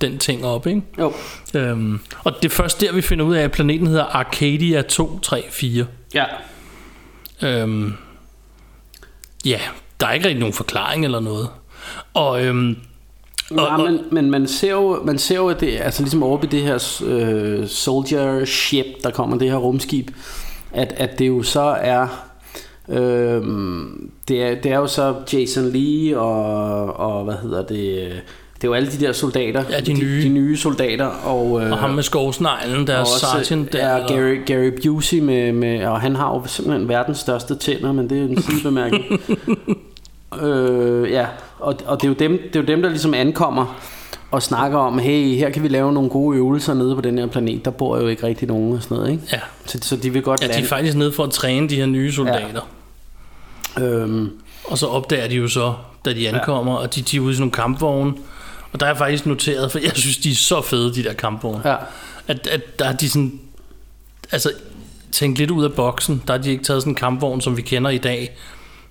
[0.00, 0.82] den ting op, ikke?
[0.98, 1.12] Jo.
[1.54, 5.86] Øhm, og det er først der, vi finder ud af, at planeten hedder Arcadia 234.
[6.14, 6.24] Ja.
[7.42, 7.92] Øhm,
[9.44, 9.58] ja,
[10.00, 11.48] der er ikke rigtig nogen forklaring eller noget.
[12.14, 12.76] Og, øhm,
[13.50, 16.38] og, Nej, men, men man ser jo, man ser jo at det, altså ligesom over
[16.40, 20.10] ved det her øh, soldier ship, der kommer det her rumskib,
[20.72, 22.06] at, at det jo så er,
[22.88, 23.42] øh,
[24.28, 28.22] det er, det er jo så Jason Lee og, og hvad hedder det,
[28.54, 30.18] det er jo alle de der soldater, Ja, de nye.
[30.18, 33.72] de, de nye soldater, og, øh, og ham med skovsneglen, der er og også sergeant
[33.72, 33.78] der.
[33.86, 37.92] er eller- Gary, Gary Busey med, med, og han har jo simpelthen verdens største tænder,
[37.92, 39.04] men det er en sidebemærkning.
[40.42, 41.26] øh, ja,
[41.58, 43.80] og, og det, er jo dem, det er jo dem, der ligesom ankommer
[44.30, 47.26] og snakker om, hey, her kan vi lave nogle gode øvelser nede på den her
[47.26, 47.64] planet.
[47.64, 49.22] Der bor jo ikke rigtig nogen og sådan noget, ikke?
[49.32, 49.40] Ja.
[49.66, 50.68] Så, så de vil godt Ja, de er lande.
[50.68, 52.60] faktisk nede for at træne de her nye soldater.
[53.80, 54.30] Øhm,
[54.64, 55.74] Og så opdager de jo så,
[56.04, 58.12] da de ankommer, og de, de er ude i sådan nogle kampvogne.
[58.72, 61.12] Og der er jeg faktisk noteret, for jeg synes, de er så fede, de der
[61.12, 61.60] kampvogne.
[61.70, 61.76] ja,
[62.28, 63.40] At, at der er de sådan...
[64.32, 64.50] Altså,
[65.12, 66.22] tænkt lidt ud af boksen.
[66.26, 68.36] Der har de ikke taget sådan en kampvogn, som vi kender i dag.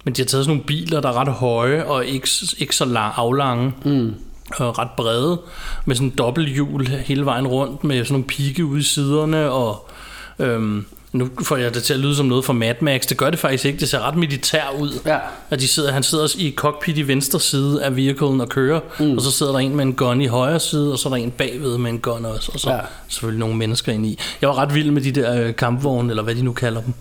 [0.03, 2.27] Men de har taget sådan nogle biler, der er ret høje og ikke,
[2.57, 3.73] ikke så lang, aflange.
[3.85, 4.13] Mm.
[4.57, 5.41] Og ret brede.
[5.85, 7.83] Med sådan en dobbelthjul hele vejen rundt.
[7.83, 9.49] Med sådan nogle pigge ude i siderne.
[9.51, 9.89] Og
[10.39, 13.01] øhm, nu får jeg det til at lyde som noget fra Mad Max.
[13.01, 13.79] Det gør det faktisk ikke.
[13.79, 14.99] Det ser ret militær ud.
[15.05, 15.17] Ja.
[15.49, 18.79] At de sidder, han sidder i cockpit i venstre side af vehiclen og kører.
[18.99, 19.15] Mm.
[19.17, 20.91] Og så sidder der en med en gun i højre side.
[20.91, 22.51] Og så er der en bagved med en gun også.
[22.53, 22.79] Og så Ja.
[23.07, 24.19] selvfølgelig nogle mennesker ind i.
[24.41, 26.93] Jeg var ret vild med de der øh, kampvogne, eller hvad de nu kalder dem.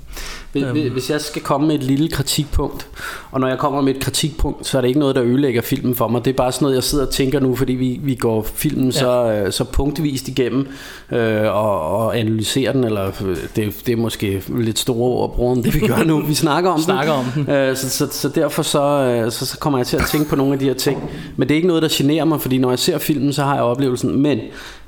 [0.53, 2.87] Hvis, hvis jeg skal komme med et lille kritikpunkt,
[3.31, 5.95] og når jeg kommer med et kritikpunkt, så er det ikke noget, der ødelægger filmen
[5.95, 6.25] for mig.
[6.25, 8.93] Det er bare sådan noget, jeg sidder og tænker nu, fordi vi, vi går filmen
[8.93, 10.69] så, øh, så punktvist igennem
[11.13, 12.85] øh, og, og analyserer den.
[12.85, 16.21] Eller, øh, det, det er måske lidt store ord at bruge det, vi gør nu.
[16.21, 17.23] Vi snakker om Snakker den.
[17.39, 17.55] om den.
[17.55, 20.37] Øh, så, så, så derfor så, øh, så, så kommer jeg til at tænke på
[20.37, 21.11] nogle af de her ting.
[21.37, 23.55] Men det er ikke noget, der generer mig, fordi når jeg ser filmen, så har
[23.55, 24.23] jeg oplevelsen.
[24.23, 24.39] Men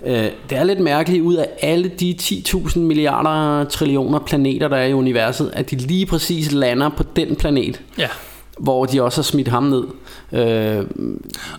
[0.07, 4.87] øh, det er lidt mærkeligt ud af alle de 10.000 milliarder trillioner planeter, der er
[4.87, 8.09] i universet, at de lige præcis lander på den planet, Ja.
[8.59, 9.83] hvor de også har smidt ham ned.
[10.33, 10.85] Øh,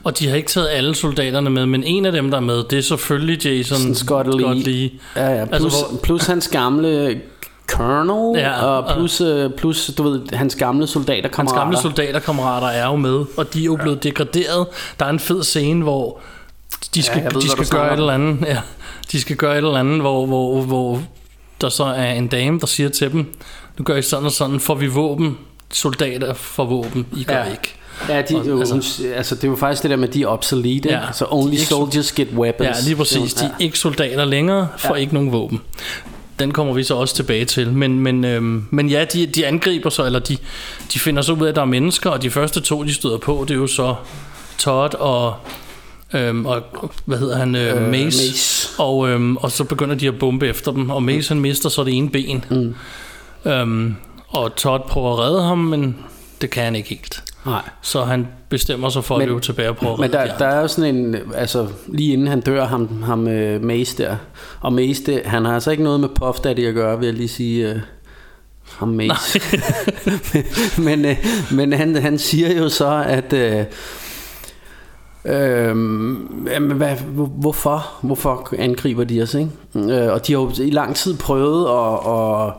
[0.04, 2.64] Og de har ikke taget alle soldaterne med, men en af dem, der er med,
[2.70, 4.40] det er selvfølgelig Jason Scott Lee.
[4.40, 4.90] Scott Lee.
[5.16, 5.46] Ja, ja.
[5.46, 7.22] Plus, Altså, altså, hvor- plus hans gamle
[7.68, 12.68] colonel, Ja, og og- plus, øh, plus du ved, hans gamle soldater Hans gamle soldaterkammerater
[12.68, 14.68] er jo med, og de er jo blevet degraderet.
[15.00, 16.20] Der er en fed scene, hvor
[16.96, 18.48] de skal, jeg ved, de skal gøre et eller andet.
[18.48, 18.58] Ja,
[19.12, 21.02] de skal gøre et eller andet, hvor, hvor, hvor
[21.62, 23.34] der så er en dame, der siger til dem,
[23.78, 25.38] nu gør I sådan og sådan, får vi våben,
[25.72, 27.44] soldater får våben, I gør Ja.
[27.52, 27.76] ikke.
[28.10, 30.24] Ja, de, Og- altså- altså, altså, det er jo faktisk det der med, at de
[30.24, 30.90] er obsolete.
[30.90, 32.68] Ja, Ja, så only ikke- soldiers get weapons.
[32.70, 33.34] Ja, lige præcis.
[33.34, 35.02] De er ikke soldater længere, får Ja.
[35.02, 35.62] ikke nogen våben.
[36.40, 37.72] Den kommer vi så også tilbage til.
[37.74, 40.38] Men, men, øhm, men ja, de, de angriber så, eller de,
[40.94, 43.18] de finder så ud af, at der er mennesker, og de første to, de støder
[43.18, 43.96] på, det er jo så
[44.58, 45.34] Todd og,
[46.16, 46.62] øhm, og
[47.06, 48.04] hvad hedder han, øh, Øh, Mace.
[48.32, 48.70] Mace.
[48.82, 51.84] Og, øhm, og så begynder de at bombe efter dem, og Mace han mister så
[51.84, 52.46] det ene ben.
[52.52, 52.76] Mm.
[53.52, 53.96] Øhm,
[54.28, 55.98] og Todd prøver at redde ham, men
[56.42, 57.24] det kan han ikke helt.
[57.46, 57.62] Nej.
[57.82, 60.32] Så han bestemmer sig for at Men- løbe tilbage og prøve at Men der, de
[60.40, 64.16] der er jo sådan en, altså lige inden han dør, ham, ham uh, Mace der,
[64.62, 67.16] og Mace, det, han har altså ikke noget med Puff Daddy at gøre, vil jeg
[67.16, 67.78] lige sige, uh,
[68.78, 69.42] ham Mace.
[70.88, 71.12] men uh,
[71.52, 73.34] men han, han siger jo så, at...
[73.34, 73.66] Uh,
[75.26, 76.14] Øhm,
[76.76, 77.88] hvad, hvor- hvorfor?
[78.02, 79.50] Hvorfor angriber de os, ikke?
[79.76, 82.54] Øh, og de har jo i lang tid prøvet at, at,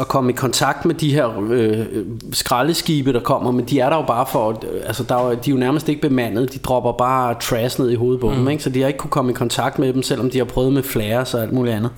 [0.00, 1.86] at komme i kontakt med de her øh,
[2.32, 5.50] skraldeskibe, der kommer, men de er der jo bare for, øh, altså der er, de
[5.50, 8.34] er jo nærmest ikke bemandet, de dropper bare trash ned i hovedet på mm.
[8.36, 8.62] dem, ikke?
[8.62, 10.82] så de har ikke kunne komme i kontakt med dem, selvom de har prøvet med
[10.82, 11.90] flares og alt muligt andet.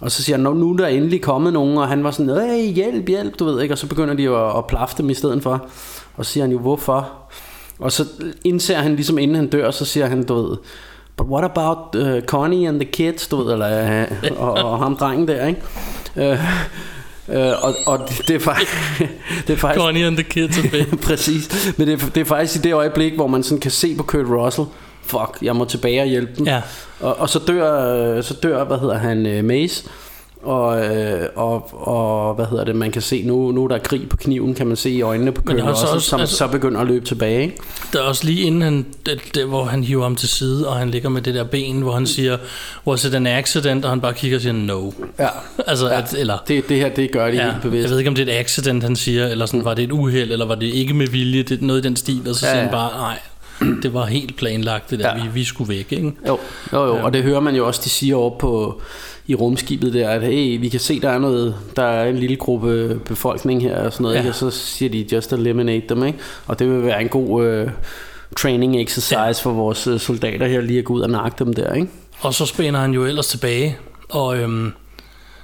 [0.00, 2.40] Og så siger han, "Nå, nu er der endelig kommet nogen, og han var sådan,
[2.50, 5.10] hey, hjælp, hjælp, du ved ikke, og så begynder de jo at, at plaffe dem
[5.10, 5.66] i stedet for.
[6.16, 7.08] Og så siger han jo, hvorfor?
[7.80, 8.04] Og så
[8.44, 10.56] indser han ligesom inden han dør, så siger han, du ved,
[11.16, 14.96] but what about uh, Connie and the kids, du ved, eller, uh, og, og ham
[14.96, 15.62] drengen der, ikke?
[16.16, 18.72] Uh, uh, og, og det, er faktisk...
[19.46, 21.00] det er faktisk Connie and the Kids fedt.
[21.06, 23.94] Præcis, men det er, det er faktisk i det øjeblik, hvor man sådan kan se
[23.96, 24.66] på Kurt Russell,
[25.02, 26.46] fuck, jeg må tilbage og hjælpe dem.
[26.46, 26.62] Ja.
[27.00, 29.88] Og, og så dør, øh, så dør, hvad hedder han, øh, Mace,
[30.42, 34.08] og, øh, og, og hvad hedder det, man kan se, nu, nu er der krig
[34.08, 36.08] på kniven, kan man se i øjnene på Men Kurt der er så Russell, også-
[36.08, 37.56] som altså- så begynder at løbe tilbage, ikke?
[37.92, 40.76] Der er også lige inden han, det, det, hvor han hiver ham til side, og
[40.76, 42.36] han ligger med det der ben, hvor han siger,
[42.86, 43.84] was it an accident?
[43.84, 44.90] Og han bare kigger og siger, no.
[45.18, 45.28] Ja.
[45.66, 45.98] Altså, ja.
[45.98, 47.90] At, eller, Det, det her, det gør de ja, helt jeg bevidst.
[47.90, 50.32] ved ikke, om det er et accident, han siger, eller sådan, var det et uheld,
[50.32, 52.52] eller var det ikke med vilje, det er noget i den stil, og så Ja,
[52.52, 52.62] siger ja.
[52.62, 53.18] han bare, nej,
[53.82, 55.22] det var helt planlagt, det der, Ja.
[55.22, 56.12] vi, vi skulle væk, ikke?
[56.28, 56.38] Jo,
[56.72, 56.96] jo, jo.
[57.04, 58.80] og det hører man jo også, de siger over på
[59.30, 62.36] i rumskibet der, at hey, vi kan se, der er noget, der er en lille
[62.36, 64.20] gruppe befolkning her og sådan noget, Ja.
[64.20, 64.30] ikke?
[64.30, 66.18] og så siger de, just eliminate dem, ikke?
[66.46, 67.70] Og det vil være en god øh,
[68.36, 69.30] training exercise Ja.
[69.30, 71.88] for vores øh, soldater her, lige at gå ud og nakke dem der, ikke?
[72.20, 73.76] Og så spænder han jo ellers tilbage,
[74.08, 74.72] og øhm,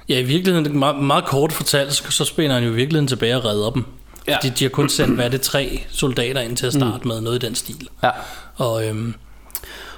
[0.09, 3.37] ja, i virkeligheden, meget, meget kort fortalt, så, så spænder han jo i virkeligheden tilbage
[3.37, 3.83] og redder dem.
[4.27, 4.35] Ja.
[4.35, 7.07] Fordi de har kun sendt, hvad er det, tre soldater ind til at starte mm.
[7.07, 7.87] med, noget i den stil.
[8.03, 8.09] Ja.
[8.55, 9.13] Og øhm,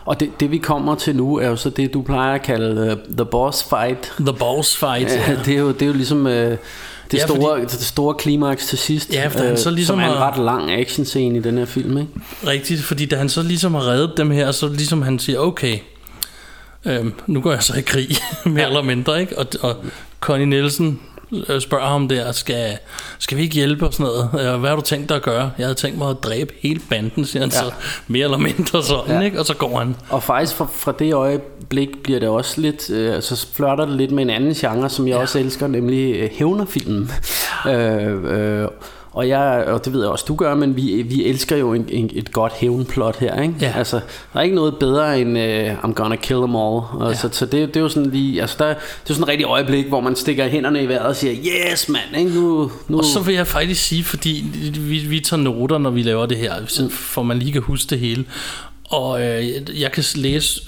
[0.09, 2.91] Og det, det vi kommer til nu, er jo så det, du plejer at kalde
[2.91, 4.13] uh, the boss fight.
[4.19, 6.57] The Boss Fight, Ja, det, er jo, det er jo ligesom uh, det,
[7.13, 10.13] Ja, ja, store, det store klimaks til sidst, Ja, for han så ligesom som er
[10.13, 12.11] en ret lang actionscene i den her film, ikke?
[12.47, 15.77] Rigtigt, fordi da han så ligesom har reddet dem her, så ligesom han siger, okay,
[16.85, 18.09] øhm, nu går jeg så i krig,
[18.45, 18.67] mere ja.
[18.67, 19.37] eller mindre, ikke?
[19.37, 19.75] Og, og
[20.19, 21.18] Connie Nielsen øh,
[21.59, 22.77] spørger ham der, skal,
[23.19, 24.53] skal vi ikke hjælpe og sådan noget?
[24.53, 25.51] Øh, Hvad har du tænkt dig at gøre?
[25.57, 27.59] Jeg havde tænkt mig at dræbe hele banden, siger han ja.
[27.59, 27.71] så,
[28.07, 29.13] mere eller mindre sådan, ja.
[29.13, 29.19] Ja.
[29.21, 29.39] ikke?
[29.39, 29.95] Og så går han.
[30.09, 34.11] Og faktisk fra, fra det øjeblik bliver det også lidt, øh, så flørter det lidt
[34.11, 35.21] med en anden genre, som jeg ja.
[35.21, 37.11] også elsker, nemlig øh, hævnerfilmen.
[37.67, 38.67] øh, øh,
[39.13, 41.85] og jeg, og det ved jeg også, du gør, men vi, vi elsker jo en,
[41.89, 43.55] en, et godt hævnplot her, ikke?
[43.61, 43.73] Ja.
[43.77, 43.99] Altså,
[44.33, 46.81] der er ikke noget bedre end uh, I'm gonna kill them all.
[46.91, 47.13] Og Ja.
[47.15, 49.85] Så, det, det er jo sådan lige, altså der, det er sådan et rigtigt øjeblik,
[49.85, 52.31] hvor man stikker hænderne i vejret og siger, yes mand, ikke?
[52.31, 52.97] Nu, nu.
[52.97, 54.45] Og så vil jeg faktisk sige, fordi
[54.79, 57.89] vi, vi tager noter, når vi laver det her, så for man lige kan huske
[57.89, 58.25] det hele.
[58.89, 59.45] Og øh,
[59.81, 60.61] jeg kan læse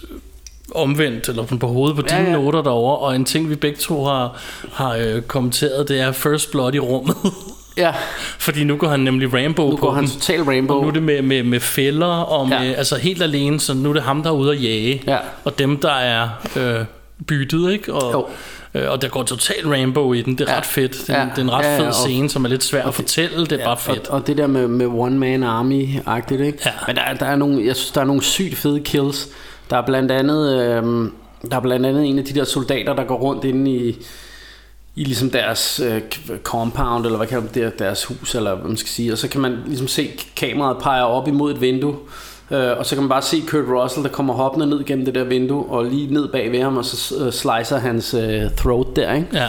[0.75, 2.35] omvendt, eller på hovedet på Ja, dine ja.
[2.35, 4.41] noter derovre, og en ting, vi begge to har,
[4.73, 7.15] har øh, kommenteret, det er First Blood i rummet.
[7.77, 7.93] ja,
[8.39, 10.11] fordi nu går han nemlig Rambo nu på går han dem.
[10.11, 10.77] total Rainbow.
[10.77, 12.71] Og nu er det med, med, med fælder, og med, Ja.
[12.73, 15.03] altså helt alene, så nu er det ham, der er ude at jage.
[15.07, 15.17] Ja.
[15.43, 16.85] Og dem, der er øh,
[17.27, 17.93] byttet, ikke?
[17.93, 18.29] Og,
[18.73, 20.57] øh, og der går total Rainbow i den, det er Ja.
[20.57, 20.91] ret fedt.
[20.91, 21.25] Det, er- Ja.
[21.25, 23.45] det er en ret Ja, ja, fed og- scene, som er lidt svær at fortælle,
[23.45, 24.07] det er bare fedt.
[24.07, 26.57] Og, og det der med, med One Man Army-agtigt, ikke?
[26.65, 26.71] Ja.
[26.87, 29.27] Men der, er- der er nogle, jeg synes, der er nogle sygt fede kills.
[29.69, 31.11] Der er blandt andet, øhm,
[31.51, 33.95] der er blandt andet en af de der soldater, der går rundt inde i,
[35.01, 36.01] i ligesom deres øh,
[36.43, 39.27] compound, eller hvad kalder man det, deres hus, eller hvad man skal sige, og så
[39.27, 41.95] kan man ligesom se kameraet peger op imod et vindue,
[42.51, 45.15] øh, og så kan man bare se Kurt Russell, der kommer hoppende ned gennem det
[45.15, 48.87] der vindue, og lige ned bag ved ham, og så øh, slicer hans øh, throat
[48.95, 49.27] der, ikke?
[49.33, 49.45] Ja.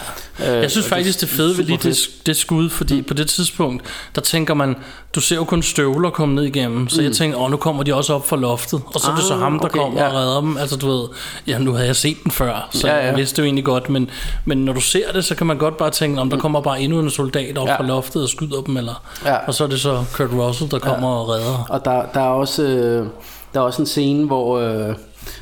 [0.57, 3.29] Øh, Jeg synes og faktisk, det fede ved lige det, det skud, fordi på det
[3.29, 3.85] tidspunkt,
[4.15, 4.77] der tænker man,
[5.15, 7.95] du ser jo kun støvler komme ned igennem, så jeg tænker, åh, nu kommer de
[7.95, 9.43] også op fra loftet, og så er det så Mm.
[9.43, 10.09] Ah, ham, der okay, kommer ja.
[10.09, 10.57] og redder dem.
[10.57, 11.09] Altså, du ved,
[11.47, 13.05] ja, nu havde jeg set den før, så Ja, ja, ja.
[13.05, 13.11] ja.
[13.11, 14.11] jeg vidste jo egentlig godt, men,
[14.45, 16.81] men når du ser det, så kan man godt bare tænke, om der kommer bare
[16.81, 17.77] endnu en soldat op Ja.
[17.79, 19.37] fra loftet og skyder dem, eller, Ja.
[19.47, 21.67] og så er det så Kurt Russell, der kommer og redder.
[21.69, 23.07] Og der, der, er også, øh,
[23.55, 24.95] der er også en scene, hvor, øh,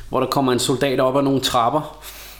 [0.09, 1.95] hvor der kommer en soldat op ad nogle trapper,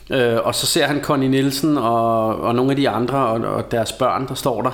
[0.09, 3.71] øh, og så ser han Connie Nielsen og, og nogle af de andre og, og
[3.71, 4.71] deres børn, der står der.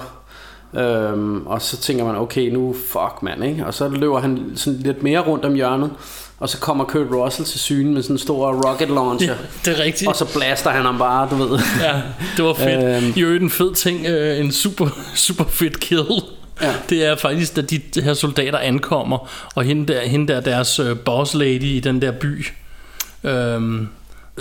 [0.74, 3.65] Øhm, og så tænker man, okay, nu fuck mand, ikke?
[3.65, 5.91] Og så løber han sådan lidt mere rundt om hjørnet,
[6.39, 9.36] og så kommer Kurt Russell til syne med sådan en stor rocket launcher.
[9.65, 10.09] Det er rigtigt.
[10.09, 11.59] Og så blaster han ham bare, du ved.
[11.82, 12.01] Ja,
[12.38, 13.03] det var fedt.
[13.03, 13.13] Øhm.
[13.15, 16.05] I øvrigt en fed ting, øh, en super, super fedt kill.
[16.61, 16.74] Ja.
[16.89, 20.97] Det er faktisk, da de her soldater ankommer, og hende der, hende der deres øh,
[20.97, 22.45] boss lady i den der by.
[23.24, 23.88] Øhm,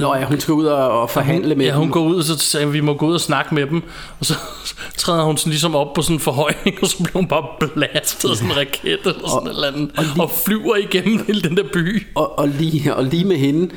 [0.01, 1.93] Nå ja, hun skal ud og, og forhandle med ja, hun dem.
[1.93, 3.83] går ud, og så sagde vi må gå ud og snakke med dem.
[4.21, 4.35] Og så
[4.99, 7.45] træder hun sådan ligesom op på sådan en forhøjning, og så bliver hun bare
[7.75, 11.41] blastet af sådan en raket eller sådan et eller andet, og, og flyver igennem hele
[11.43, 12.07] den der by.
[12.15, 13.71] og, og, lige, og lige med hende,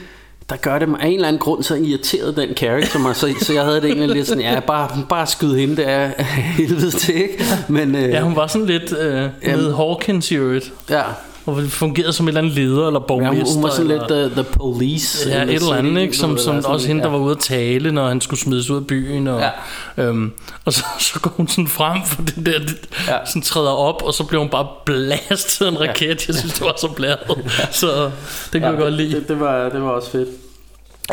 [0.49, 3.34] der gør det mig af en eller anden grund, så irriteret den character mig, så,
[3.41, 6.09] så jeg havde det egentlig lidt sådan, ja, bare, bare skyde hende der
[6.57, 7.43] helvede til, ikke?
[7.67, 10.74] Men, øh, Ja, hun var sådan lidt øh, med Hawkins i øvrigt.
[10.89, 11.01] ja,
[11.50, 13.45] Og fungerede som en eller anden leder eller ja borgmester.
[13.45, 15.30] hun, hun var sådan eller, lidt uh, the police.
[15.30, 16.18] Ja, the et eller andet, ikke?
[16.18, 17.12] Som, som sådan også hende, der ja.
[17.18, 19.28] var ude at tale, når han skulle smides ud af byen.
[19.28, 19.39] Og,
[19.97, 20.04] Ja.
[20.04, 20.32] øhm,
[20.66, 22.52] og så, så går hun sådan frem for den der,
[23.08, 23.14] Ja.
[23.14, 23.26] ja.
[23.26, 26.28] sådan træder op, og så bliver hun bare blastet af en raket.
[26.28, 27.20] Jeg synes, det var så blæret.
[27.72, 28.12] Så det
[28.54, 29.16] kunne Ja, jeg godt lide.
[29.16, 30.30] Det, det, var, det var også fedt.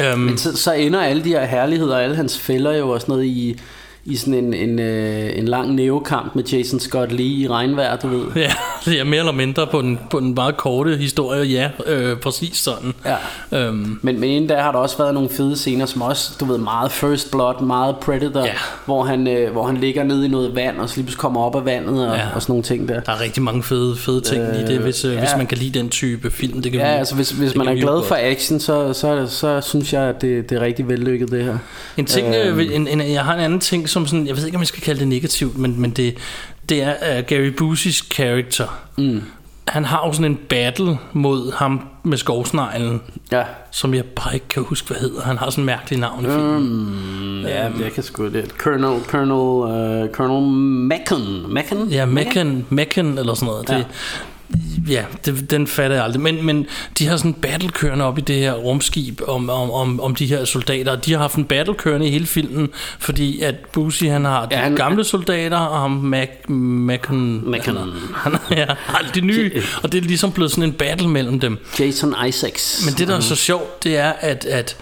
[0.02, 3.24] Øhm, Men så, så ender alle de her herligheder, alle hans fælder jo også noget
[3.24, 3.60] i,
[4.06, 8.08] i sådan en, en, øh, en lang neokamp med Jason Scott Lee i regnvejr, du
[8.08, 8.24] ved.
[8.42, 8.52] ja,
[8.84, 11.44] det er mere eller mindre på den, på den meget korte historie.
[11.44, 12.92] Ja, øh, præcis sådan.
[13.04, 13.58] Ja.
[13.66, 16.44] Øhm, Men, men inden der har der også været nogle fede scener, som også, du
[16.44, 18.52] ved, meget First Blood, meget Predator, Ja.
[18.84, 21.40] hvor, han, øh, hvor han ligger nede i noget vand, og så lige pludselig kommer
[21.40, 22.22] op af vandet, og, Ja.
[22.34, 23.00] og sådan nogle ting der.
[23.00, 25.18] der er rigtig mange fede, fede ting øh, i det, hvis, øh, ja.
[25.18, 26.62] hvis man kan lide den type film.
[26.62, 29.60] Det kan Ja, vi, altså hvis, hvis man er glad for action, så, så, så
[29.60, 31.58] synes jeg, at det, det er rigtig vellykket det her.
[31.96, 32.58] En ting, Øhm.
[32.60, 34.68] øh, en, en, jeg har en anden ting, som sådan, jeg ved ikke, om jeg
[34.68, 36.14] skal kalde det negativt, men, men det,
[36.68, 38.66] det er uh, Gary Busey's character.
[38.98, 39.22] Mm.
[39.68, 43.00] Han har jo sådan en battle mod ham med skovsneglen,
[43.32, 45.20] Ja, som jeg bare ikke kan huske, hvad hedder.
[45.22, 46.62] Han har sådan en mærkelig navn i filmen.
[46.62, 48.50] mm, ja jeg kan sgu det.
[48.58, 50.52] Colonel, Colonel, uh, Colonel
[50.88, 51.52] Macon.
[51.54, 51.88] Macon?
[51.88, 53.68] Ja, Mekken, Mekken eller sådan noget.
[53.68, 53.86] Det,
[54.88, 56.20] ja, det, den fatter jeg aldrig.
[56.22, 56.66] Men, men
[56.98, 60.14] de har sådan en battle kørende op i det her rumskib om, om, om, om
[60.14, 60.92] de her soldater.
[60.92, 62.68] Og De har haft en battle kørende i hele filmen,
[62.98, 67.50] fordi at Busey han har de Ja, han- han, gamle soldater, og ham Mac, Mekken,
[67.50, 67.76] Mekken.
[68.14, 71.58] han, ja, har de nye, og det er ligesom blevet sådan en battle mellem dem.
[71.80, 72.82] Jason Isaacs.
[72.86, 74.76] Men det, der er så sjovt, det er, at, at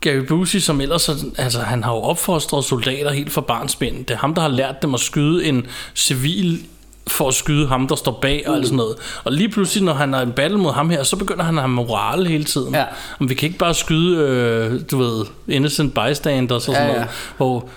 [0.00, 3.98] Gary Busey, som ellers, er- altså han har jo opfostret soldater helt fra barnsben.
[3.98, 6.60] Det er ham, der har lært dem at skyde en civil
[7.08, 8.94] for at skyde ham, der står bag og alt sådan noget.
[9.24, 11.62] Og lige pludselig, når han er en battle mod ham her, så begynder han at
[11.62, 12.74] have moral hele tiden.
[12.74, 12.84] Ja.
[13.20, 16.92] Om vi kan ikke bare skyde, øh, du ved, innocent bystanders og sådan Ja, ja.
[16.94, 17.08] noget.
[17.36, 17.68] Hvor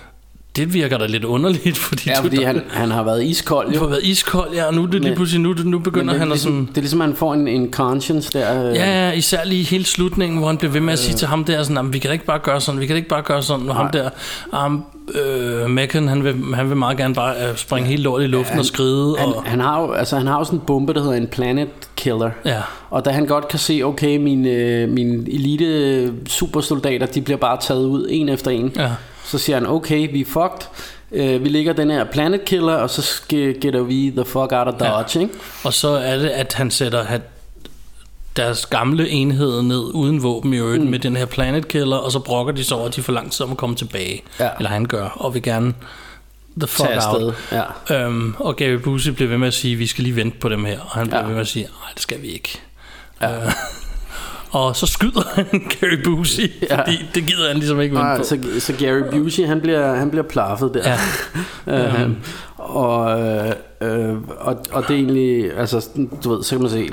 [0.56, 3.74] det virker da lidt underligt, fordi, Ja, du, fordi han, han har været iskold du
[3.74, 3.80] jo.
[3.80, 6.18] har været iskold, ja, og nu det lige Men- pludselig, nu, nu begynder Men det,
[6.20, 6.66] han at ligesom, sådan...
[6.66, 8.68] det er ligesom, at han får en, en conscience der.
[8.70, 11.28] øh, Ja, ja, især lige hele slutningen, hvor han blev ved med at sige til
[11.28, 13.08] ham der, sådan, "Jamen, vi kan da ikke bare gøre sådan, vi kan da ikke
[13.08, 14.10] bare gøre sådan, og ham der,
[14.66, 14.84] um,
[15.14, 18.58] øh, Mekken, han vil, han vil meget gerne bare øh, springe hele lortet i luften
[18.58, 21.00] og skride, Han, og, han, har jo, altså, han har jo sådan en bombe, der
[21.02, 22.30] hedder en planet killer.
[22.44, 27.38] ja, Og da han godt kan se, okay, mine, øh, mine elite supersoldater, de bliver
[27.38, 28.72] bare taget ud en efter en.
[28.76, 28.90] ja,
[29.24, 30.68] Så siger han, okay, vi er fucked.
[31.12, 34.74] Uh, vi ligger den her planet killer, og så getter vi the fuck out of
[34.80, 34.84] Ja.
[34.88, 35.34] Dodge, ikke?
[35.64, 37.02] og så er det, at han sætter
[38.42, 40.90] deres gamle enhed ned uden våben i øvrigt mm.
[40.90, 43.32] med den her Planet Killer, og så brokker de sig over, at de får lang
[43.32, 44.22] tid om at komme tilbage.
[44.40, 44.48] Ja.
[44.58, 45.74] Eller han gør, og vil gerne
[46.60, 47.22] the fuck Tag afsted.
[47.26, 47.34] out.
[47.90, 48.04] Ja.
[48.06, 50.64] Øhm, og Gary Busey bliver ved med at sige, vi skal lige vente på dem
[50.64, 50.80] her.
[50.80, 51.26] Og han bliver Ja.
[51.26, 52.60] ved med at sige, nej, det skal vi ikke.
[53.20, 53.36] Ja.
[53.36, 53.52] Øh,
[54.60, 55.44] og så skyder han
[55.80, 56.80] Gary Busey, Ja.
[56.80, 58.24] fordi det gider han ligesom ikke vente Nej, på.
[58.24, 60.96] så, så Gary Busey, han bliver, han bliver plaffet der.
[61.66, 62.02] Ja.
[62.02, 62.10] øh,
[62.56, 65.88] og, øh, øh, og, og det er egentlig, altså,
[66.24, 66.88] du ved, så kan man se,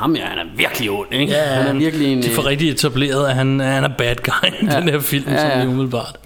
[0.00, 1.32] ham ja, han er virkelig ond, ikke?
[1.32, 2.22] Ja, han er virkelig en...
[2.22, 4.80] de får rigtig etableret, at han, han er bad guy i Ja.
[4.80, 6.16] den her film, Ja, ja, som umiddelbart.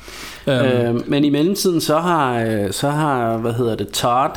[0.47, 4.31] Øhm, Øh, men i mellemtiden så har, øh, så har hvad hedder det, Todd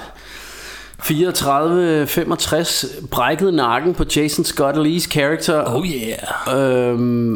[1.04, 5.64] 34-65 brækket nakken på Jason Scott Lees character.
[5.76, 6.90] oh yeah.
[6.92, 7.34] Øhm,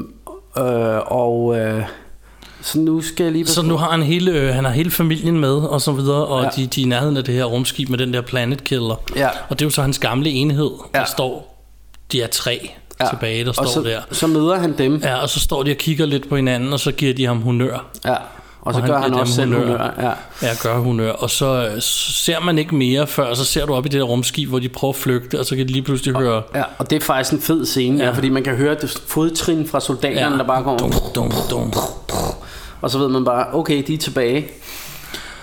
[0.58, 1.84] øh, og, øh,
[2.62, 3.47] Så nu skal jeg lige...
[3.47, 6.43] Så nu har han hele, øh, han har hele familien med, og så videre, og
[6.43, 6.49] Ja.
[6.56, 8.95] de, de er i nærheden af det her rumskib med den der Planet Killer.
[9.16, 9.28] Ja.
[9.49, 10.99] Og det er jo så hans gamle enhed, ja.
[10.99, 11.04] Ja.
[11.06, 11.51] der står,
[12.12, 13.09] de er tre ja.
[13.09, 13.99] tilbage, der og står så, der.
[14.12, 14.95] så møder han dem.
[15.03, 17.41] Ja, og så står de og kigger lidt på hinanden, og så giver de ham
[17.41, 17.86] honør.
[18.05, 18.16] Ja.
[18.62, 19.68] Og så Og gør han han også selv honør.
[19.68, 19.93] honør.
[20.41, 20.47] Ja.
[20.47, 21.12] Ja, gør honør.
[21.12, 23.99] Og så, øh, så ser man ikke mere før, så ser du op i det
[23.99, 26.41] der rumskib, hvor de prøver at flygte, og så kan de lige pludselig høre...
[26.55, 28.03] Ja, og det er faktisk en fed scene, ja.
[28.03, 28.09] Ja.
[28.09, 30.38] ja, fordi man kan høre det fodtrin fra soldaterne, ja.
[30.38, 30.78] der bare går...
[30.78, 31.74] Dum, dum, dum.
[32.82, 34.47] Og så ved man bare, okay, de er tilbage.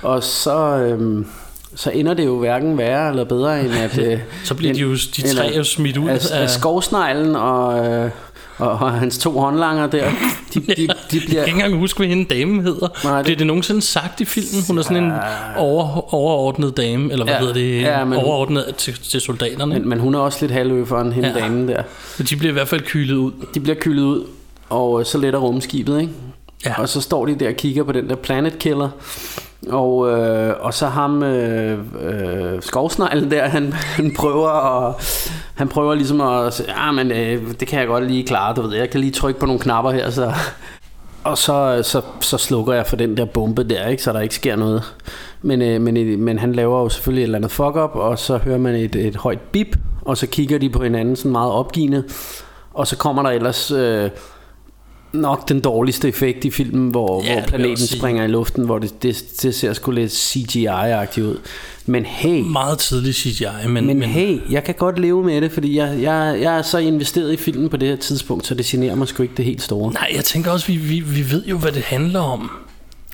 [0.02, 1.26] Og så, øhm,
[1.74, 3.98] så ender det jo hverken værre eller bedre, end at...
[4.12, 7.86] Øh, Så bliver de jo, de tre er jo smidt ud af, af skovsneglen og,
[7.86, 8.10] øh,
[8.58, 10.04] og, og hans to håndlanger der.
[10.54, 11.22] De, de, de Jeg bliver...
[11.28, 12.88] kan ikke engang huske, hvad hende damen hedder.
[13.04, 13.24] Nej, det-.
[13.24, 14.64] Bliver det nogensinde sagt i filmen?
[14.68, 15.12] Hun er sådan en
[15.56, 17.82] over, overordnet dame, eller hvad Ja, hedder det?
[17.82, 19.74] ja, men- overordnet til, til soldaterne.
[19.74, 21.40] Men, men hun er også lidt halvøferen, hende ja.
[21.40, 21.82] Damen der.
[22.18, 23.32] Men de bliver i hvert fald kylet ud.
[23.54, 24.24] De bliver kylet ud,
[24.68, 26.12] og øh, så letter rumskibet, ikke?
[26.66, 26.80] Ja.
[26.80, 28.88] Og så står de der og kigger på den der Planet Killer.
[29.66, 34.94] Og, øh, og så ham øh, øh, skovsneglen der, han, han prøver at,
[35.54, 38.62] han prøver ligesom at sige, ja, men øh, det kan jeg godt lige klare, du
[38.62, 40.32] ved, jeg kan lige trykke på nogle knapper her, så,
[41.24, 44.34] og så, så, så slukker jeg for den der bombe der, ikke, så der ikke
[44.34, 44.94] sker noget.
[45.42, 48.18] Men, øh, men, øh, men han laver jo selvfølgelig et eller andet fuck up, og
[48.18, 51.52] så hører man et, et højt bip, og så kigger de på hinanden sådan meget
[51.52, 52.04] opgivende,
[52.74, 53.70] og så kommer der ellers...
[53.70, 54.10] Øh,
[55.12, 59.02] nok den dårligste effekt i filmen, hvor, Ja, hvor planeten springer i luften, hvor det,
[59.02, 61.38] det, det ser sgu lidt CGI-agtigt ud.
[61.86, 65.52] Men hey, Meget tidlig CGI, men, men, men hey, jeg kan godt leve med det,
[65.52, 68.66] fordi jeg, jeg, jeg er så investeret i filmen på det her tidspunkt, så det
[68.66, 69.92] generer mig sgu ikke det helt store.
[69.92, 72.50] nej, jeg tænker også, vi, vi, vi ved jo, hvad det handler om.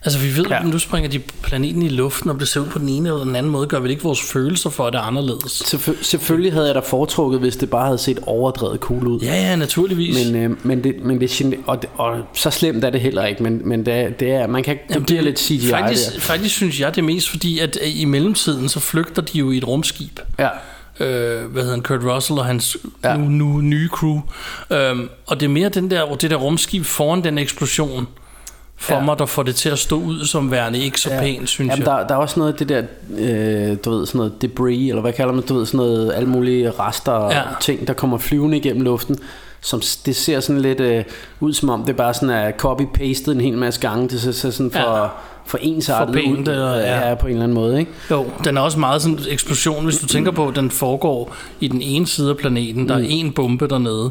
[0.05, 0.55] Altså vi ved, Ja.
[0.57, 0.63] ja.
[0.63, 3.37] nu springer de planeten i luften, og det ser ud på den ene eller den
[3.37, 5.63] anden måde, gør vi ikke vores følelser for, at det er anderledes.
[5.75, 9.21] Selvfø- selvfølgelig havde jeg da foretrukket, hvis det bare havde set overdrevet cool ud.
[9.21, 10.27] Ja, ja, naturligvis.
[10.33, 13.43] Men, øh, men, det, men det, og, det, og så slemt er det heller ikke,
[13.43, 16.21] men, men det, det er, man kan, det bliver lidt CGI faktisk, der.
[16.21, 19.51] faktisk synes jeg det er mest fordi, at øh, i mellemtiden, så flygter de jo
[19.51, 20.21] i et rumskib.
[20.39, 20.49] Ja.
[21.01, 23.17] øh, hvad hedder han, Kurt Russell og hans ja.
[23.17, 24.21] nu, nu nye crew.
[24.71, 28.07] Øhm, og det er mere den der, det der rumskib foran den eksplosion,
[28.85, 29.01] for Ja.
[29.01, 31.21] mig, der får det til at stå ud som værende ikke så ja.
[31.21, 31.93] pænt, synes Jamen, jeg.
[31.99, 32.83] der, der er også noget af det der,
[33.19, 36.29] øh, du ved, sådan noget debris, eller hvad kalder man, du ved, sådan noget, alle
[36.29, 37.43] mulige rester og ja.
[37.61, 39.17] Ting, der kommer flyvende igennem luften,
[39.61, 41.05] som det ser sådan lidt øh,
[41.41, 44.51] ud som om, det bare sådan er copy-pastet en hel masse gange, det ser, ser
[44.51, 45.07] sådan for, ja.
[45.47, 47.09] for ensartet For pænt, ud, eller- ja.
[47.09, 47.15] ja.
[47.15, 47.91] på en eller anden måde, ikke?
[48.11, 51.35] Jo, den er også meget sådan en eksplosion, hvis du tænker på, at den foregår
[51.61, 54.11] i den ene side af planeten, der er en bombe dernede,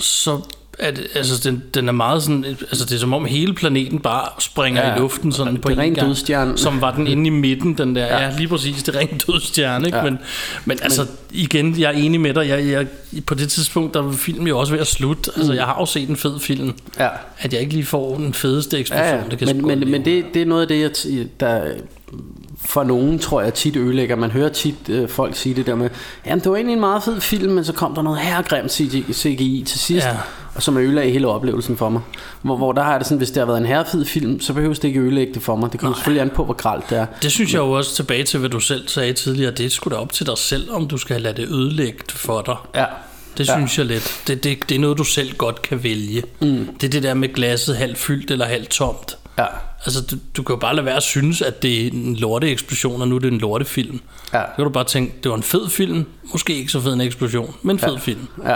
[0.00, 0.38] så
[0.80, 4.28] det, altså den, den er meget sådan, altså det er som om hele planeten bare
[4.38, 6.58] springer Ja, i luften sådan på en gang, dødsstjerne.
[6.58, 8.22] som var den inde i midten, den der, Ja.
[8.24, 9.98] ja, lige præcis, det er ren dødstjerne, ikke?
[9.98, 10.04] Ja.
[10.04, 10.18] Men,
[10.64, 12.86] men altså igen, jeg er enig med dig, jeg, jeg,
[13.26, 15.86] på det tidspunkt, der var filmen jo også ved at slutte, altså jeg har jo
[15.86, 17.08] set en fed film, Ja.
[17.38, 19.22] at jeg ikke lige får den fedeste eksplosion, Ja, ja.
[19.30, 21.62] det kan men, men, men det, det er noget af det, jeg der
[22.66, 24.16] for nogen tror jeg tit ødelægger.
[24.16, 25.90] Man hører tit øh, folk sige det der med,
[26.26, 28.72] jamen det var egentlig en meget fed film, men så kom der noget herregrimt
[29.12, 30.16] CGI til sidst, ja.
[30.54, 32.00] Og som ødelagde hele oplevelsen for mig.
[32.42, 34.52] Hvor, hvor der har jeg det sådan, hvis det har været en herrefed film, så
[34.52, 35.72] behøver det ikke ødelægge det for mig.
[35.72, 37.06] Det kommer selvfølgelig an på, hvor gralt det er.
[37.22, 39.50] Det synes jeg jo også tilbage til, hvad du selv sagde tidligere.
[39.50, 42.42] Det er sgu da op til dig selv, om du skal lade det ødelægge for
[42.42, 42.56] dig.
[42.74, 42.84] Ja.
[43.38, 43.54] Det Ja.
[43.56, 44.22] synes jeg lidt.
[44.26, 46.22] Det, det, det er noget, du selv godt kan vælge.
[46.40, 46.68] Mm.
[46.80, 49.16] Det er det der med glasset halvt fyldt eller halvt tomt.
[49.38, 49.46] Ja.
[49.84, 53.00] Altså, du, du kan jo bare lade være at synes, at det er en lorteeksplosion,
[53.02, 54.00] og nu er det en lortefilm.
[54.32, 54.40] Ja.
[54.40, 56.04] Så kan du bare tænke, det var en fed film.
[56.32, 57.98] Måske ikke så fed en eksplosion, men en fed Ja.
[57.98, 58.26] film.
[58.44, 58.54] Ja.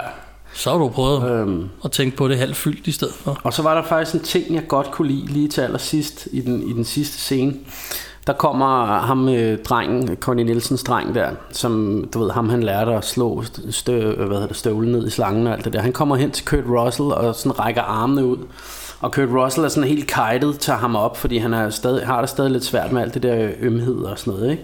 [0.54, 1.68] Så har du prøvet Øhm.
[1.84, 3.40] at tænke på det halvt fyldt i stedet for.
[3.44, 6.40] Og så var der faktisk en ting, jeg godt kunne lide lige til allersidst i
[6.40, 7.54] den, i den sidste scene.
[8.26, 12.92] Der kommer ham øh, drengen, Connie Nielsens dreng der, som du ved, ham han lærte
[12.92, 15.80] at slå stø, hvad hedder det, støvlen ned i slangen og alt det der.
[15.80, 18.36] Han kommer hen til Kurt Russell og sådan rækker armene ud.
[19.00, 22.20] Og Kurt Russell er sådan helt kajtet, tager ham op, fordi han er stadig, har
[22.20, 24.50] det stadig lidt svært med alt det der ømhed og sådan noget.
[24.50, 24.62] Ikke?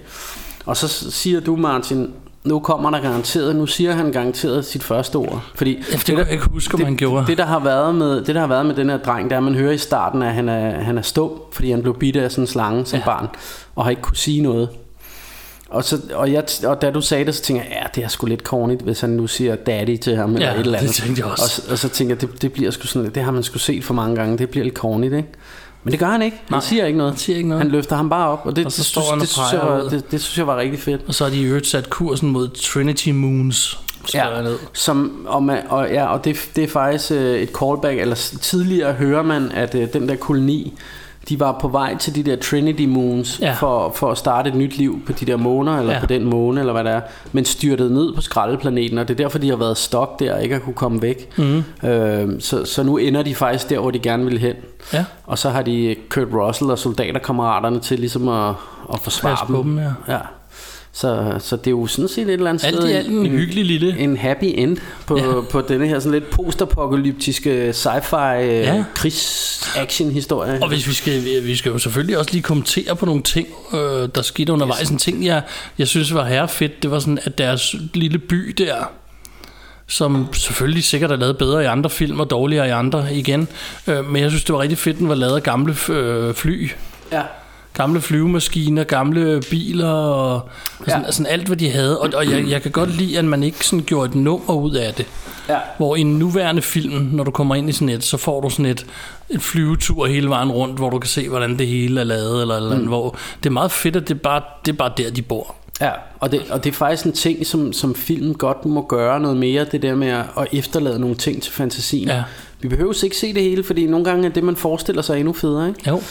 [0.66, 2.14] Og så siger du, Martin,
[2.44, 5.42] nu kommer der garanteret, nu siger han garanteret sit første ord.
[5.54, 7.26] Fordi Ja, det kunne jeg ikke huske, det, han gjorde.
[7.26, 9.40] Det, der har været med, det, der har været med den her dreng, der er,
[9.40, 12.16] at man hører i starten, at han er, han er stum, fordi han blev bidt
[12.16, 13.04] af sådan en slange som ja.
[13.04, 13.26] Barn,
[13.74, 14.68] og har ikke kunne sige noget.
[15.68, 18.08] Og, så, og, jeg, og da du sagde det, så tænkte jeg, ja, det er
[18.08, 20.78] sgu lidt cornigt, hvis han nu siger daddy til ham, eller Ja, et eller det
[20.78, 20.94] andet.
[20.94, 21.42] tænkte jeg også.
[21.44, 23.58] Og, så- og så tænker jeg, det, det bliver sgu sådan det har man sgu
[23.58, 25.28] set for mange gange, det bliver lidt cornigt, ikke?
[25.84, 26.36] Men det gør han ikke.
[26.36, 27.12] Han Nej, siger ikke noget.
[27.12, 27.62] han siger ikke noget.
[27.62, 29.28] Han løfter ham bare op, og det, Og så det, står synes, han og det,
[29.28, 31.00] synes jeg var, det, det synes jeg var rigtig fedt.
[31.08, 33.78] Og så har de i øvrigt sat kursen mod Trinity Moons.
[34.14, 34.42] Ja.
[34.42, 34.58] Ned.
[34.72, 38.92] Som, og, man, og, ja, og det, det er faktisk øh, et callback, eller tidligere
[38.92, 40.72] hører man, at øh, den der koloni,
[41.28, 43.52] de var på vej til de der Trinity Moons Ja.
[43.52, 46.00] for, for at starte et nyt liv på de der måner, eller Ja.
[46.00, 47.00] på den måne, eller hvad det er,
[47.32, 50.42] men styrtede ned på skraldeplaneten, og det er derfor, de har været stok der og
[50.42, 51.38] ikke har kunne komme væk.
[51.38, 51.88] Mm.
[51.88, 54.54] Øh, så, så nu ender de faktisk der, hvor de gerne vil hen.
[54.92, 55.04] Ja.
[55.26, 58.48] Og så har de Kurt Russell og soldaterkammeraterne til ligesom at,
[58.92, 59.92] at forsvare på dem, ja.
[60.08, 60.18] ja.
[60.96, 63.64] Så, så det er jo sådan set et eller andet Alt sted alt en hyggelig
[63.64, 63.98] lille...
[63.98, 64.76] en happy end
[65.06, 65.40] på, Ja.
[65.50, 68.74] på denne her sådan lidt postapokalyptiske sci-fi Ja.
[68.74, 68.84] ja.
[68.94, 70.58] krigs-action historie.
[70.62, 74.08] Og hvis vi skal, vi skal jo selvfølgelig også lige kommentere på nogle ting, øh,
[74.14, 74.90] der skete undervejs.
[74.90, 75.42] En ting, jeg,
[75.78, 78.74] jeg synes var herrefedt, det var sådan, at deres lille by der,
[79.86, 83.48] som selvfølgelig sikkert er lavet bedre i andre film og dårligere i andre igen,
[83.86, 86.70] øh, men jeg synes, det var rigtig fedt, den var lavet af gamle øh, fly.
[87.12, 87.22] Ja.
[87.74, 90.48] Gamle flyvemaskiner, gamle biler og
[90.86, 91.10] sådan, Ja.
[91.10, 92.00] sådan alt, hvad de havde.
[92.00, 94.72] Og, og jeg, jeg kan godt lide, at man ikke sådan gjorde et nummer ud
[94.74, 95.06] af det.
[95.48, 95.58] Ja.
[95.76, 98.50] Hvor i en nuværende film, når du kommer ind i sådan et, så får du
[98.50, 98.86] sådan et,
[99.30, 102.56] et flyvetur hele vejen rundt, hvor du kan se, hvordan det hele er lavet, eller,
[102.56, 102.86] eller mm.
[102.86, 105.54] hvor det er meget fedt, at det er bare, det er bare der, de bor.
[105.80, 109.20] Ja, og det, og det er faktisk en ting, som, som film godt må gøre
[109.20, 112.08] noget mere, det der med at, at efterlade nogle ting til fantasien.
[112.08, 112.22] Ja.
[112.60, 115.32] Vi behøver ikke se det hele, fordi nogle gange er det, man forestiller sig endnu
[115.32, 115.68] federe.
[115.68, 115.90] Ikke?
[115.90, 116.02] Jo.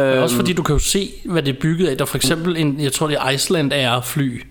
[0.00, 0.22] Øhm.
[0.22, 1.96] Også fordi du kan jo se, hvad det er bygget af.
[1.96, 4.42] Der er for eksempel en, jeg tror det er Iceland Air fly,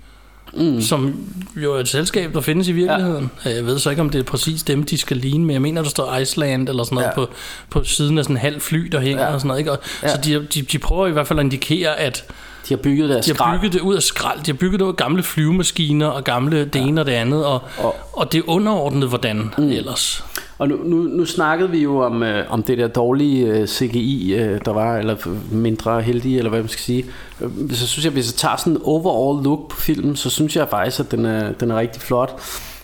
[0.53, 0.81] mm.
[0.81, 3.31] som jo er et selskab, der findes i virkeligheden.
[3.45, 3.55] Ja.
[3.55, 5.81] Jeg ved så ikke, om det er præcis dem, de skal ligne, men jeg mener,
[5.81, 7.15] der står Iceland eller sådan noget ja.
[7.15, 7.29] På,
[7.69, 9.33] på siden af sådan en halv fly, der hænger ja.
[9.33, 9.59] og sådan noget.
[9.59, 9.71] Ikke?
[9.71, 9.79] Og.
[10.03, 10.07] Ja.
[10.07, 12.25] Så de, de, de prøver i hvert fald at indikere, at
[12.69, 13.59] De har bygget deres De har skrald.
[13.59, 14.39] bygget det ud af skrald.
[14.39, 17.45] De har bygget det ud af gamle flyvemaskiner og gamle det ene og det andet.
[17.45, 19.69] Og, og, og det er underordnet, hvordan mm.
[19.69, 20.23] ellers.
[20.57, 24.33] Og nu, nu, nu snakkede vi jo om, øh, om det der dårlige øh, CGI,
[24.33, 25.15] øh, der var, eller
[25.51, 27.05] mindre heldige, eller hvad man skal sige.
[27.41, 30.55] Øh, Så synes jeg, hvis jeg tager sådan en overall look på filmen, så synes
[30.55, 32.35] jeg faktisk, at den er, den er rigtig flot.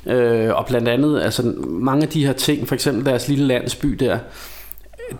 [0.06, 3.88] Øh, og blandt andet, altså mange af de her ting, for eksempel deres lille landsby
[3.90, 4.18] der,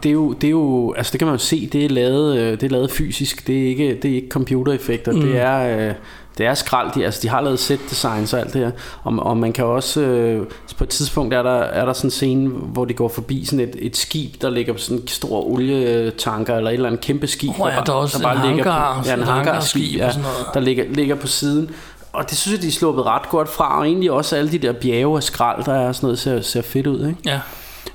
[0.04, 2.38] det er jo, det er jo altså det kan man jo se, det er lavet,
[2.38, 5.22] øh, det er lavet fysisk, det er ikke, det er ikke computereffekter, mm.
[5.22, 5.94] det er, øh,
[6.38, 8.72] det er skrald, de, altså de har lavet set designs og alt det her,
[9.04, 12.12] og, og man kan også, øh, på et tidspunkt er der, er der sådan en
[12.12, 15.42] scene, hvor de går forbi sådan et, et skib, der ligger på sådan en stor
[15.42, 19.02] olietanker, eller et eller andet kæmpe skib, Åh ja, der er også en ligger hangar,
[19.02, 21.70] på, ja, en hangarskib, ja, og der ligger, ligger på siden,
[22.14, 24.58] og det synes jeg, de er sluppet ret godt fra, og egentlig også alle de
[24.58, 27.20] der bjerge af skrald, der er sådan noget, ser, ser fedt ud, ikke?
[27.26, 27.40] Ja.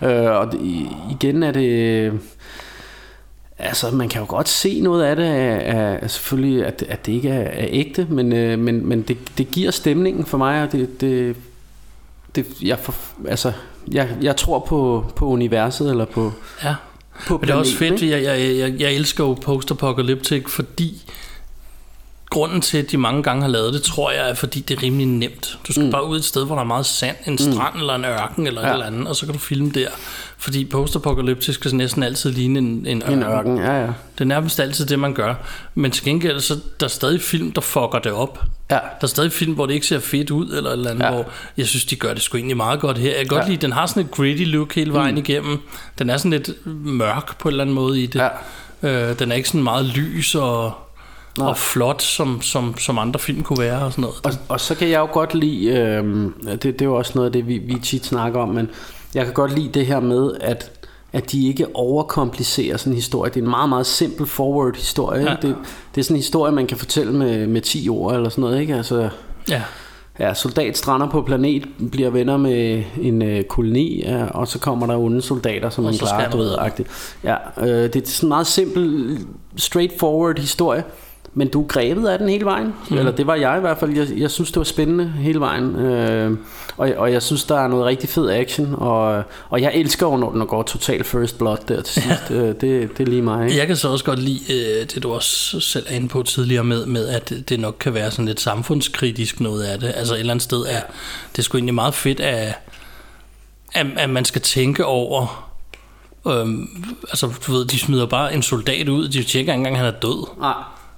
[0.03, 0.55] Øh, og
[1.11, 2.13] igen er det...
[3.59, 7.13] Altså, man kan jo godt se noget af det, af, af, selvfølgelig, at, at det
[7.13, 10.73] ikke er, er ægte, men, øh, men, men det, det giver stemningen for mig, og
[10.73, 11.37] det, det,
[12.35, 12.95] det jeg, for,
[13.29, 13.53] altså,
[13.93, 16.33] jeg, jeg tror på, på universet, eller på,
[16.65, 16.75] Ja.
[17.27, 21.13] på Men det er også fedt, jeg, jeg, jeg, jeg elsker jo post-apocalyptic, fordi
[22.33, 24.83] grunden til, at de mange gange har lavet det, tror jeg, er, fordi det er
[24.83, 25.59] rimelig nemt.
[25.69, 25.91] Du skal mm.
[25.91, 27.81] bare ud et sted, hvor der er meget sand, en strand mm.
[27.81, 28.69] eller en ørken eller ja.
[28.69, 29.89] et eller andet, og så kan du filme der.
[30.39, 33.19] Fordi post-apocalyptic skal næsten altid ligne en, en ørken.
[33.19, 33.87] En ørken, ja, ja.
[33.87, 35.35] Det er nærmest altid det, man gør.
[35.75, 38.45] Men til gengæld, så der er stadig film, der fucker det op.
[38.71, 38.75] Ja.
[38.75, 41.09] Der er stadig film, hvor det ikke ser fedt ud, eller et eller andet, ja.
[41.09, 41.15] Ja.
[41.15, 41.27] hvor
[41.57, 43.11] jeg synes, de gør det sgu egentlig meget godt her.
[43.11, 43.49] Jeg kan godt Ja.
[43.49, 45.21] lide, den har sådan et gritty look hele vejen mm.
[45.21, 45.59] igennem.
[45.99, 48.23] Den er sådan lidt mørk på en eller anden måde i det.
[48.83, 49.09] Ja.
[49.11, 50.73] Øh, den er ikke sådan meget lys og,
[51.41, 54.17] og flot, som, som, som andre film kunne være og sådan noget.
[54.25, 56.05] Og, og så kan jeg jo godt lide, øh,
[56.45, 58.71] det, det er jo også noget af det, vi, vi tit snakker om, men
[59.15, 60.71] jeg kan godt lide det her med, at,
[61.13, 63.31] at de ikke overkomplicerer sådan en historie.
[63.31, 65.23] Det er en meget, meget simpel forward historie.
[65.23, 65.37] Ja.
[65.43, 65.57] Det,
[65.95, 68.61] det er sådan en historie, man kan fortælle med, med 10 ord eller sådan noget.
[68.61, 68.75] Ikke?
[68.75, 69.09] Altså,
[69.49, 69.63] Ja.
[70.19, 74.87] Ja, soldat strander på planet, bliver venner med en øh, koloni, ja, og så kommer
[74.87, 76.51] der onde soldater, som man klarer, du ved.
[77.25, 79.19] Ja, øh, det er sådan en meget simpel,
[79.57, 80.85] straightforward historie,
[81.35, 82.75] men du er grebet af den hele vejen.
[82.91, 82.99] Mm.
[82.99, 83.97] Eller det var jeg i hvert fald.
[83.97, 85.77] Jeg, jeg synes, det var spændende hele vejen.
[85.77, 86.37] Øh,
[86.77, 90.17] og, og jeg synes, der er noget rigtig fed action, og, og jeg elsker jo,
[90.17, 92.31] når den går total first blood der til sidst.
[92.31, 92.61] øh, det,
[92.99, 93.47] det er lige mig.
[93.47, 93.59] Ikke?
[93.59, 94.41] Jeg kan så også godt lide
[94.81, 97.95] øh, det, du også selv er inde på tidligere med, med, at det nok kan
[97.95, 99.93] være sådan lidt samfundskritisk noget af det.
[99.97, 100.81] Altså et eller andet sted er
[101.37, 102.55] det sgu egentlig meget fedt, at,
[103.75, 105.49] at, at man skal tænke over...
[106.29, 106.69] Øhm,
[107.09, 109.95] altså, du ved, de smider bare en soldat ud, de tjekker ikke engang, at han
[109.95, 110.27] er død.
[110.39, 110.55] Nej.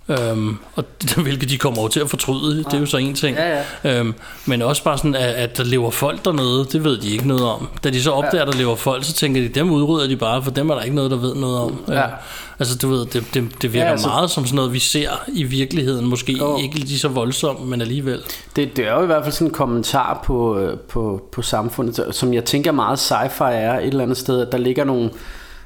[0.08, 0.84] Øhm, og
[1.22, 3.36] hvilket de kommer over til at fortryde, det er jo så en ting.
[3.36, 3.62] Ja,
[4.00, 4.14] Øhm,
[4.46, 7.42] men også bare sådan, at, at der lever folk dernede, det ved de ikke noget
[7.44, 7.68] om.
[7.84, 10.42] Da de så opdager, at der lever folk, så tænker de, dem udrydder de bare,
[10.42, 11.84] for dem er der ikke noget, der ved noget om.
[11.88, 12.02] Ja.
[12.06, 12.10] Øh,
[12.58, 14.72] altså du ved, det, det, det virker Ja, ja, altså- altså, meget som sådan noget,
[14.72, 16.06] vi ser i virkeligheden.
[16.06, 16.58] Måske Jo.
[16.58, 18.20] ikke lige så voldsomt, men alligevel.
[18.56, 22.04] Det, det er jo i hvert fald sådan en kommentar på, øh, på, på samfundet,
[22.10, 25.10] som jeg tænker meget sci-fi er et eller andet sted, at der ligger nogle,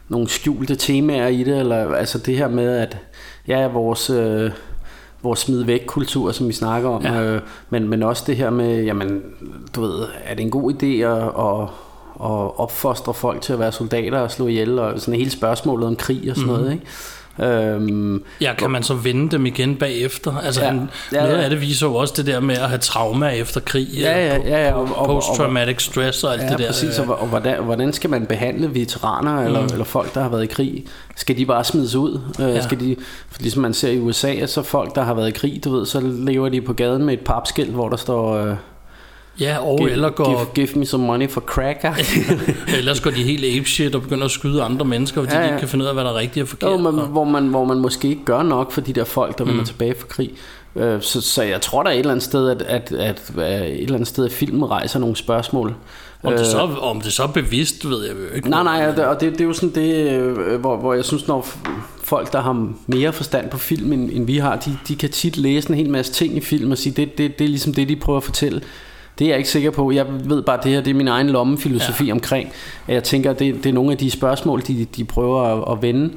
[0.08, 2.96] nogle skjulte temaer i det, eller altså det her med, at
[3.48, 4.50] ja, vores, øh,
[5.22, 7.22] vores smid væk kultur, som vi snakker om, Ja.
[7.22, 7.40] øh,
[7.70, 9.22] men, men også det her med, jamen,
[9.74, 11.62] du ved, er det en god idé at, at,
[12.30, 15.96] at opfostre folk til at være soldater og slå ihjel, og sådan hele spørgsmålet om
[15.96, 16.60] krig og sådan Mhm.
[16.60, 16.86] noget, ikke?
[17.42, 20.36] Øhm, Ja, kan man så vende dem igen bagefter?
[20.36, 20.66] Altså, Ja.
[20.66, 20.72] ja.
[20.72, 21.42] Han, Ja, noget ja.
[21.42, 23.88] af det viser jo også det der med at have trauma efter krig.
[24.00, 26.66] Ja, ja, ja, ja, og- og- og- Post-traumatic stress og alt Ja, det der.
[26.66, 26.98] præcis.
[26.98, 29.66] øh, Og, og hvordan, hvordan skal man behandle veteraner eller, Mm.
[29.72, 30.84] eller folk, der har været i krig?
[31.16, 32.20] Skal de bare smides ud?
[32.38, 32.46] Ja.
[32.46, 32.62] Ja.
[32.62, 32.96] Skal de,
[33.40, 36.00] ligesom man ser i USA, så folk, der har været i krig, du ved, så
[36.00, 38.42] lever de på gaden med et papskilt, hvor der står...
[38.42, 38.54] Uh,
[39.40, 41.84] Ja, og eller går, give, give me some money for crack.
[42.78, 45.46] ellers går de helt ape shit og begynder at skyde andre mennesker, fordi Ja, ja,
[45.46, 46.70] de ikke kan finde ud af, hvad der er rigtigt og forkert.
[46.70, 49.38] Jo, men, og- hvor, man, hvor man måske ikke gør nok for de der folk,
[49.38, 49.66] der vender Mm.
[49.66, 50.30] tilbage fra krig.
[50.76, 53.62] Øh, Så, så jeg tror der er et eller andet sted, at, at, at, at
[53.70, 55.74] et eller andet sted, at filmen rejser nogle spørgsmål.
[56.22, 58.50] Om det, så, Øh, om det så er bevidst, ved jeg jo ikke.
[58.50, 61.46] Nej, nej, og det, det, er jo sådan det, øh, hvor, hvor jeg synes, når
[62.04, 65.36] folk, der har mere forstand på film, end, end vi har, de, de kan tit
[65.36, 67.88] læse en hel masse ting i film og sige, det, det, det er ligesom det,
[67.88, 68.60] de prøver at fortælle.
[69.18, 69.90] Det er jeg ikke sikker på.
[69.90, 72.12] Jeg ved bare, det her det er min egen lommefilosofi ja.
[72.12, 72.48] omkring.
[72.86, 75.82] At jeg tænker, det, det er nogle af de spørgsmål, de, de prøver at, at
[75.82, 76.10] vende.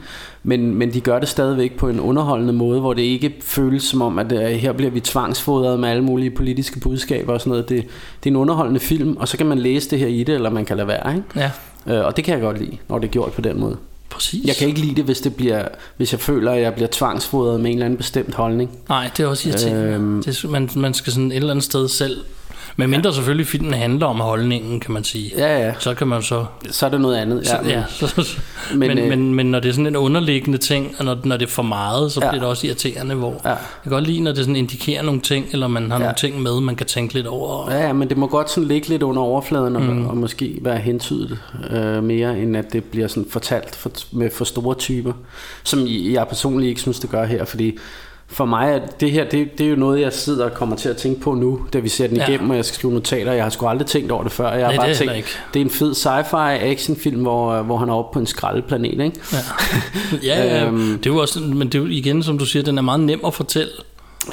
[0.43, 4.01] Men, men de gør det stadigvæk på en underholdende måde, hvor det ikke føles som
[4.01, 7.69] om, at uh, her bliver vi tvangsfodret med alle mulige politiske budskaber og sådan noget.
[7.69, 7.85] Det,
[8.23, 10.49] det er en underholdende film, og så kan man læse det her i det, eller
[10.49, 11.15] man kan lade være.
[11.15, 11.27] Ikke?
[11.35, 11.51] Ja,
[11.87, 13.77] Øh, og det kan jeg godt lide, når det er gjort på den måde.
[14.09, 14.47] præcis.
[14.47, 17.59] Jeg kan ikke lide det, hvis, det bliver, hvis jeg føler, at jeg bliver tvangsfodret
[17.59, 18.69] med en eller anden bestemt holdning.
[18.89, 19.93] Nej, det er også irriterende.
[19.93, 20.23] Øhm.
[20.23, 22.17] Det, man, man skal sådan et eller andet sted selv...
[22.75, 23.13] Men mindre ja.
[23.15, 25.31] selvfølgelig filmen handler om holdningen, kan man sige.
[25.37, 25.73] Ja, ja.
[25.79, 26.45] Så kan man så...
[26.71, 27.47] Så er det noget andet.
[27.47, 28.37] Så, ja, så,
[28.71, 31.17] Men, men, men, øh, men, men når det er sådan en underliggende ting, og når,
[31.23, 32.25] når det er for meget, så Ja.
[32.25, 32.31] ja.
[32.31, 33.49] bliver det også irriterende, hvor Ja.
[33.49, 36.03] jeg kan godt lide, når det sådan indikerer nogle ting, eller man har Ja.
[36.03, 36.05] ja.
[36.07, 37.71] nogle ting med, man kan tænke lidt over.
[37.71, 40.07] Ja, ja, men det må godt sådan ligge lidt under overfladen og, mm.
[40.07, 41.37] og måske være hentydet
[41.71, 45.13] øh, mere, end at det bliver sådan fortalt for, med for store typer,
[45.63, 47.77] som jeg personligt ikke synes, det gør her, fordi
[48.33, 50.89] for mig er det her, det, det er jo noget, jeg sidder og kommer til
[50.89, 52.27] at tænke på nu, da vi ser den Ja.
[52.27, 53.31] igennem, og jeg skal skrive notater.
[53.31, 54.51] Jeg har sgu aldrig tænkt over det før.
[54.51, 55.27] Jeg har Nej, bare det er tænkt, ikke.
[55.53, 59.11] det er en fed sci-fi actionfilm, hvor, hvor han er oppe på en skraldeplanet, ikke?
[59.33, 59.37] Ja,
[60.23, 60.97] ja, ja Øhm.
[60.97, 62.99] det er jo også, men det er jo igen, som du siger, den er meget
[62.99, 63.71] nem at fortælle.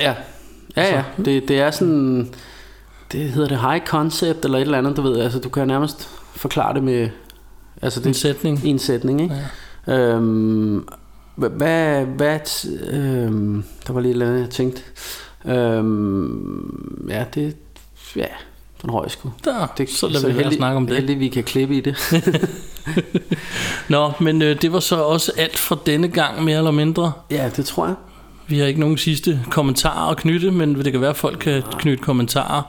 [0.01, 0.14] Ja,
[0.76, 0.84] ja, ja.
[0.96, 1.03] Altså.
[1.24, 2.28] Det, det er sådan,
[3.12, 5.20] det hedder det high concept eller et eller andet, du ved.
[5.20, 7.09] Altså, du kan nærmest forklare det med,
[7.82, 8.61] altså det, En sætning.
[8.64, 9.34] en sætning, ikke?
[9.86, 9.94] Ja.
[9.94, 10.84] Øhm,
[11.47, 12.39] hvad, hvad,
[12.93, 14.82] øhm, der var lige et eller andet, jeg tænkte.
[15.47, 17.57] Øhm, ja, det,
[18.16, 18.24] ja,
[18.82, 19.32] den røg sgu.
[19.45, 20.97] Der, det, så lader vi heldig- snakke om det.
[20.97, 21.97] Heldig, vi kan klippe i det.
[23.89, 27.12] Nå, men øh, det var så også alt for denne gang, mere eller mindre.
[27.30, 27.95] ja, det tror jeg.
[28.47, 31.62] Vi har ikke nogen sidste kommentarer at knytte, men det kan være, at folk kan
[31.78, 32.62] knytte kommentarer.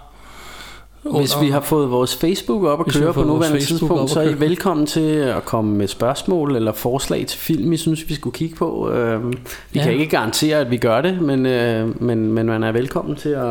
[1.04, 4.20] Hvis vi har fået vores Facebook op at Hvis vi køre på nuværende tidspunkt, så
[4.20, 8.16] er I velkommen til at komme med spørgsmål eller forslag til film, I synes, vi
[8.16, 8.90] skulle kigge på.
[8.92, 9.34] Øhm,
[9.72, 9.84] Vi Ja.
[9.84, 13.30] kan ikke garantere, at vi gør det, men, øh, men, men man er velkommen til
[13.30, 13.50] at,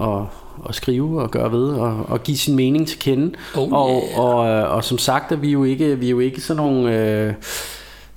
[0.00, 0.18] at,
[0.68, 3.32] at skrive og gøre ved og, og give sin mening til kende.
[3.56, 4.18] Oh, og, yeah.
[4.18, 6.98] og, øh, og som sagt er vi jo ikke, vi er jo ikke sådan nogle...
[6.98, 7.32] Øh,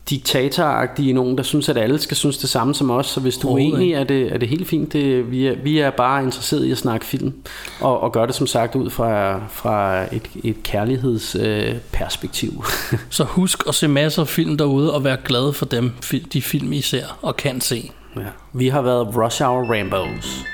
[0.09, 3.07] diktatoragtige nogen, der synes, at alle skal synes det samme som os.
[3.07, 4.93] Så hvis du er uenig, er det, er det helt fint.
[4.93, 7.33] Det, vi, er, vi er bare interesseret i at snakke film,
[7.79, 12.63] og, og gøre det som sagt ud fra, fra et, et kærlighedsperspektiv.
[12.93, 12.99] Øh.
[13.09, 15.91] Så husk at se masser af film derude, og være glad for dem,
[16.33, 17.91] de film I ser og kan se.
[18.15, 18.21] ja.
[18.53, 20.45] Vi har været Rush Hour Rambos.